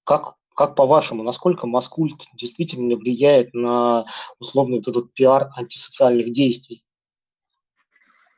как, 0.05 0.35
как 0.55 0.75
по-вашему, 0.75 1.23
насколько 1.23 1.67
Маскульт 1.67 2.23
действительно 2.35 2.97
влияет 2.97 3.55
на 3.55 4.05
условно 4.39 4.77
вот 4.77 4.89
этот 4.89 5.13
пиар 5.15 5.51
антисоциальных 5.57 6.33
действий? 6.33 6.85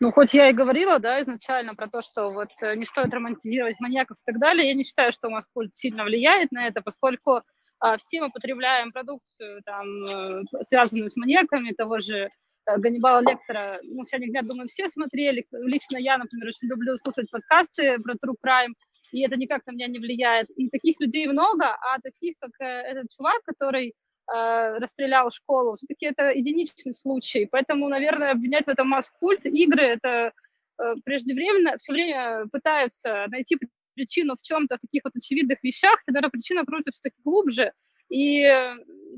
Ну, 0.01 0.11
хоть 0.11 0.34
я 0.34 0.51
и 0.51 0.53
говорила, 0.53 0.99
да, 0.99 1.20
изначально 1.20 1.76
про 1.76 1.86
то, 1.86 2.03
что 2.03 2.30
вот 2.30 2.49
э, 2.61 2.74
не 2.74 2.84
стоит 2.84 3.14
романтизировать 3.14 3.78
маньяков 3.78 4.16
и 4.16 4.32
так 4.32 4.40
далее, 4.40 4.68
я 4.68 4.74
не 4.74 4.82
считаю, 4.82 5.12
что 5.12 5.30
Маскульт 5.30 5.74
сильно 5.74 6.03
влияет 6.03 6.51
на 6.51 6.66
это, 6.66 6.82
поскольку 6.82 7.43
а, 7.78 7.97
все 7.99 8.20
мы 8.20 8.30
потребляем 8.30 8.93
продукцию, 8.93 9.62
там, 9.64 9.86
э, 10.05 10.43
связанную 10.62 11.11
с 11.11 11.16
маньяками, 11.16 11.72
того 11.72 11.99
же 11.99 12.30
Ганнибала 12.66 13.20
Лектора, 13.20 13.78
ну, 13.82 13.98
«Начальник 13.98 14.30
дня», 14.30 14.42
думаю, 14.42 14.68
все 14.68 14.86
смотрели. 14.86 15.46
Лично 15.52 15.96
я, 15.96 16.18
например, 16.18 16.48
очень 16.48 16.68
люблю 16.68 16.96
слушать 16.96 17.30
подкасты 17.30 17.98
про 17.98 18.14
True 18.14 18.36
Crime, 18.44 18.72
и 19.12 19.22
это 19.22 19.36
никак 19.36 19.66
на 19.66 19.72
меня 19.72 19.88
не 19.88 19.98
влияет. 19.98 20.48
И 20.56 20.68
таких 20.68 21.00
людей 21.00 21.26
много, 21.26 21.66
а 21.66 21.98
таких, 22.02 22.34
как 22.40 22.50
э, 22.60 22.64
этот 22.64 23.10
чувак, 23.10 23.42
который 23.44 23.88
э, 23.88 24.78
расстрелял 24.78 25.30
школу, 25.30 25.76
все-таки 25.76 26.06
это 26.06 26.30
единичный 26.30 26.92
случай. 26.92 27.46
Поэтому, 27.50 27.88
наверное, 27.88 28.32
обвинять 28.32 28.66
в 28.66 28.70
этом 28.70 28.88
масс-культ 28.88 29.44
игры, 29.46 29.82
это 29.82 30.32
э, 30.78 30.94
преждевременно, 31.04 31.76
все 31.76 31.92
время 31.92 32.46
пытаются 32.50 33.26
найти 33.28 33.58
причину 33.94 34.34
в 34.36 34.42
чем-то, 34.42 34.76
в 34.76 34.80
таких 34.80 35.02
вот 35.04 35.14
очевидных 35.14 35.62
вещах, 35.62 36.00
наверное, 36.06 36.30
причина 36.30 36.64
крутится 36.64 36.92
все-таки 36.92 37.20
глубже. 37.22 37.72
И 38.12 38.46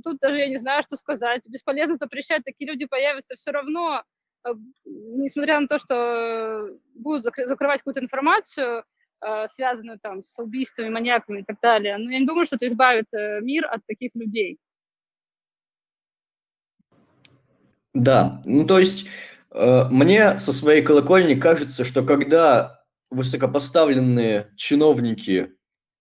тут 0.05 0.19
даже 0.21 0.39
я 0.39 0.49
не 0.49 0.57
знаю, 0.57 0.83
что 0.83 0.97
сказать. 0.97 1.49
Бесполезно 1.49 1.97
запрещать, 1.97 2.45
такие 2.45 2.71
люди 2.71 2.87
появятся 2.87 3.35
все 3.35 3.51
равно, 3.51 4.03
э, 4.45 4.51
несмотря 4.85 5.61
на 5.61 5.67
то, 5.67 5.79
что 5.79 6.69
будут 6.95 7.25
закрывать 7.25 7.81
какую-то 7.81 8.01
информацию, 8.01 8.85
Э, 9.27 9.47
связаны 9.49 9.99
там 10.03 10.21
с 10.21 10.39
убийствами, 10.39 10.91
маньяками 10.91 11.41
и 11.41 11.45
так 11.45 11.57
далее. 11.63 11.97
Но 11.97 12.11
я 12.11 12.19
не 12.19 12.27
думаю, 12.27 12.45
что 12.45 12.57
это 12.57 12.67
избавит 12.67 13.07
э, 13.15 13.41
мир 13.41 13.67
от 13.71 13.81
таких 13.87 14.11
людей. 14.15 14.59
Да, 17.95 18.43
ну 18.45 18.67
то 18.67 18.79
есть 18.79 19.09
э, 19.51 19.85
мне 19.91 20.37
со 20.37 20.53
своей 20.53 20.83
колокольни 20.83 21.37
кажется, 21.37 21.85
что 21.85 22.03
когда 22.03 22.83
высокопоставленные 23.11 24.51
чиновники, 24.57 25.55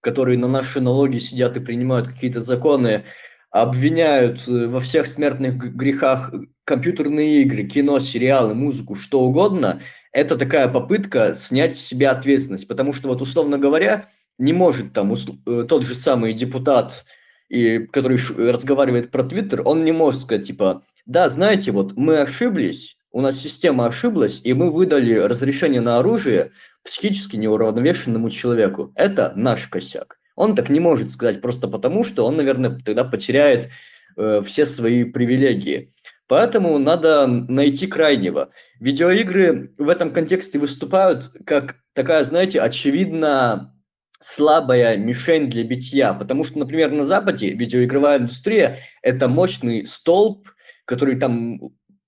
которые 0.03 0.37
на 0.37 0.47
наши 0.47 0.81
налоги 0.81 1.17
сидят 1.17 1.57
и 1.57 1.61
принимают 1.61 2.07
какие-то 2.07 2.41
законы, 2.41 3.05
обвиняют 3.49 4.45
во 4.47 4.79
всех 4.79 5.07
смертных 5.07 5.57
грехах 5.57 6.33
компьютерные 6.65 7.41
игры, 7.41 7.63
кино, 7.63 7.99
сериалы, 7.99 8.53
музыку, 8.53 8.95
что 8.95 9.21
угодно– 9.21 9.81
это 10.13 10.37
такая 10.37 10.67
попытка 10.67 11.33
снять 11.33 11.75
с 11.75 11.81
себя 11.81 12.11
ответственность, 12.11 12.67
потому 12.67 12.93
что 12.93 13.07
вот 13.07 13.21
условно 13.21 13.57
говоря, 13.57 14.07
не 14.37 14.53
может 14.53 14.93
там 14.93 15.13
э, 15.13 15.65
тот 15.67 15.83
же 15.83 15.95
самый 15.95 16.33
депутат, 16.33 17.03
и, 17.49 17.79
который 17.79 18.19
разговаривает 18.37 19.11
про 19.11 19.23
Твиттер, 19.23 19.63
он 19.65 19.83
не 19.83 19.91
может 19.91 20.21
сказать, 20.21 20.47
типа, 20.47 20.83
да, 21.05 21.29
знаете, 21.29 21.71
вот 21.71 21.97
мы 21.97 22.19
ошиблись, 22.19 22.97
у 23.11 23.21
нас 23.21 23.39
система 23.39 23.87
ошиблась, 23.87 24.41
и 24.43 24.53
мы 24.53 24.71
выдали 24.71 25.13
разрешение 25.13 25.81
на 25.81 25.97
оружие 25.97 26.51
психически 26.83 27.35
неуравновешенному 27.37 28.29
человеку. 28.29 28.91
Это 28.95 29.33
наш 29.35 29.67
косяк. 29.67 30.19
Он 30.35 30.55
так 30.55 30.69
не 30.69 30.79
может 30.79 31.09
сказать 31.09 31.41
просто 31.41 31.67
потому, 31.67 32.03
что 32.03 32.25
он, 32.25 32.37
наверное, 32.37 32.79
тогда 32.83 33.03
потеряет 33.03 33.69
э, 34.17 34.41
все 34.45 34.65
свои 34.65 35.03
привилегии. 35.03 35.93
Поэтому 36.27 36.77
надо 36.79 37.27
найти 37.27 37.87
крайнего. 37.87 38.49
Видеоигры 38.79 39.73
в 39.77 39.89
этом 39.89 40.11
контексте 40.11 40.57
выступают 40.57 41.31
как 41.45 41.75
такая, 41.93 42.23
знаете, 42.23 42.59
очевидно 42.59 43.73
слабая 44.19 44.95
мишень 44.97 45.47
для 45.47 45.63
битья, 45.63 46.13
потому 46.13 46.45
что, 46.45 46.59
например, 46.59 46.91
на 46.91 47.03
Западе 47.03 47.49
видеоигровая 47.49 48.19
индустрия– 48.19 48.79
это 49.01 49.27
мощный 49.27 49.85
столб, 49.85 50.47
который 50.85 51.19
там, 51.19 51.59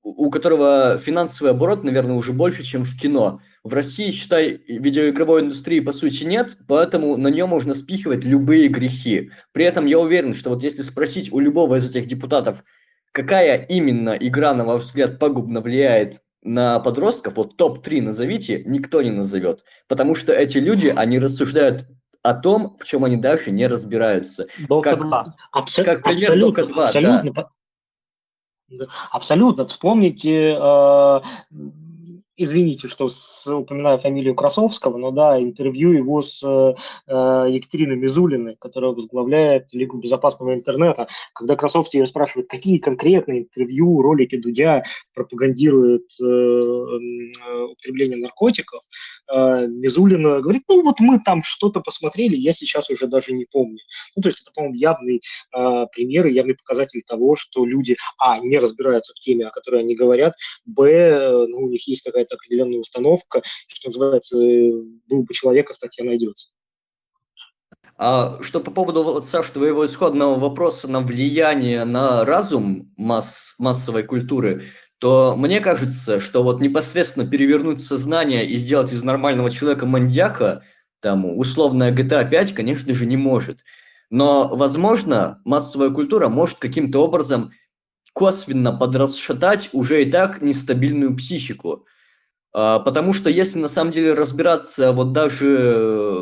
у 0.01 0.31
которого 0.31 0.97
финансовый 0.97 1.49
оборот, 1.51 1.83
наверное, 1.83 2.15
уже 2.15 2.31
больше, 2.31 2.63
чем 2.63 2.83
в 2.83 2.97
кино. 2.97 3.41
В 3.65 3.73
России, 3.73 4.11
считай, 4.11 4.61
видеоигровой 4.67 5.41
индустрии 5.41 5.79
по 5.79 5.91
сути 5.91 6.23
нет, 6.23 6.55
поэтому 6.67 7.17
на 7.17 7.29
нее 7.29 7.47
можно 7.47 7.73
спихивать 7.73 8.23
любые 8.23 8.67
грехи. 8.67 9.31
При 9.53 9.65
этом 9.65 9.87
я 9.87 9.97
уверен, 9.97 10.35
что 10.35 10.51
вот 10.51 10.61
если 10.61 10.83
спросить 10.83 11.33
у 11.33 11.39
любого 11.39 11.77
из 11.77 11.89
этих 11.89 12.05
депутатов, 12.05 12.63
какая 13.11 13.65
именно 13.65 14.11
игра, 14.11 14.53
на 14.53 14.65
ваш 14.65 14.83
взгляд, 14.83 15.17
пагубно 15.17 15.61
влияет 15.61 16.21
на 16.43 16.77
подростков, 16.79 17.37
вот 17.37 17.57
топ-3 17.57 18.03
назовите, 18.03 18.61
никто 18.67 19.01
не 19.01 19.09
назовет. 19.09 19.63
Потому 19.87 20.13
что 20.13 20.31
эти 20.31 20.59
люди, 20.59 20.93
они 20.95 21.17
рассуждают 21.17 21.87
о 22.21 22.35
том, 22.35 22.77
в 22.79 22.83
чем 22.83 23.03
они 23.03 23.17
дальше 23.17 23.49
не 23.49 23.65
разбираются. 23.65 24.45
Дока 24.69 24.91
как, 24.91 25.01
2. 25.07 25.35
Абсо- 25.51 25.83
как 25.83 26.03
пример 26.03 26.21
абсолютно, 26.21 26.61
Дока 26.61 26.73
2, 26.75 26.83
абсолютно, 26.83 27.49
да. 28.69 28.87
Абсолютно. 29.11 29.65
Вспомните 29.67 30.55
э, 30.59 31.21
извините, 32.37 32.87
что 32.87 33.09
с, 33.09 33.47
упоминаю 33.47 33.97
фамилию 33.99 34.35
Красовского, 34.35 34.97
но 34.97 35.11
да, 35.11 35.41
интервью 35.41 35.91
его 35.91 36.21
с 36.21 36.43
э, 36.43 36.75
Екатериной 37.07 37.95
Мизулиной, 37.95 38.55
которая 38.59 38.91
возглавляет 38.91 39.73
Лигу 39.73 39.97
безопасного 39.97 40.53
интернета, 40.53 41.07
когда 41.33 41.55
Красовский 41.55 41.99
ее 41.99 42.07
спрашивает, 42.07 42.47
какие 42.47 42.77
конкретные 42.77 43.41
интервью, 43.41 44.01
ролики 44.01 44.37
Дудя 44.37 44.83
пропагандируют 45.13 46.05
э, 46.21 46.25
э, 46.25 47.63
употребление 47.71 48.17
наркотиков, 48.17 48.81
э, 49.31 49.67
Мизулина 49.67 50.41
говорит, 50.41 50.63
ну 50.67 50.83
вот 50.83 50.99
мы 50.99 51.19
там 51.19 51.43
что-то 51.43 51.81
посмотрели, 51.81 52.35
я 52.35 52.53
сейчас 52.53 52.89
уже 52.89 53.07
даже 53.07 53.33
не 53.33 53.45
помню. 53.45 53.79
Ну, 54.15 54.21
то 54.21 54.29
есть 54.29 54.41
это, 54.41 54.51
по-моему, 54.53 54.75
явный 54.75 55.21
э, 55.55 55.85
пример 55.91 56.27
и 56.27 56.33
явный 56.33 56.55
показатель 56.55 57.01
того, 57.05 57.35
что 57.35 57.65
люди, 57.65 57.95
а, 58.17 58.39
не 58.39 58.57
разбираются 58.59 59.13
в 59.13 59.19
теме, 59.19 59.47
о 59.47 59.51
которой 59.51 59.81
они 59.81 59.95
говорят, 59.95 60.33
б, 60.65 60.89
э, 60.89 61.47
ну, 61.47 61.57
у 61.57 61.69
них 61.69 61.87
есть 61.87 62.03
какая-то 62.03 62.35
определенная 62.35 62.79
установка, 62.79 63.41
что 63.67 63.89
называется, 63.89 64.37
был 64.37 65.23
бы 65.23 65.33
человека, 65.33 65.73
статья 65.73 66.03
найдется. 66.03 66.49
А 67.97 68.41
что 68.41 68.59
по 68.59 68.71
поводу, 68.71 69.03
вот, 69.03 69.25
Саш, 69.25 69.49
твоего 69.51 69.85
исходного 69.85 70.37
вопроса 70.37 70.89
на 70.89 70.99
влияние 70.99 71.85
на 71.85 72.25
разум 72.25 72.93
масс, 72.97 73.55
массовой 73.57 74.03
культуры, 74.03 74.63
то 75.05 75.35
мне 75.37 75.59
кажется, 75.59 76.19
что 76.19 76.41
вот 76.41 76.61
непосредственно 76.61 77.27
перевернуть 77.27 77.79
сознание 77.79 78.43
и 78.43 78.57
сделать 78.57 78.91
из 78.91 79.03
нормального 79.03 79.51
человека 79.51 79.85
маньяка, 79.85 80.63
там, 80.99 81.25
условная 81.37 81.93
GTA 81.93 82.27
5, 82.27 82.55
конечно 82.55 82.91
же, 82.95 83.05
не 83.05 83.15
может. 83.15 83.59
Но, 84.09 84.55
возможно, 84.55 85.43
массовая 85.45 85.91
культура 85.91 86.27
может 86.27 86.57
каким-то 86.57 87.03
образом 87.03 87.51
косвенно 88.13 88.73
подрасшатать 88.73 89.69
уже 89.73 90.01
и 90.01 90.09
так 90.09 90.41
нестабильную 90.41 91.15
психику. 91.15 91.85
А, 92.51 92.79
потому 92.79 93.13
что 93.13 93.29
если 93.29 93.59
на 93.59 93.67
самом 93.67 93.91
деле 93.91 94.15
разбираться 94.15 94.91
вот 94.91 95.11
даже 95.11 95.55
э, 95.55 96.19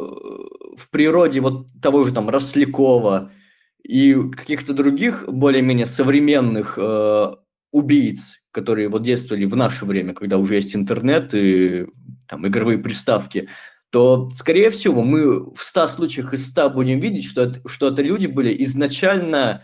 в 0.75 0.89
природе 0.91 1.39
вот 1.39 1.67
того 1.81 2.03
же 2.03 2.13
там 2.13 2.29
Рослякова 2.29 3.31
и 3.81 4.13
каких-то 4.13 4.73
других 4.73 5.23
более-менее 5.25 5.85
современных 5.85 6.77
э, 6.77 7.35
убийц, 7.73 8.39
которые 8.51 8.87
вот 8.87 9.01
действовали 9.01 9.45
в 9.45 9.55
наше 9.57 9.83
время, 9.83 10.13
когда 10.13 10.37
уже 10.37 10.55
есть 10.55 10.75
интернет 10.75 11.33
и 11.33 11.87
там 12.27 12.47
игровые 12.47 12.77
приставки, 12.77 13.49
то, 13.89 14.29
скорее 14.33 14.69
всего, 14.69 15.03
мы 15.03 15.53
в 15.53 15.61
100 15.63 15.87
случаях 15.87 16.33
из 16.33 16.47
100 16.49 16.69
будем 16.69 16.99
видеть, 16.99 17.25
что 17.25 17.41
это, 17.41 17.67
что 17.67 17.89
это 17.89 18.01
люди 18.01 18.27
были 18.27 18.55
изначально, 18.63 19.63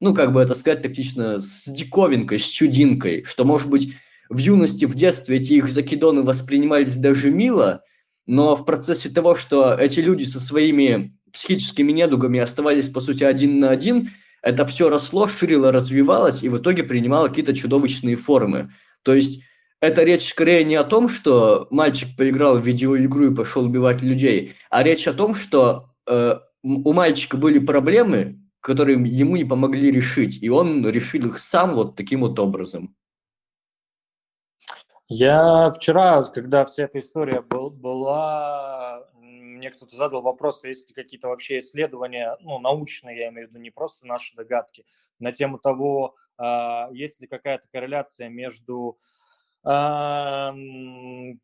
ну, 0.00 0.14
как 0.14 0.32
бы 0.32 0.40
это 0.40 0.54
сказать 0.54 0.82
тактично, 0.82 1.38
с 1.38 1.64
диковинкой, 1.66 2.40
с 2.40 2.46
чудинкой, 2.46 3.24
что, 3.24 3.44
может 3.44 3.68
быть, 3.68 3.94
в 4.30 4.38
юности, 4.38 4.86
в 4.86 4.94
детстве 4.94 5.36
эти 5.36 5.54
их 5.54 5.68
закидоны 5.68 6.22
воспринимались 6.22 6.96
даже 6.96 7.30
мило, 7.30 7.82
но 8.26 8.56
в 8.56 8.64
процессе 8.64 9.10
того, 9.10 9.36
что 9.36 9.74
эти 9.74 10.00
люди 10.00 10.24
со 10.24 10.40
своими 10.40 11.14
психическими 11.32 11.92
недугами 11.92 12.40
оставались, 12.40 12.88
по 12.88 13.00
сути, 13.00 13.24
один 13.24 13.60
на 13.60 13.70
один, 13.70 14.10
это 14.48 14.64
все 14.64 14.88
росло, 14.88 15.28
ширило, 15.28 15.70
развивалось 15.70 16.42
и 16.42 16.48
в 16.48 16.56
итоге 16.56 16.82
принимало 16.82 17.28
какие-то 17.28 17.54
чудовищные 17.54 18.16
формы. 18.16 18.72
То 19.02 19.14
есть 19.14 19.42
это 19.80 20.04
речь 20.04 20.30
скорее 20.30 20.64
не 20.64 20.76
о 20.76 20.84
том, 20.84 21.10
что 21.10 21.68
мальчик 21.70 22.16
поиграл 22.16 22.58
в 22.58 22.66
видеоигру 22.66 23.30
и 23.30 23.34
пошел 23.34 23.66
убивать 23.66 24.00
людей, 24.00 24.54
а 24.70 24.82
речь 24.82 25.06
о 25.06 25.12
том, 25.12 25.34
что 25.34 25.90
э, 26.06 26.38
у 26.62 26.92
мальчика 26.94 27.36
были 27.36 27.58
проблемы, 27.58 28.40
которые 28.60 28.98
ему 29.04 29.36
не 29.36 29.44
помогли 29.44 29.90
решить, 29.90 30.42
и 30.42 30.48
он 30.48 30.88
решил 30.88 31.26
их 31.26 31.38
сам 31.38 31.74
вот 31.74 31.94
таким 31.94 32.20
вот 32.20 32.38
образом. 32.38 32.96
Я 35.08 35.70
вчера, 35.72 36.22
когда 36.22 36.64
вся 36.64 36.84
эта 36.84 36.98
история 36.98 37.42
был, 37.42 37.68
была, 37.70 39.06
мне 39.58 39.70
кто-то 39.70 39.94
задал 39.94 40.22
вопрос, 40.22 40.64
есть 40.64 40.88
ли 40.88 40.94
какие-то 40.94 41.28
вообще 41.28 41.58
исследования, 41.58 42.36
ну, 42.40 42.58
научные, 42.58 43.18
я 43.18 43.28
имею 43.28 43.48
в 43.48 43.50
виду, 43.50 43.60
не 43.60 43.70
просто 43.70 44.06
наши 44.06 44.34
догадки, 44.34 44.84
на 45.18 45.32
тему 45.32 45.58
того, 45.58 46.14
а, 46.36 46.88
есть 46.92 47.20
ли 47.20 47.26
какая-то 47.26 47.66
корреляция 47.70 48.28
между 48.28 48.98
а, 49.64 50.54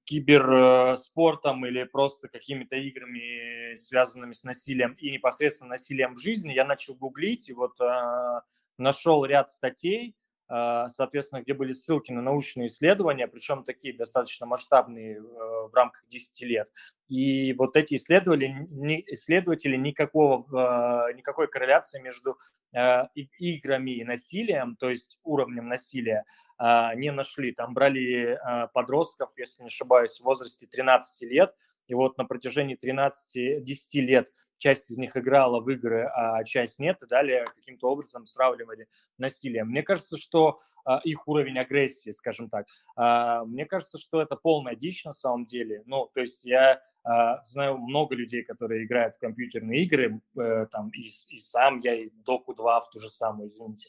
киберспортом 0.05 1.67
или 1.67 1.85
просто 1.85 2.29
какими-то 2.29 2.77
играми, 2.77 3.75
связанными 3.75 4.33
с 4.33 4.45
насилием 4.45 4.93
и 4.95 5.11
непосредственно 5.11 5.71
насилием 5.71 6.15
в 6.15 6.21
жизни, 6.21 6.53
я 6.53 6.65
начал 6.65 6.95
гуглить 6.95 7.49
и 7.49 7.53
вот 7.53 7.81
а, 7.81 8.43
нашел 8.79 9.25
ряд 9.25 9.51
статей, 9.51 10.15
соответственно, 10.47 11.43
где 11.43 11.55
были 11.55 11.73
ссылки 11.73 12.13
на 12.13 12.21
научные 12.21 12.67
исследования, 12.67 13.27
причем 13.27 13.65
такие 13.65 13.97
достаточно 13.97 14.47
масштабные 14.47 15.17
э, 15.17 15.21
в 15.21 15.71
рамках 15.75 16.07
10 16.09 16.43
лет. 16.43 16.73
И 17.09 17.53
вот 17.55 17.77
эти 17.77 17.95
исследователи, 17.97 19.05
исследователи 19.07 19.77
никакого, 19.77 20.47
а, 20.53 21.13
никакой 21.13 21.49
корреляции 21.49 22.01
между 22.01 22.37
а, 22.75 23.09
играми 23.15 23.93
и 23.93 24.05
насилием, 24.05 24.77
то 24.77 24.91
есть 24.91 25.19
уровнем 25.23 25.69
насилия, 25.69 26.25
не 26.59 27.11
нашли. 27.11 27.53
Там 27.53 27.75
брали 27.75 28.39
подростков, 28.73 29.31
если 29.37 29.63
не 29.63 29.67
ошибаюсь, 29.67 30.19
в 30.19 30.25
возрасте 30.25 30.67
13 30.67 31.29
лет, 31.29 31.53
и 31.87 31.95
вот 31.95 32.19
на 32.19 32.25
протяжении 32.25 32.77
13-10 32.77 34.01
лет 34.01 34.29
часть 34.59 34.91
из 34.91 34.97
них 34.97 35.17
играла 35.17 35.61
в 35.61 35.69
игры, 35.69 36.09
а 36.15 36.43
часть 36.45 36.79
нет, 36.79 37.03
и 37.03 37.07
далее 37.07 37.45
каким-то 37.55 37.91
образом 37.91 38.25
сравнивали 38.25 38.87
насилие. 39.19 39.65
Мне 39.65 39.83
кажется, 39.83 40.17
что 40.17 40.59
а, 40.87 41.01
их 41.05 41.29
уровень 41.29 41.59
агрессии, 41.59 42.11
скажем 42.13 42.49
так, 42.49 42.67
а, 42.97 43.45
мне 43.45 43.67
кажется, 43.67 43.99
что 43.99 44.23
это 44.23 44.37
полная 44.37 44.75
дичь 44.75 45.05
на 45.05 45.13
самом 45.13 45.45
деле. 45.45 45.83
Ну, 45.85 46.11
то 46.15 46.21
есть 46.21 46.47
я 46.47 46.81
а, 47.03 47.45
знаю 47.45 47.77
много 47.77 48.15
людей, 48.15 48.43
которые 48.43 48.87
играют 48.87 49.17
в 49.17 49.19
компьютерные 49.19 49.85
игры, 49.85 50.23
а, 50.39 50.65
там, 50.67 50.89
и, 50.91 51.03
и 51.03 51.39
сам 51.39 51.81
я, 51.81 51.95
и 51.95 52.09
в 52.09 52.23
Доку 52.23 52.55
2 52.55 52.81
в 52.81 52.91
ту 52.91 53.01
же 53.01 53.11
самую, 53.11 53.49
извините. 53.49 53.89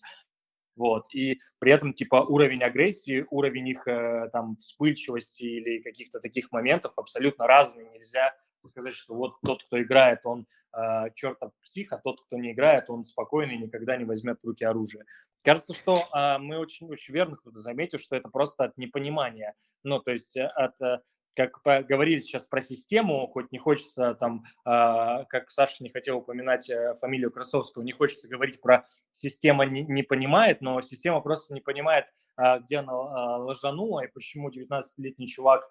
Вот. 0.75 1.05
И 1.13 1.39
при 1.59 1.71
этом, 1.71 1.93
типа, 1.93 2.25
уровень 2.27 2.63
агрессии, 2.63 3.25
уровень 3.29 3.69
их 3.69 3.87
э, 3.87 4.29
там 4.31 4.57
вспыльчивости 4.57 5.43
или 5.43 5.81
каких-то 5.81 6.19
таких 6.19 6.51
моментов 6.51 6.93
абсолютно 6.97 7.47
разный. 7.47 7.89
Нельзя 7.89 8.33
сказать, 8.65 8.95
что 8.95 9.15
вот 9.15 9.35
тот, 9.41 9.63
кто 9.63 9.81
играет, 9.81 10.25
он 10.25 10.47
э, 10.75 11.11
чертов 11.13 11.51
псих, 11.61 11.93
а 11.93 11.97
тот, 11.97 12.21
кто 12.25 12.37
не 12.37 12.51
играет, 12.51 12.89
он 12.89 13.03
спокойный, 13.03 13.57
никогда 13.57 13.95
не 13.95 14.05
возьмет 14.05 14.41
в 14.41 14.47
руки 14.47 14.65
оружие. 14.65 15.05
Кажется, 15.43 15.73
что 15.73 15.97
э, 15.97 16.37
мы 16.39 16.57
очень, 16.57 16.89
очень 16.89 17.13
верно 17.13 17.37
заметил, 17.45 17.99
что 17.99 18.15
это 18.15 18.29
просто 18.29 18.65
от 18.65 18.77
непонимания. 18.77 19.53
Ну, 19.83 19.99
то 19.99 20.11
есть 20.11 20.35
э, 20.35 20.45
от 20.45 20.81
э, 20.81 20.99
как 21.35 21.61
говорили 21.87 22.19
сейчас 22.19 22.45
про 22.45 22.61
систему, 22.61 23.27
хоть 23.27 23.51
не 23.51 23.59
хочется 23.59 24.15
там, 24.15 24.43
а, 24.63 25.25
как 25.25 25.51
Саша 25.51 25.83
не 25.83 25.89
хотел 25.89 26.17
упоминать 26.17 26.69
э, 26.69 26.93
фамилию 26.99 27.31
Красовского, 27.31 27.83
не 27.83 27.91
хочется 27.91 28.27
говорить 28.27 28.61
про 28.61 28.87
система 29.11 29.65
не, 29.65 30.03
понимает, 30.03 30.61
но 30.61 30.81
система 30.81 31.21
просто 31.21 31.53
не 31.53 31.61
понимает, 31.61 32.05
а, 32.35 32.59
где 32.59 32.77
она 32.77 32.93
а, 32.93 33.37
ложанула 33.37 34.05
и 34.05 34.11
почему 34.11 34.49
19-летний 34.49 35.27
чувак 35.27 35.69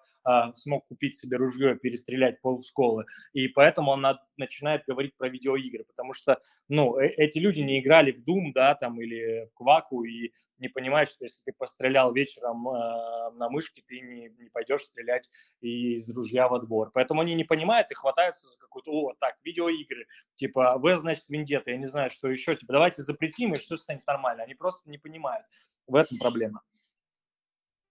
смог 0.55 0.87
купить 0.87 1.15
себе 1.15 1.37
ружье 1.37 1.75
и 1.75 1.77
перестрелять 1.77 2.41
пол 2.41 2.63
школы. 2.63 3.05
И 3.33 3.47
поэтому 3.47 3.91
он 3.91 4.03
начинает 4.37 4.81
говорить 4.87 5.15
про 5.15 5.29
видеоигры, 5.29 5.83
потому 5.83 6.13
что, 6.13 6.41
ну, 6.67 6.97
э, 6.97 7.09
эти 7.09 7.37
люди 7.37 7.61
не 7.61 7.79
играли 7.79 8.11
в 8.11 8.27
Doom, 8.27 8.51
да, 8.51 8.73
там, 8.73 8.99
или 8.99 9.45
в 9.45 9.53
Кваку, 9.53 10.03
и 10.03 10.31
не 10.57 10.67
понимают, 10.67 11.11
что 11.11 11.25
если 11.25 11.43
ты 11.45 11.53
пострелял 11.55 12.11
вечером 12.11 12.63
на 12.63 13.49
мышке, 13.51 13.83
ты 13.87 13.99
не, 13.99 14.29
не 14.29 14.49
пойдешь 14.49 14.85
стрелять 14.85 15.29
из 15.61 16.09
ружья 16.09 16.47
во 16.47 16.59
двор. 16.59 16.91
Поэтому 16.93 17.21
они 17.21 17.33
не 17.33 17.43
понимают 17.43 17.91
и 17.91 17.95
хватаются 17.95 18.47
за 18.47 18.57
какую-то, 18.57 18.91
о, 18.91 19.13
так, 19.19 19.35
видеоигры, 19.43 20.05
типа, 20.35 20.77
вы, 20.77 20.95
значит, 20.97 21.25
вендета, 21.29 21.71
я 21.71 21.77
не 21.77 21.85
знаю, 21.85 22.09
что 22.09 22.27
еще, 22.27 22.55
типа, 22.55 22.73
давайте 22.73 23.03
запретим, 23.03 23.53
и 23.53 23.57
все 23.57 23.77
станет 23.77 24.05
нормально. 24.07 24.43
Они 24.43 24.53
просто 24.53 24.89
не 24.89 24.97
понимают. 24.97 25.45
В 25.87 25.95
этом 25.95 26.17
проблема. 26.17 26.61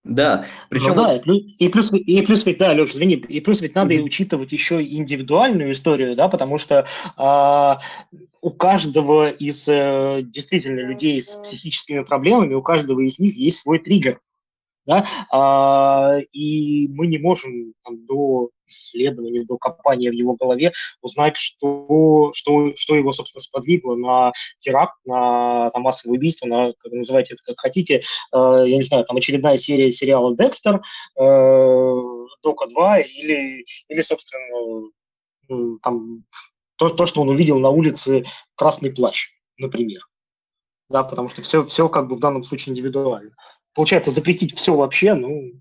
Да, 0.04 0.44
причем... 0.68 0.88
Ну, 0.88 0.94
да, 0.96 1.16
и 1.16 1.20
плюс, 1.20 1.42
и 1.58 1.68
плюс, 1.68 1.92
и 1.92 2.22
плюс 2.22 2.44
ведь, 2.44 2.58
да, 2.58 2.72
Леш, 2.72 2.90
извини, 2.90 3.14
и 3.14 3.40
плюс 3.40 3.62
ведь 3.62 3.74
надо 3.74 3.94
mm-hmm. 3.94 4.02
учитывать 4.02 4.52
еще 4.52 4.82
индивидуальную 4.82 5.72
историю, 5.72 6.14
да, 6.14 6.28
потому 6.28 6.58
что 6.58 6.86
а, 7.16 7.80
у 8.42 8.50
каждого 8.50 9.30
из 9.30 9.66
э, 9.66 10.20
действительно 10.22 10.80
людей 10.80 11.22
с 11.22 11.36
психическими 11.36 12.00
проблемами, 12.00 12.52
у 12.52 12.62
каждого 12.62 13.00
из 13.00 13.18
них 13.18 13.34
есть 13.34 13.60
свой 13.60 13.78
триггер 13.78 14.20
да, 14.86 15.06
а, 15.30 16.18
и 16.32 16.88
мы 16.88 17.06
не 17.06 17.18
можем 17.18 17.74
там, 17.84 18.04
до 18.06 18.50
исследования, 18.66 19.44
до 19.44 19.56
копания 19.56 20.10
в 20.10 20.14
его 20.14 20.34
голове 20.34 20.72
узнать, 21.00 21.36
что, 21.36 22.32
что, 22.34 22.74
что 22.76 22.94
его, 22.94 23.12
собственно, 23.12 23.40
сподвигло 23.40 23.94
на 23.94 24.32
теракт, 24.58 24.96
на 25.04 25.70
там, 25.70 25.82
массовое 25.82 26.16
убийство, 26.16 26.46
на, 26.46 26.72
как 26.78 26.92
называйте 26.92 27.34
это 27.34 27.42
как 27.44 27.60
хотите, 27.60 27.96
э, 27.96 28.02
я 28.32 28.76
не 28.76 28.82
знаю, 28.82 29.04
там 29.04 29.16
очередная 29.16 29.58
серия 29.58 29.92
сериала 29.92 30.36
«Декстер», 30.36 30.76
э, 30.76 30.80
«Дока-2» 32.42 33.02
или, 33.02 33.64
или, 33.88 34.02
собственно, 34.02 34.90
там, 35.82 36.24
то, 36.76 36.88
то, 36.88 37.06
что 37.06 37.22
он 37.22 37.28
увидел 37.28 37.58
на 37.60 37.70
улице 37.70 38.24
«Красный 38.54 38.90
плащ», 38.90 39.28
например. 39.58 40.00
Да, 40.90 41.02
потому 41.02 41.28
что 41.28 41.42
все, 41.42 41.64
все 41.64 41.88
как 41.88 42.08
бы 42.08 42.16
в 42.16 42.20
данном 42.20 42.44
случае 42.44 42.72
индивидуально 42.72 43.34
получается, 43.74 44.10
запретить 44.10 44.56
все 44.56 44.74
вообще, 44.74 45.14
ну... 45.14 45.52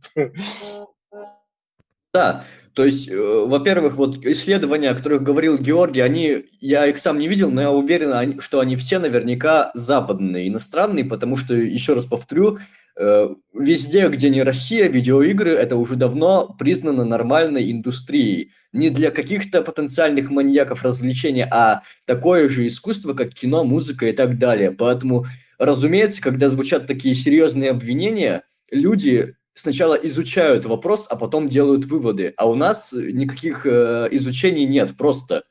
Да, 2.13 2.45
то 2.73 2.85
есть, 2.85 3.07
э, 3.07 3.45
во-первых, 3.47 3.95
вот 3.95 4.25
исследования, 4.25 4.89
о 4.89 4.95
которых 4.95 5.21
говорил 5.21 5.57
Георгий, 5.57 6.01
они, 6.01 6.45
я 6.59 6.87
их 6.87 6.97
сам 6.97 7.19
не 7.19 7.27
видел, 7.27 7.51
но 7.51 7.61
я 7.61 7.71
уверен, 7.71 8.39
что 8.39 8.59
они 8.59 8.75
все 8.75 8.99
наверняка 8.99 9.71
западные, 9.75 10.47
иностранные, 10.47 11.05
потому 11.05 11.37
что, 11.37 11.53
еще 11.53 11.93
раз 11.93 12.07
повторю, 12.07 12.57
э, 12.97 13.29
везде, 13.53 14.07
где 14.07 14.29
не 14.29 14.41
Россия, 14.41 14.87
видеоигры– 14.87 15.49
это 15.51 15.75
уже 15.75 15.95
давно 15.95 16.55
признано 16.57 17.05
нормальной 17.05 17.71
индустрией. 17.71 18.51
Не 18.71 18.89
для 18.89 19.11
каких-то 19.11 19.61
потенциальных 19.61 20.31
маньяков 20.31 20.83
развлечения, 20.83 21.47
а 21.51 21.83
такое 22.07 22.49
же 22.49 22.65
искусство, 22.65 23.13
как 23.13 23.29
кино, 23.29 23.63
музыка 23.63 24.07
и 24.07 24.13
так 24.13 24.39
далее. 24.39 24.71
Поэтому 24.71 25.25
Разумеется, 25.63 26.21
когда 26.21 26.49
звучат 26.49 26.87
такие 26.87 27.15
серьезные 27.15 27.69
обвинения, 27.69 28.43
люди 28.69 29.37
сначала 29.53 29.95
изучают 29.95 30.65
вопрос, 30.65 31.07
а 31.09 31.15
потом 31.15 31.47
делают 31.47 31.85
выводы. 31.85 32.33
А 32.35 32.49
у 32.49 32.55
нас 32.55 32.91
никаких 32.91 33.65
э, 33.65 34.09
изучений 34.11 34.65
нет, 34.65 34.97
просто 34.97 35.45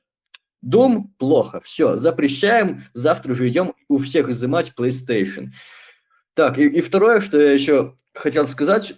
дом 0.60 1.14
плохо, 1.18 1.62
все, 1.64 1.96
запрещаем, 1.96 2.82
завтра 2.92 3.32
же 3.32 3.48
идем 3.48 3.72
у 3.88 3.96
всех 3.96 4.28
изымать 4.28 4.74
PlayStation. 4.78 5.48
Так, 6.34 6.58
и, 6.58 6.66
и 6.66 6.82
второе, 6.82 7.22
что 7.22 7.40
я 7.40 7.52
еще 7.52 7.94
хотел 8.12 8.46
сказать, 8.46 8.92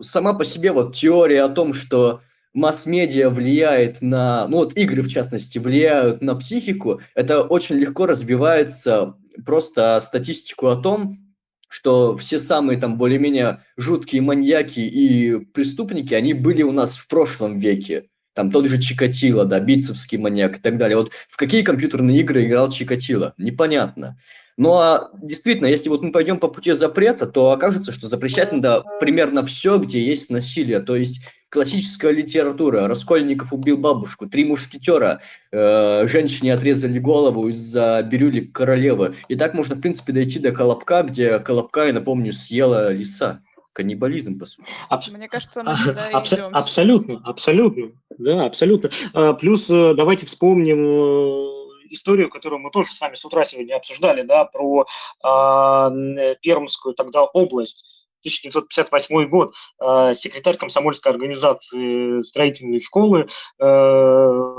сама 0.00 0.32
по 0.34 0.44
себе 0.44 0.70
вот 0.70 0.94
теория 0.94 1.42
о 1.42 1.48
том, 1.48 1.74
что 1.74 2.20
масс-медиа 2.54 3.30
влияет 3.30 4.00
на, 4.00 4.46
ну 4.46 4.58
вот 4.58 4.76
игры 4.76 5.02
в 5.02 5.08
частности, 5.08 5.58
влияют 5.58 6.22
на 6.22 6.36
психику, 6.36 7.00
это 7.16 7.42
очень 7.42 7.78
легко 7.78 8.06
развивается 8.06 9.16
просто 9.44 10.00
статистику 10.00 10.68
о 10.68 10.76
том, 10.76 11.34
что 11.68 12.16
все 12.18 12.38
самые 12.38 12.78
там 12.78 12.98
более-менее 12.98 13.62
жуткие 13.76 14.20
маньяки 14.20 14.80
и 14.80 15.38
преступники, 15.38 16.12
они 16.12 16.34
были 16.34 16.62
у 16.62 16.72
нас 16.72 16.96
в 16.96 17.08
прошлом 17.08 17.58
веке. 17.58 18.08
Там 18.34 18.50
тот 18.50 18.66
же 18.66 18.80
Чикатило, 18.80 19.44
да, 19.44 19.60
битцевский 19.60 20.18
маньяк 20.18 20.58
и 20.58 20.60
так 20.60 20.76
далее. 20.76 20.96
Вот 20.96 21.12
в 21.28 21.36
какие 21.36 21.62
компьютерные 21.62 22.20
игры 22.20 22.44
играл 22.44 22.70
Чикатило? 22.70 23.34
Непонятно. 23.38 24.18
Ну 24.62 24.74
а 24.74 25.10
действительно, 25.20 25.66
если 25.66 25.88
вот 25.88 26.02
мы 26.02 26.12
пойдем 26.12 26.38
по 26.38 26.48
пути 26.48 26.72
запрета, 26.72 27.26
то 27.26 27.50
окажется, 27.50 27.92
что 27.92 28.08
запрещать 28.08 28.52
надо 28.52 28.84
примерно 29.00 29.44
все, 29.44 29.78
где 29.78 30.04
есть 30.04 30.30
насилие. 30.30 30.80
То 30.80 30.96
есть 30.96 31.20
классическая 31.52 32.12
литература. 32.12 32.88
Раскольников 32.88 33.52
убил 33.52 33.76
бабушку, 33.76 34.26
три 34.26 34.44
мушкетера, 34.44 35.20
э, 35.52 36.06
женщине 36.06 36.54
отрезали 36.54 36.98
голову 36.98 37.48
из-за 37.48 38.02
бирюлик 38.02 38.52
королевы. 38.52 39.14
И 39.28 39.36
так 39.36 39.52
можно, 39.52 39.76
в 39.76 39.80
принципе, 39.80 40.12
дойти 40.12 40.38
до 40.38 40.52
Колобка, 40.52 41.02
где 41.02 41.38
Колобка, 41.38 41.84
я 41.84 41.92
напомню, 41.92 42.32
съела 42.32 42.92
лиса. 42.92 43.42
Каннибализм, 43.74 44.38
по 44.38 44.44
сути. 44.44 44.68
Аб... 44.90 45.02
Мне 45.10 45.28
кажется, 45.28 45.62
мы 45.62 45.74
сюда 45.76 46.08
Абс... 46.12 46.32
идем. 46.32 46.54
Абсолютно, 46.54 47.20
абсолютно. 47.24 47.92
Да, 48.18 48.44
абсолютно. 48.44 48.90
А, 49.14 49.32
плюс 49.32 49.70
э, 49.70 49.94
давайте 49.96 50.26
вспомним 50.26 50.84
э, 50.84 51.61
историю, 51.92 52.30
которую 52.30 52.60
мы 52.60 52.70
тоже 52.70 52.92
с 52.92 53.00
вами 53.00 53.14
с 53.14 53.24
утра 53.24 53.44
сегодня 53.44 53.76
обсуждали, 53.76 54.22
да, 54.22 54.44
про 54.44 54.86
э, 55.24 56.34
Пермскую 56.40 56.94
тогда 56.94 57.22
область 57.24 58.02
1958 58.22 59.28
год, 59.28 59.54
э, 59.80 60.14
секретарь 60.14 60.56
комсомольской 60.56 61.12
организации 61.12 62.22
строительной 62.22 62.80
школы 62.80 63.28
э, 63.58 64.52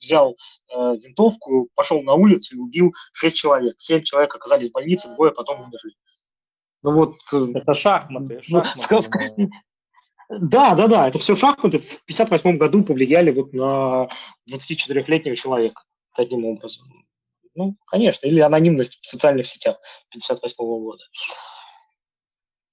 взял 0.00 0.36
э, 0.70 0.94
винтовку, 1.02 1.68
пошел 1.74 2.02
на 2.02 2.14
улицу 2.14 2.56
и 2.56 2.58
убил 2.58 2.92
шесть 3.12 3.36
человек. 3.36 3.74
Семь 3.78 4.02
человек 4.02 4.34
оказались 4.34 4.70
в 4.70 4.72
больнице, 4.72 5.08
двое 5.14 5.32
потом 5.32 5.60
умерли. 5.60 5.94
Ну 6.82 6.94
вот... 6.94 7.16
Это 7.56 7.74
шахматы. 7.74 8.40
Ну, 8.48 8.62
шахматы. 8.64 9.50
Да, 10.28 10.74
да, 10.74 10.86
да, 10.86 11.08
это 11.08 11.18
все 11.18 11.36
шахматы 11.36 11.80
в 11.80 12.04
58 12.06 12.56
году 12.56 12.82
повлияли 12.84 13.30
вот 13.30 13.52
на 13.52 14.08
24-летнего 14.50 15.36
человека 15.36 15.82
таким 16.14 16.44
образом. 16.44 16.86
Ну, 17.54 17.74
конечно, 17.86 18.26
или 18.26 18.40
анонимность 18.40 18.98
в 19.00 19.06
социальных 19.06 19.46
сетях 19.46 19.78
58 20.10 20.56
года. 20.56 21.04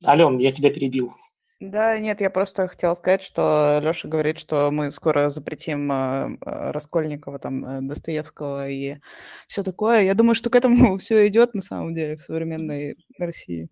Ален, 0.06 0.38
я 0.38 0.52
тебя 0.52 0.72
перебил. 0.72 1.14
Да, 1.60 2.00
нет, 2.00 2.22
я 2.22 2.30
просто 2.30 2.70
хотела 2.70 2.96
сказать, 2.96 3.22
что 3.22 3.82
Леша 3.84 4.08
говорит, 4.08 4.40
что 4.40 4.72
мы 4.72 4.92
скоро 4.92 5.28
запретим 5.28 5.92
э, 5.92 6.38
э, 6.40 6.72
Раскольникова, 6.72 7.38
там, 7.38 7.66
э, 7.66 7.82
Достоевского 7.82 8.70
и 8.70 9.00
все 9.46 9.62
такое. 9.62 10.04
Я 10.04 10.14
думаю, 10.14 10.36
что 10.36 10.50
к 10.50 10.56
этому 10.56 10.98
все 11.00 11.28
идет 11.28 11.54
на 11.56 11.62
самом 11.62 11.94
деле 11.94 12.16
в 12.16 12.22
современной 12.22 12.96
России. 13.18 13.68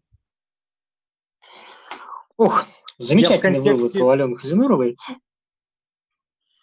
Ух, 2.36 2.66
замечательный 2.98 3.62
контексте... 3.62 3.74
вывод 3.74 3.96
у 3.96 4.10
Алены 4.10 4.38
Хазинуровой. 4.38 4.98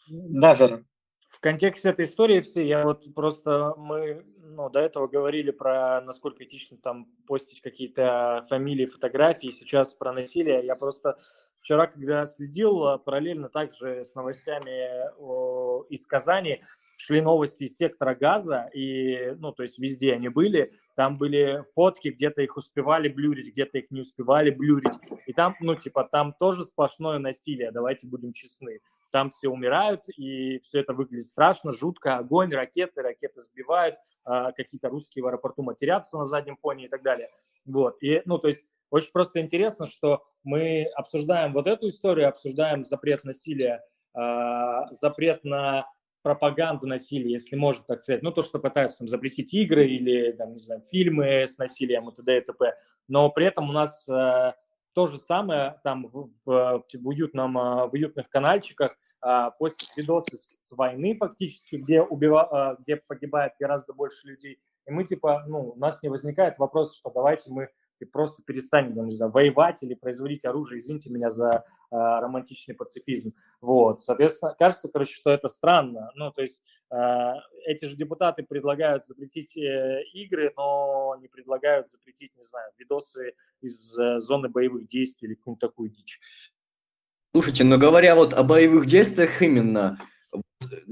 Да, 0.08 0.54
Жара. 0.54 0.84
В 1.34 1.40
контексте 1.40 1.90
этой 1.90 2.04
истории 2.04 2.38
все, 2.38 2.64
я 2.64 2.84
вот 2.84 3.12
просто, 3.12 3.74
мы 3.76 4.24
ну, 4.36 4.70
до 4.70 4.78
этого 4.78 5.08
говорили 5.08 5.50
про 5.50 6.00
насколько 6.00 6.44
этично 6.44 6.76
там 6.76 7.06
постить 7.26 7.60
какие-то 7.60 8.44
фамилии, 8.48 8.86
фотографии, 8.86 9.50
сейчас 9.50 9.92
про 9.94 10.12
насилие. 10.12 10.64
Я 10.64 10.76
просто 10.76 11.18
вчера, 11.64 11.86
когда 11.86 12.26
следил 12.26 12.98
параллельно 12.98 13.48
также 13.48 14.04
с 14.04 14.14
новостями 14.14 15.08
из 15.88 16.06
Казани, 16.06 16.60
шли 16.98 17.20
новости 17.22 17.64
из 17.64 17.76
сектора 17.76 18.14
газа, 18.14 18.70
и, 18.74 19.34
ну, 19.38 19.52
то 19.52 19.62
есть 19.62 19.78
везде 19.78 20.12
они 20.12 20.28
были, 20.28 20.72
там 20.94 21.16
были 21.18 21.62
фотки, 21.74 22.08
где-то 22.08 22.42
их 22.42 22.56
успевали 22.56 23.08
блюрить, 23.08 23.50
где-то 23.50 23.78
их 23.78 23.90
не 23.90 24.00
успевали 24.00 24.50
блюрить, 24.50 24.94
и 25.26 25.32
там, 25.32 25.56
ну, 25.60 25.74
типа, 25.74 26.04
там 26.04 26.34
тоже 26.38 26.64
сплошное 26.64 27.18
насилие, 27.18 27.72
давайте 27.72 28.06
будем 28.06 28.32
честны. 28.32 28.80
Там 29.10 29.30
все 29.30 29.48
умирают, 29.48 30.02
и 30.16 30.58
все 30.60 30.80
это 30.80 30.92
выглядит 30.92 31.26
страшно, 31.26 31.72
жутко, 31.72 32.16
огонь, 32.16 32.52
ракеты, 32.52 33.02
ракеты 33.02 33.40
сбивают, 33.40 33.96
а, 34.24 34.52
какие-то 34.52 34.88
русские 34.88 35.24
в 35.24 35.26
аэропорту 35.26 35.62
матерятся 35.62 36.18
на 36.18 36.26
заднем 36.26 36.56
фоне 36.56 36.86
и 36.86 36.88
так 36.88 37.02
далее. 37.02 37.28
Вот, 37.64 37.96
и, 38.02 38.22
ну, 38.24 38.38
то 38.38 38.48
есть 38.48 38.66
очень 38.90 39.10
просто 39.12 39.40
интересно, 39.40 39.86
что 39.86 40.22
мы 40.42 40.84
обсуждаем 40.94 41.52
вот 41.52 41.66
эту 41.66 41.88
историю, 41.88 42.28
обсуждаем 42.28 42.84
запрет 42.84 43.24
насилия, 43.24 43.82
э, 44.16 44.80
запрет 44.90 45.44
на 45.44 45.86
пропаганду 46.22 46.86
насилия, 46.86 47.32
если 47.32 47.56
можно 47.56 47.84
так 47.86 48.00
сказать. 48.00 48.22
Ну, 48.22 48.32
то, 48.32 48.42
что 48.42 48.58
пытаются 48.58 48.98
там, 48.98 49.08
запретить 49.08 49.52
игры 49.52 49.86
или, 49.86 50.32
там, 50.32 50.52
не 50.52 50.58
знаю, 50.58 50.82
фильмы 50.90 51.42
с 51.42 51.58
насилием 51.58 52.08
и 52.08 52.14
т.д. 52.14 52.38
и 52.38 52.40
т.п. 52.40 52.74
Но 53.08 53.30
при 53.30 53.46
этом 53.46 53.68
у 53.68 53.72
нас 53.72 54.08
э, 54.08 54.52
то 54.94 55.06
же 55.06 55.18
самое 55.18 55.80
там 55.84 56.06
в, 56.06 56.30
в, 56.46 56.84
в, 56.92 57.06
уютном, 57.08 57.54
в 57.54 57.90
уютных 57.92 58.28
канальчиках 58.28 58.96
после 59.58 59.88
видосы 59.96 60.36
с 60.36 60.70
войны 60.72 61.16
фактически, 61.16 61.76
где, 61.76 62.02
убива, 62.02 62.76
где 62.80 62.96
погибает 62.96 63.54
гораздо 63.58 63.94
больше 63.94 64.28
людей, 64.28 64.60
и 64.86 64.90
мы 64.90 65.04
типа, 65.04 65.44
ну, 65.46 65.70
у 65.70 65.78
нас 65.78 66.02
не 66.02 66.08
возникает 66.08 66.58
вопрос, 66.58 66.96
что 66.96 67.10
давайте 67.10 67.50
мы 67.50 67.70
и 68.00 68.04
просто 68.04 68.42
перестанем, 68.42 69.04
не 69.04 69.10
знаю, 69.10 69.32
воевать 69.32 69.82
или 69.82 69.94
производить 69.94 70.44
оружие, 70.44 70.78
извините 70.78 71.10
меня 71.10 71.30
за 71.30 71.64
э, 71.90 71.96
романтичный 71.96 72.74
пацифизм. 72.74 73.34
Вот, 73.60 74.00
соответственно, 74.00 74.54
кажется, 74.58 74.88
короче, 74.92 75.14
что 75.14 75.30
это 75.30 75.48
странно. 75.48 76.10
Ну, 76.14 76.30
то 76.32 76.42
есть 76.42 76.62
э, 76.90 77.32
эти 77.66 77.86
же 77.86 77.96
депутаты 77.96 78.42
предлагают 78.42 79.04
запретить 79.04 79.56
э, 79.56 80.02
игры, 80.12 80.52
но 80.56 81.16
не 81.20 81.28
предлагают 81.28 81.88
запретить, 81.88 82.36
не 82.36 82.42
знаю, 82.42 82.70
видосы 82.78 83.34
из 83.60 83.98
э, 83.98 84.18
зоны 84.18 84.48
боевых 84.48 84.86
действий 84.86 85.28
или 85.28 85.34
какую-нибудь 85.34 85.60
такую 85.60 85.90
дичь. 85.90 86.20
Слушайте, 87.32 87.64
но 87.64 87.78
говоря 87.78 88.14
вот 88.14 88.32
о 88.32 88.44
боевых 88.44 88.86
действиях 88.86 89.42
именно, 89.42 89.98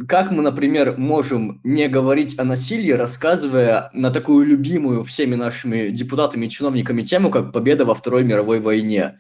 как 0.09 0.30
мы, 0.30 0.43
например, 0.43 0.97
можем 0.99 1.61
не 1.64 1.88
говорить 1.88 2.38
о 2.38 2.45
насилии, 2.45 2.93
рассказывая 2.93 3.90
на 3.93 4.11
такую 4.11 4.47
любимую 4.47 5.05
всеми 5.05 5.34
нашими 5.34 5.88
депутатами 5.88 6.47
и 6.47 6.51
чиновниками 6.51 7.03
тему, 7.03 7.30
как 7.30 7.53
победа 7.53 7.84
во 7.84 7.95
Второй 7.95 8.24
мировой 8.24 8.61
войне? 8.61 9.18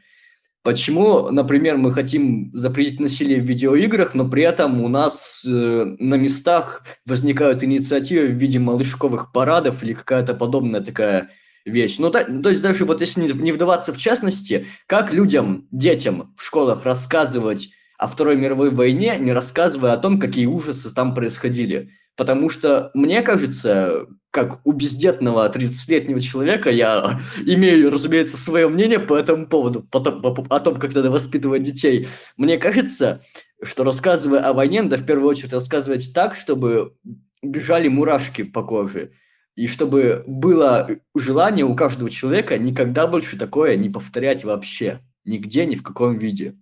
Почему, 0.62 1.30
например, 1.30 1.76
мы 1.76 1.92
хотим 1.92 2.50
запретить 2.52 3.00
насилие 3.00 3.40
в 3.40 3.44
видеоиграх, 3.44 4.14
но 4.14 4.28
при 4.28 4.44
этом 4.44 4.80
у 4.80 4.88
нас 4.88 5.42
э, 5.44 5.96
на 5.98 6.14
местах 6.14 6.84
возникают 7.04 7.64
инициативы 7.64 8.28
в 8.28 8.36
виде 8.36 8.60
малышковых 8.60 9.32
парадов 9.32 9.82
или 9.82 9.92
какая-то 9.92 10.34
подобная 10.34 10.80
такая 10.80 11.30
вещь. 11.64 11.96
Ну, 11.98 12.10
та, 12.10 12.22
то 12.24 12.48
есть 12.48 12.62
даже 12.62 12.84
вот 12.84 13.00
если 13.00 13.22
не 13.22 13.50
вдаваться 13.50 13.92
в 13.92 13.98
частности, 13.98 14.66
как 14.86 15.12
людям, 15.12 15.66
детям 15.72 16.32
в 16.36 16.44
школах 16.44 16.84
рассказывать 16.84 17.70
о 18.02 18.08
Второй 18.08 18.36
мировой 18.36 18.70
войне, 18.70 19.16
не 19.20 19.32
рассказывая 19.32 19.92
о 19.92 19.96
том, 19.96 20.18
какие 20.18 20.46
ужасы 20.46 20.92
там 20.92 21.14
происходили. 21.14 21.90
Потому 22.16 22.50
что, 22.50 22.90
мне 22.94 23.22
кажется, 23.22 24.08
как 24.32 24.60
у 24.66 24.72
бездетного 24.72 25.48
30-летнего 25.48 26.20
человека, 26.20 26.68
я 26.70 27.20
имею, 27.46 27.92
разумеется, 27.92 28.36
свое 28.36 28.68
мнение 28.68 28.98
по 28.98 29.14
этому 29.14 29.46
поводу, 29.46 29.86
потом, 29.88 30.20
о 30.26 30.60
том, 30.60 30.80
как 30.80 30.94
надо 30.94 31.12
воспитывать 31.12 31.62
детей. 31.62 32.08
Мне 32.36 32.58
кажется, 32.58 33.22
что 33.62 33.84
рассказывая 33.84 34.40
о 34.40 34.52
войне, 34.52 34.82
надо 34.82 34.96
в 34.96 35.06
первую 35.06 35.28
очередь 35.28 35.52
рассказывать 35.52 36.12
так, 36.12 36.34
чтобы 36.34 36.96
бежали 37.40 37.86
мурашки 37.86 38.42
по 38.42 38.64
коже. 38.64 39.12
И 39.54 39.68
чтобы 39.68 40.24
было 40.26 40.90
желание 41.14 41.64
у 41.64 41.76
каждого 41.76 42.10
человека 42.10 42.58
никогда 42.58 43.06
больше 43.06 43.38
такое 43.38 43.76
не 43.76 43.90
повторять 43.90 44.42
вообще. 44.42 44.98
Нигде, 45.24 45.66
ни 45.66 45.76
в 45.76 45.84
каком 45.84 46.18
виде. 46.18 46.56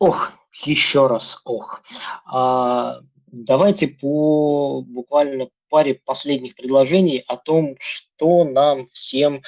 Ох, 0.00 0.32
еще 0.64 1.06
раз 1.06 1.40
ох. 1.44 1.82
А, 2.26 3.00
давайте 3.26 3.88
по 3.88 4.82
буквально 4.82 5.48
паре 5.68 5.94
последних 5.94 6.54
предложений 6.54 7.24
о 7.26 7.36
том, 7.36 7.76
что 7.78 8.44
нам 8.44 8.84
всем, 8.86 9.42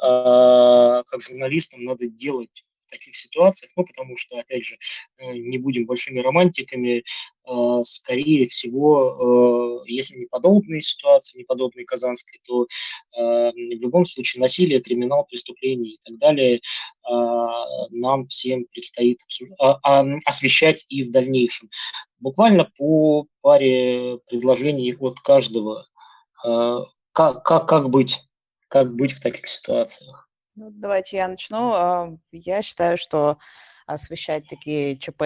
а, 0.00 1.02
как 1.04 1.20
журналистам, 1.20 1.84
надо 1.84 2.08
делать 2.08 2.62
таких 2.90 3.16
ситуациях, 3.16 3.72
ну, 3.76 3.84
потому 3.84 4.16
что, 4.16 4.38
опять 4.38 4.64
же, 4.64 4.76
э, 5.18 5.32
не 5.32 5.58
будем 5.58 5.86
большими 5.86 6.20
романтиками, 6.20 6.98
э, 6.98 7.82
скорее 7.84 8.46
всего, 8.46 9.82
э, 9.86 9.90
если 9.90 10.16
не 10.16 10.26
подобные 10.26 10.82
ситуации, 10.82 11.38
не 11.38 11.44
подобные 11.44 11.86
Казанской, 11.86 12.40
то 12.44 12.66
в 13.12 13.52
любом 13.54 14.06
случае 14.06 14.40
насилие, 14.40 14.80
криминал, 14.80 15.24
преступление 15.24 15.94
и 15.94 15.98
так 16.04 16.18
далее 16.18 16.60
нам 17.90 18.24
всем 18.24 18.66
предстоит 18.72 19.20
а, 19.58 19.78
а, 19.82 20.04
освещать 20.24 20.84
и 20.88 21.02
в 21.02 21.10
дальнейшем. 21.10 21.70
Буквально 22.18 22.70
по 22.76 23.26
паре 23.40 24.18
предложений 24.28 24.96
от 25.00 25.20
каждого. 25.20 25.86
Как, 26.42 27.44
как, 27.44 27.68
как 27.68 27.90
быть? 27.90 28.20
Как 28.68 28.94
быть 28.94 29.12
в 29.12 29.20
таких 29.20 29.48
ситуациях? 29.48 30.29
Ну, 30.60 30.70
давайте 30.70 31.16
я 31.16 31.26
начну. 31.26 31.72
А, 31.72 32.10
я 32.32 32.60
считаю, 32.62 32.98
что 32.98 33.38
освещать 33.86 34.46
такие 34.46 34.94
ЧП, 34.98 35.22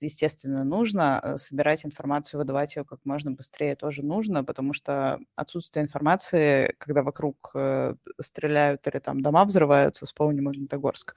естественно, 0.00 0.64
нужно. 0.64 1.20
Э, 1.22 1.36
собирать 1.36 1.84
информацию, 1.84 2.40
выдавать 2.40 2.74
ее 2.74 2.84
как 2.86 3.00
можно 3.04 3.32
быстрее 3.32 3.76
тоже 3.76 4.02
нужно, 4.02 4.42
потому 4.44 4.72
что 4.72 5.20
отсутствие 5.36 5.84
информации, 5.84 6.74
когда 6.78 7.02
вокруг 7.02 7.50
э, 7.54 7.94
стреляют 8.20 8.86
или 8.88 8.98
там 8.98 9.20
дома 9.20 9.44
взрываются, 9.44 10.06
вспомним 10.06 10.44
Магнитогорск, 10.44 11.14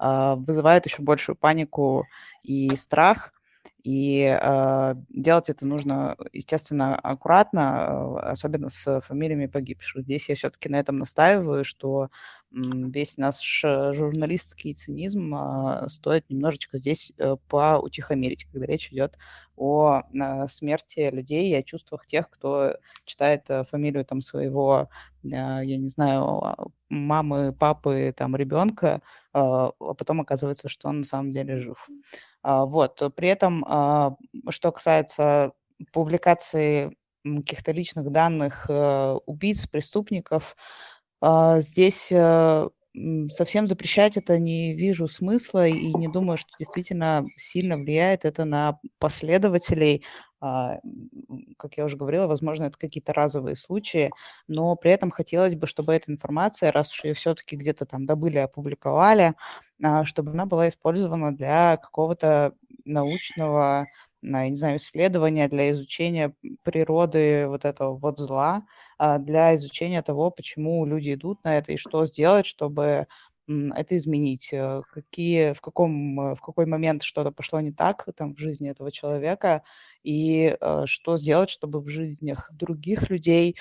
а, 0.00 0.34
вызывает 0.34 0.84
еще 0.86 1.02
большую 1.02 1.36
панику 1.36 2.06
и 2.42 2.74
страх. 2.76 3.32
И 3.86 4.24
э, 4.24 4.94
делать 5.10 5.48
это 5.48 5.64
нужно, 5.64 6.16
естественно, 6.32 6.96
аккуратно, 6.96 8.16
э, 8.18 8.30
особенно 8.30 8.68
с 8.68 9.00
фамилиями 9.02 9.46
погибших. 9.46 10.02
Здесь 10.02 10.28
я 10.28 10.34
все-таки 10.34 10.68
на 10.68 10.80
этом 10.80 10.98
настаиваю, 10.98 11.64
что 11.64 12.08
весь 12.50 13.16
наш 13.16 13.60
журналистский 13.62 14.74
цинизм 14.74 15.32
э, 15.36 15.88
стоит 15.88 16.28
немножечко 16.28 16.78
здесь 16.78 17.12
э, 17.18 17.36
поутихомирить, 17.48 18.46
когда 18.46 18.66
речь 18.66 18.92
идет 18.92 19.18
о 19.56 20.02
э, 20.12 20.48
смерти 20.48 21.08
людей 21.12 21.50
и 21.50 21.54
о 21.54 21.62
чувствах 21.62 22.06
тех, 22.08 22.28
кто 22.28 22.74
читает 23.04 23.44
э, 23.50 23.62
фамилию 23.70 24.04
там 24.04 24.20
своего, 24.20 24.88
э, 25.22 25.28
я 25.28 25.76
не 25.78 25.88
знаю, 25.88 26.72
мамы, 26.88 27.52
папы, 27.52 28.12
там 28.16 28.34
ребенка, 28.34 29.00
э, 29.32 29.38
а 29.38 29.70
потом 29.94 30.22
оказывается, 30.22 30.68
что 30.68 30.88
он 30.88 30.98
на 30.98 31.04
самом 31.04 31.30
деле 31.32 31.60
жив. 31.60 31.88
А, 32.48 32.64
вот. 32.64 33.02
При 33.16 33.28
этом, 33.28 33.64
а, 33.66 34.16
что 34.50 34.70
касается 34.70 35.52
публикации 35.92 36.96
каких-то 37.24 37.72
личных 37.72 38.10
данных 38.12 38.66
э, 38.68 39.18
убийц, 39.26 39.66
преступников, 39.66 40.56
а, 41.20 41.60
здесь 41.60 42.08
э, 42.12 42.68
совсем 43.30 43.66
запрещать 43.68 44.16
это 44.16 44.38
не 44.38 44.74
вижу 44.74 45.08
смысла 45.08 45.66
и 45.68 45.94
не 45.94 46.08
думаю, 46.08 46.38
что 46.38 46.48
действительно 46.58 47.24
сильно 47.36 47.76
влияет 47.76 48.24
это 48.24 48.44
на 48.44 48.78
последователей. 48.98 50.04
Как 50.40 51.76
я 51.76 51.84
уже 51.84 51.96
говорила, 51.96 52.26
возможно, 52.26 52.64
это 52.64 52.78
какие-то 52.78 53.12
разовые 53.12 53.56
случаи, 53.56 54.10
но 54.48 54.76
при 54.76 54.90
этом 54.92 55.10
хотелось 55.10 55.56
бы, 55.56 55.66
чтобы 55.66 55.94
эта 55.94 56.10
информация, 56.12 56.72
раз 56.72 56.92
уж 56.92 57.04
ее 57.04 57.14
все-таки 57.14 57.56
где-то 57.56 57.86
там 57.86 58.06
добыли, 58.06 58.38
опубликовали, 58.38 59.34
чтобы 60.04 60.32
она 60.32 60.46
была 60.46 60.68
использована 60.68 61.34
для 61.36 61.76
какого-то 61.78 62.52
научного 62.84 63.86
я 64.22 64.48
не 64.50 64.56
знаю, 64.56 64.78
исследования 64.78 65.48
для 65.48 65.70
изучения 65.72 66.34
природы 66.62 67.46
вот 67.48 67.64
этого 67.64 67.96
вот 67.98 68.18
зла, 68.18 68.62
а, 68.98 69.18
для 69.18 69.54
изучения 69.56 70.02
того, 70.02 70.30
почему 70.30 70.84
люди 70.86 71.14
идут 71.14 71.44
на 71.44 71.58
это 71.58 71.72
и 71.72 71.76
что 71.76 72.06
сделать, 72.06 72.46
чтобы 72.46 73.06
это 73.48 73.96
изменить, 73.96 74.48
э, 74.52 74.82
какие, 74.92 75.52
в, 75.52 75.60
каком, 75.60 76.20
э, 76.20 76.34
в 76.34 76.40
какой 76.40 76.66
момент 76.66 77.02
что-то 77.04 77.30
пошло 77.30 77.60
не 77.60 77.70
так 77.72 78.04
там, 78.16 78.34
в 78.34 78.38
жизни 78.38 78.68
этого 78.70 78.90
человека, 78.90 79.62
и 80.02 80.56
э, 80.60 80.82
что 80.86 81.16
сделать, 81.16 81.50
чтобы 81.50 81.80
в 81.80 81.88
жизнях 81.88 82.50
других 82.52 83.08
людей 83.10 83.56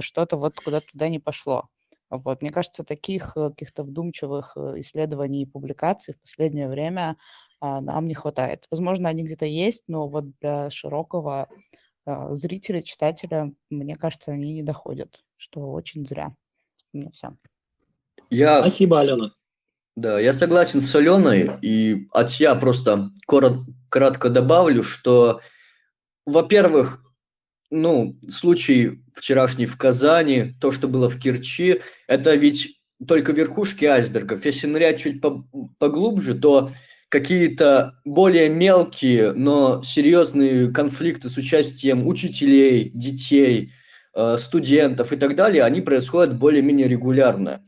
что-то 0.00 0.36
вот 0.36 0.54
куда-то 0.56 0.86
туда 0.92 1.08
не 1.08 1.18
пошло. 1.18 1.68
Вот, 2.10 2.42
мне 2.42 2.50
кажется, 2.50 2.84
таких 2.84 3.34
каких-то 3.34 3.84
вдумчивых 3.84 4.56
исследований 4.76 5.42
и 5.42 5.46
публикаций 5.46 6.12
в 6.14 6.20
последнее 6.20 6.68
время 6.68 7.16
а, 7.60 7.80
нам 7.80 8.08
не 8.08 8.14
хватает. 8.14 8.66
Возможно, 8.70 9.08
они 9.08 9.24
где-то 9.24 9.44
есть, 9.44 9.84
но 9.86 10.08
вот 10.08 10.24
для 10.40 10.70
широкого 10.70 11.48
а, 12.06 12.34
зрителя, 12.34 12.82
читателя, 12.82 13.52
мне 13.68 13.96
кажется, 13.96 14.32
они 14.32 14.52
не 14.52 14.62
доходят, 14.62 15.24
что 15.36 15.72
очень 15.72 16.06
зря. 16.06 16.34
У 16.92 16.98
меня 16.98 17.10
все. 17.10 17.36
Я... 18.30 18.60
Спасибо, 18.60 19.00
Алена. 19.00 19.30
Да, 19.96 20.18
я 20.18 20.32
согласен 20.32 20.80
с 20.80 20.94
Аленой, 20.94 21.58
и 21.62 22.08
от 22.12 22.30
себя 22.30 22.54
просто 22.54 23.10
корот, 23.26 23.58
кратко 23.88 24.30
добавлю, 24.30 24.82
что, 24.82 25.40
во-первых, 26.24 27.02
ну, 27.70 28.18
случай 28.28 29.02
вчерашний 29.14 29.66
в 29.66 29.76
Казани, 29.76 30.54
то, 30.60 30.72
что 30.72 30.88
было 30.88 31.10
в 31.10 31.18
Керчи, 31.18 31.82
это 32.06 32.34
ведь 32.34 32.80
только 33.06 33.32
верхушки 33.32 33.84
айсбергов. 33.84 34.44
Если 34.44 34.66
нырять 34.66 35.00
чуть 35.00 35.22
поглубже, 35.78 36.34
то 36.34 36.70
какие-то 37.10 37.96
более 38.04 38.48
мелкие, 38.48 39.32
но 39.32 39.82
серьезные 39.82 40.70
конфликты 40.70 41.28
с 41.28 41.36
участием 41.36 42.06
учителей, 42.06 42.90
детей, 42.94 43.72
э, 44.14 44.38
студентов 44.38 45.12
и 45.12 45.16
так 45.16 45.34
далее, 45.34 45.64
они 45.64 45.80
происходят 45.80 46.38
более-менее 46.38 46.88
регулярно. 46.88 47.62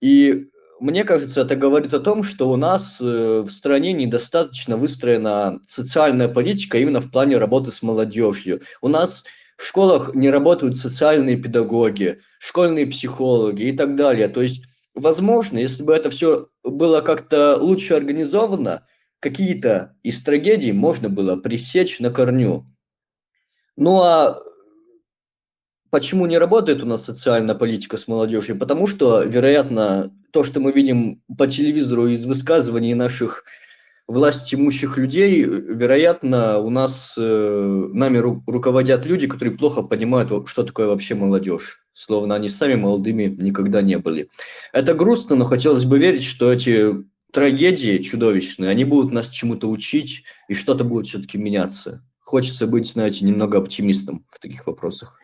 И 0.00 0.46
мне 0.78 1.04
кажется, 1.04 1.40
это 1.40 1.56
говорит 1.56 1.94
о 1.94 2.00
том, 2.00 2.22
что 2.22 2.50
у 2.50 2.56
нас 2.56 2.98
э, 3.00 3.44
в 3.46 3.50
стране 3.50 3.94
недостаточно 3.94 4.76
выстроена 4.76 5.60
социальная 5.66 6.28
политика 6.28 6.78
именно 6.78 7.00
в 7.00 7.10
плане 7.10 7.38
работы 7.38 7.72
с 7.72 7.82
молодежью. 7.82 8.60
У 8.82 8.88
нас 8.88 9.24
в 9.56 9.64
школах 9.64 10.14
не 10.14 10.28
работают 10.28 10.76
социальные 10.76 11.38
педагоги, 11.38 12.20
школьные 12.38 12.86
психологи 12.86 13.62
и 13.62 13.72
так 13.76 13.96
далее. 13.96 14.28
То 14.28 14.42
есть 14.42 14.62
Возможно, 14.94 15.58
если 15.58 15.82
бы 15.82 15.94
это 15.94 16.10
все 16.10 16.48
было 16.62 17.00
как-то 17.00 17.56
лучше 17.56 17.94
организовано, 17.94 18.86
какие-то 19.20 19.96
из 20.02 20.22
трагедий 20.22 20.72
можно 20.72 21.08
было 21.08 21.36
пресечь 21.36 22.00
на 22.00 22.10
корню. 22.10 22.66
Ну 23.76 24.00
а 24.02 24.42
почему 25.90 26.26
не 26.26 26.38
работает 26.38 26.82
у 26.82 26.86
нас 26.86 27.04
социальная 27.04 27.54
политика 27.54 27.96
с 27.96 28.08
молодежью? 28.08 28.58
Потому 28.58 28.86
что, 28.86 29.22
вероятно, 29.22 30.12
то, 30.32 30.42
что 30.42 30.60
мы 30.60 30.72
видим 30.72 31.22
по 31.38 31.46
телевизору 31.46 32.08
из 32.08 32.24
высказываний 32.24 32.94
наших 32.94 33.44
власть 34.08 34.52
имущих 34.54 34.96
людей, 34.96 35.42
вероятно, 35.42 36.58
у 36.58 36.70
нас 36.70 37.14
э, 37.16 37.88
нами 37.92 38.18
ру- 38.18 38.42
руководят 38.46 39.06
люди, 39.06 39.26
которые 39.26 39.56
плохо 39.56 39.82
понимают, 39.82 40.48
что 40.48 40.64
такое 40.64 40.86
вообще 40.86 41.14
молодежь. 41.14 41.81
Словно 41.92 42.34
они 42.34 42.48
сами 42.48 42.74
молодыми 42.74 43.24
никогда 43.24 43.82
не 43.82 43.98
были. 43.98 44.28
Это 44.72 44.94
грустно, 44.94 45.36
но 45.36 45.44
хотелось 45.44 45.84
бы 45.84 45.98
верить, 45.98 46.24
что 46.24 46.52
эти 46.52 47.04
трагедии 47.32 47.98
чудовищные, 47.98 48.70
они 48.70 48.84
будут 48.84 49.12
нас 49.12 49.28
чему-то 49.28 49.68
учить, 49.68 50.24
и 50.48 50.54
что-то 50.54 50.84
будет 50.84 51.06
все-таки 51.06 51.38
меняться. 51.38 52.04
Хочется 52.20 52.66
быть, 52.66 52.90
знаете, 52.90 53.24
немного 53.24 53.58
оптимистом 53.58 54.24
в 54.30 54.38
таких 54.38 54.66
вопросах. 54.66 55.18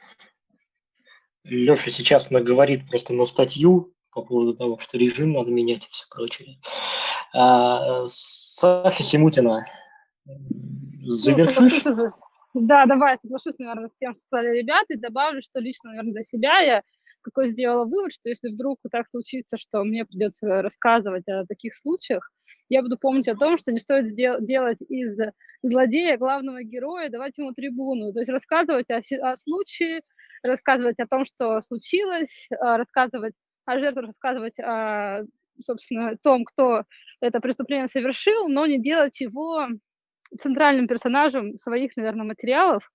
Леша 1.45 1.91
сейчас 1.91 2.31
наговорит 2.31 2.89
просто 2.89 3.15
на 3.15 3.25
статью 3.25 3.95
по 4.13 4.23
поводу 4.23 4.55
того, 4.55 4.79
что 4.79 4.99
режим 4.99 5.33
надо 5.33 5.51
менять 5.51 5.87
и 5.87 5.91
все 5.91 6.05
прочее. 6.11 6.59
А, 7.35 8.07
Саша 8.09 9.03
Симутина, 9.03 9.67
завершишь? 11.07 11.83
Да, 12.61 12.87
давай, 12.87 13.17
соглашусь, 13.17 13.59
наверное, 13.59 13.89
с 13.89 13.95
тем, 13.95 14.15
что 14.15 14.23
сказали 14.23 14.59
ребята, 14.59 14.87
и 14.95 14.97
добавлю, 14.99 15.41
что 15.43 15.61
лично, 15.61 15.91
наверное, 15.91 16.13
для 16.13 16.23
себя 16.23 16.59
я 16.61 16.83
какой 17.23 17.49
сделала 17.49 17.85
вывод, 17.85 18.13
что 18.13 18.29
если 18.29 18.49
вдруг 18.49 18.79
так 18.91 19.09
случится, 19.09 19.59
что 19.59 19.85
мне 19.85 20.05
придется 20.05 20.63
рассказывать 20.63 21.29
о 21.29 21.45
таких 21.47 21.75
случаях, 21.75 22.31
я 22.71 22.83
буду 22.83 22.97
помнить 22.99 23.29
о 23.29 23.37
том, 23.37 23.59
что 23.59 23.73
не 23.73 23.81
стоит 23.81 24.07
делать 24.15 24.79
из 24.89 25.19
злодея 25.63 26.17
главного 26.17 26.63
героя, 26.63 27.11
давать 27.11 27.37
ему 27.39 27.53
трибуну, 27.53 28.13
то 28.13 28.21
есть 28.21 28.31
рассказывать 28.31 28.91
о, 28.91 29.01
о 29.23 29.37
случае, 29.37 30.01
рассказывать 30.43 31.01
о 31.01 31.07
том, 31.07 31.25
что 31.25 31.61
случилось, 31.63 32.49
а, 32.61 32.77
рассказывать 32.77 33.35
о 33.67 33.79
жертвах, 33.79 34.07
рассказывать 34.07 34.59
о 34.61 35.25
собственно, 35.61 36.17
том, 36.23 36.45
кто 36.45 36.85
это 37.21 37.41
преступление 37.41 37.89
совершил, 37.89 38.49
но 38.49 38.65
не 38.67 38.81
делать 38.81 39.21
его 39.21 39.67
центральным 40.39 40.87
персонажем 40.87 41.57
своих, 41.57 41.97
наверное, 41.97 42.27
материалов. 42.27 42.91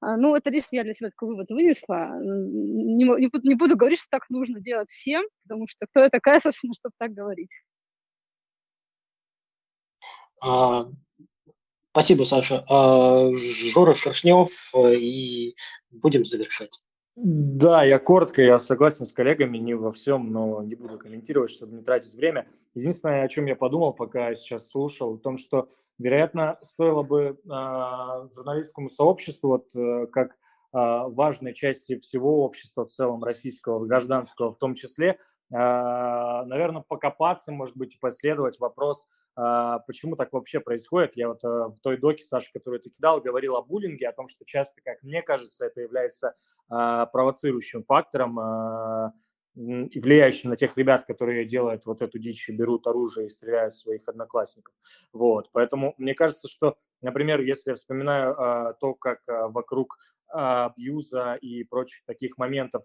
А, 0.00 0.16
ну, 0.16 0.34
это 0.34 0.50
лишь 0.50 0.64
я 0.70 0.82
для 0.82 0.94
себя 0.94 1.10
такой 1.10 1.28
вывод 1.28 1.50
вынесла. 1.50 2.10
Не, 2.20 3.04
не, 3.04 3.30
не 3.48 3.54
буду 3.54 3.76
говорить, 3.76 4.00
что 4.00 4.08
так 4.10 4.28
нужно 4.30 4.60
делать 4.60 4.88
всем, 4.88 5.24
потому 5.42 5.66
что 5.68 5.86
кто 5.86 6.00
я 6.00 6.08
такая, 6.08 6.40
собственно, 6.40 6.74
чтобы 6.74 6.94
так 6.98 7.12
говорить. 7.12 7.50
А, 10.42 10.88
спасибо, 11.90 12.24
Саша. 12.24 12.64
А, 12.68 13.30
Жора 13.32 13.94
Шершнев, 13.94 14.48
э, 14.74 14.96
и 14.96 15.56
будем 15.90 16.24
завершать. 16.24 16.80
Да, 17.16 17.82
я 17.82 17.98
коротко, 17.98 18.40
я 18.40 18.58
согласен 18.58 19.04
с 19.04 19.12
коллегами, 19.12 19.58
не 19.58 19.74
во 19.74 19.90
всем, 19.90 20.30
но 20.32 20.62
не 20.62 20.76
буду 20.76 20.96
комментировать, 20.96 21.50
чтобы 21.50 21.74
не 21.76 21.82
тратить 21.82 22.14
время. 22.14 22.46
Единственное, 22.74 23.24
о 23.24 23.28
чем 23.28 23.46
я 23.46 23.56
подумал, 23.56 23.92
пока 23.92 24.28
я 24.28 24.34
сейчас 24.36 24.70
слушал, 24.70 25.14
в 25.14 25.20
том, 25.20 25.36
что, 25.36 25.68
вероятно, 25.98 26.58
стоило 26.62 27.02
бы 27.02 27.36
э, 27.44 28.28
журналистскому 28.34 28.88
сообществу, 28.88 29.48
вот 29.48 29.74
э, 29.74 30.06
как 30.06 30.30
э, 30.30 30.34
важной 30.72 31.52
части 31.52 31.98
всего 31.98 32.44
общества 32.44 32.86
в 32.86 32.90
целом, 32.90 33.24
российского, 33.24 33.84
гражданского 33.84 34.52
в 34.52 34.58
том 34.58 34.76
числе, 34.76 35.08
э, 35.08 35.16
наверное, 35.52 36.84
покопаться, 36.86 37.50
может 37.50 37.76
быть, 37.76 37.96
и 37.96 37.98
последовать 37.98 38.60
вопрос 38.60 39.08
а, 39.08 39.19
почему 39.86 40.16
так 40.16 40.32
вообще 40.32 40.60
происходит. 40.60 41.16
Я 41.16 41.28
вот 41.28 41.42
э, 41.44 41.48
в 41.48 41.76
той 41.82 41.96
доке, 41.96 42.24
Саша, 42.24 42.50
которую 42.52 42.80
ты 42.80 42.90
кидал, 42.90 43.20
говорил 43.20 43.56
о 43.56 43.62
буллинге, 43.62 44.08
о 44.08 44.12
том, 44.12 44.28
что 44.28 44.44
часто, 44.44 44.80
как 44.82 45.02
мне 45.02 45.22
кажется, 45.22 45.66
это 45.66 45.80
является 45.80 46.34
а, 46.68 47.06
провоцирующим 47.06 47.84
фактором 47.84 48.38
а, 48.38 49.12
и 49.56 50.00
влияющим 50.00 50.50
на 50.50 50.56
тех 50.56 50.76
ребят, 50.76 51.04
которые 51.04 51.44
делают 51.44 51.86
вот 51.86 52.02
эту 52.02 52.18
дичь, 52.18 52.48
берут 52.48 52.86
оружие 52.86 53.26
и 53.26 53.30
стреляют 53.30 53.74
в 53.74 53.80
своих 53.80 54.08
одноклассников. 54.08 54.74
Вот. 55.12 55.50
Поэтому 55.52 55.94
мне 55.98 56.14
кажется, 56.14 56.48
что, 56.48 56.76
например, 57.00 57.40
если 57.40 57.70
я 57.70 57.76
вспоминаю 57.76 58.74
то, 58.80 58.94
как 58.94 59.20
вокруг 59.26 59.98
абьюза 60.28 61.34
и 61.34 61.64
прочих 61.64 62.04
таких 62.06 62.38
моментов 62.38 62.84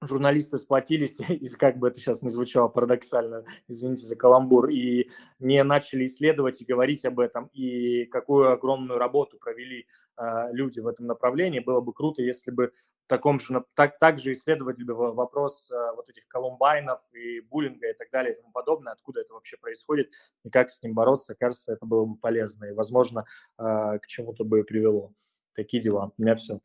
журналисты 0.00 0.58
сплотились, 0.58 1.18
и 1.28 1.48
как 1.50 1.78
бы 1.78 1.88
это 1.88 1.98
сейчас 1.98 2.22
не 2.22 2.30
звучало 2.30 2.68
парадоксально, 2.68 3.44
извините 3.68 4.06
за 4.06 4.16
каламбур, 4.16 4.68
и 4.68 5.10
не 5.38 5.62
начали 5.62 6.06
исследовать 6.06 6.60
и 6.60 6.64
говорить 6.64 7.04
об 7.04 7.20
этом, 7.20 7.50
и 7.52 8.06
какую 8.06 8.52
огромную 8.52 8.98
работу 8.98 9.38
провели 9.38 9.86
э, 10.16 10.48
люди 10.52 10.80
в 10.80 10.86
этом 10.86 11.06
направлении. 11.06 11.60
Было 11.60 11.80
бы 11.80 11.92
круто, 11.92 12.22
если 12.22 12.50
бы 12.50 12.72
в 13.04 13.08
таком 13.08 13.40
же, 13.40 13.64
так, 13.74 13.98
также 13.98 14.32
исследовали 14.32 14.82
бы 14.82 14.94
вопрос 14.94 15.70
э, 15.70 15.92
вот 15.94 16.08
этих 16.08 16.26
колумбайнов 16.28 17.00
и 17.12 17.40
буллинга 17.40 17.90
и 17.90 17.94
так 17.94 18.10
далее 18.10 18.34
и 18.34 18.36
тому 18.36 18.52
подобное, 18.52 18.92
откуда 18.92 19.20
это 19.20 19.34
вообще 19.34 19.56
происходит 19.58 20.10
и 20.44 20.50
как 20.50 20.70
с 20.70 20.82
ним 20.82 20.94
бороться. 20.94 21.34
Кажется, 21.34 21.72
это 21.72 21.84
было 21.86 22.04
бы 22.06 22.16
полезно 22.16 22.66
и, 22.66 22.72
возможно, 22.72 23.24
э, 23.58 23.62
к 23.62 24.06
чему-то 24.06 24.44
бы 24.44 24.64
привело. 24.64 25.12
Такие 25.54 25.82
дела. 25.82 26.12
У 26.16 26.22
меня 26.22 26.36
все. 26.36 26.60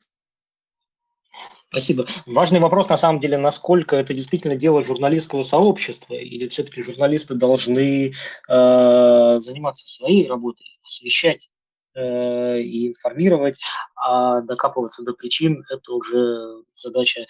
Спасибо. 1.70 2.08
Важный 2.26 2.60
вопрос, 2.62 2.88
на 2.88 2.96
самом 2.96 3.20
деле, 3.20 3.38
насколько 3.38 3.98
это 3.98 4.14
действительно 4.14 4.56
дело 4.56 4.82
журналистского 4.82 5.44
сообщества, 5.44 6.14
или 6.14 6.48
все-таки 6.48 6.82
журналисты 6.82 7.34
должны 7.34 8.12
э, 8.12 8.12
заниматься 8.48 9.86
своей 9.86 10.26
работой, 10.26 10.68
освещать 10.86 11.50
э, 11.94 12.62
и 12.62 12.88
информировать, 12.88 13.60
а 13.96 14.40
докапываться 14.40 15.04
до 15.04 15.14
причин– 15.14 15.66
это 15.70 15.92
уже 15.92 16.62
задача 16.74 17.26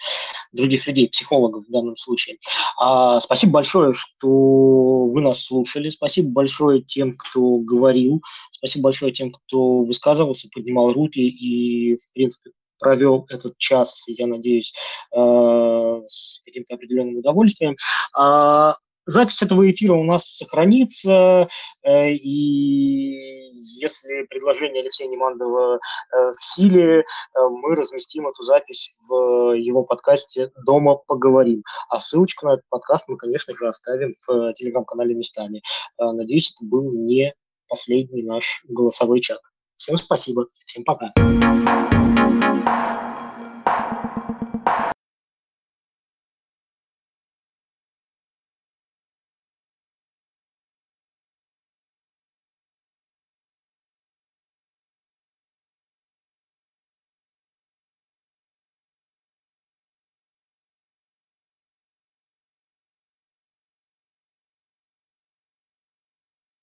других 0.52 0.86
людей, 0.86 1.08
психологов 1.08 1.64
в 1.64 1.72
данном 1.72 1.96
случае. 1.96 2.38
А, 2.78 3.18
спасибо 3.18 3.54
большое, 3.54 3.94
что 3.94 5.06
вы 5.06 5.22
нас 5.22 5.42
слушали, 5.42 5.90
спасибо 5.90 6.30
большое 6.30 6.82
тем, 6.82 7.16
кто 7.16 7.56
говорил, 7.58 8.22
спасибо 8.52 8.84
большое 8.84 9.12
тем, 9.12 9.32
кто 9.32 9.80
высказывался, 9.80 10.48
поднимал 10.54 10.90
руки 10.90 11.18
и, 11.18 11.96
в 11.96 12.12
принципе, 12.12 12.52
провел 12.78 13.26
этот 13.28 13.56
час, 13.58 14.04
я 14.06 14.26
надеюсь, 14.26 14.74
э, 15.14 16.02
с 16.06 16.40
каким-то 16.44 16.74
определенным 16.74 17.18
удовольствием. 17.18 17.76
А, 18.14 18.76
запись 19.06 19.42
этого 19.42 19.70
эфира 19.70 19.94
у 19.94 20.04
нас 20.04 20.36
сохранится, 20.36 21.48
э, 21.82 22.12
и 22.12 23.52
если 23.78 24.26
предложение 24.28 24.82
Алексея 24.82 25.08
Немандова 25.08 25.76
э, 25.76 26.32
в 26.32 26.44
силе, 26.44 27.04
мы 27.34 27.76
разместим 27.76 28.28
эту 28.28 28.42
запись 28.42 28.96
в 29.08 29.52
его 29.52 29.84
подкасте 29.84 30.50
«Дома 30.64 30.96
поговорим». 30.96 31.62
А 31.88 32.00
ссылочку 32.00 32.46
на 32.46 32.54
этот 32.54 32.64
подкаст 32.68 33.06
мы, 33.08 33.16
конечно 33.16 33.54
же, 33.56 33.68
оставим 33.68 34.12
в 34.26 34.52
телеграм-канале 34.54 35.14
«Местами». 35.14 35.62
Надеюсь, 35.98 36.54
это 36.54 36.68
был 36.68 36.92
не 36.92 37.34
последний 37.68 38.22
наш 38.22 38.62
голосовой 38.68 39.20
чат. 39.20 39.40
Всем 39.76 39.96
спасибо, 39.96 40.46
всем 40.66 40.84
пока. 40.84 41.12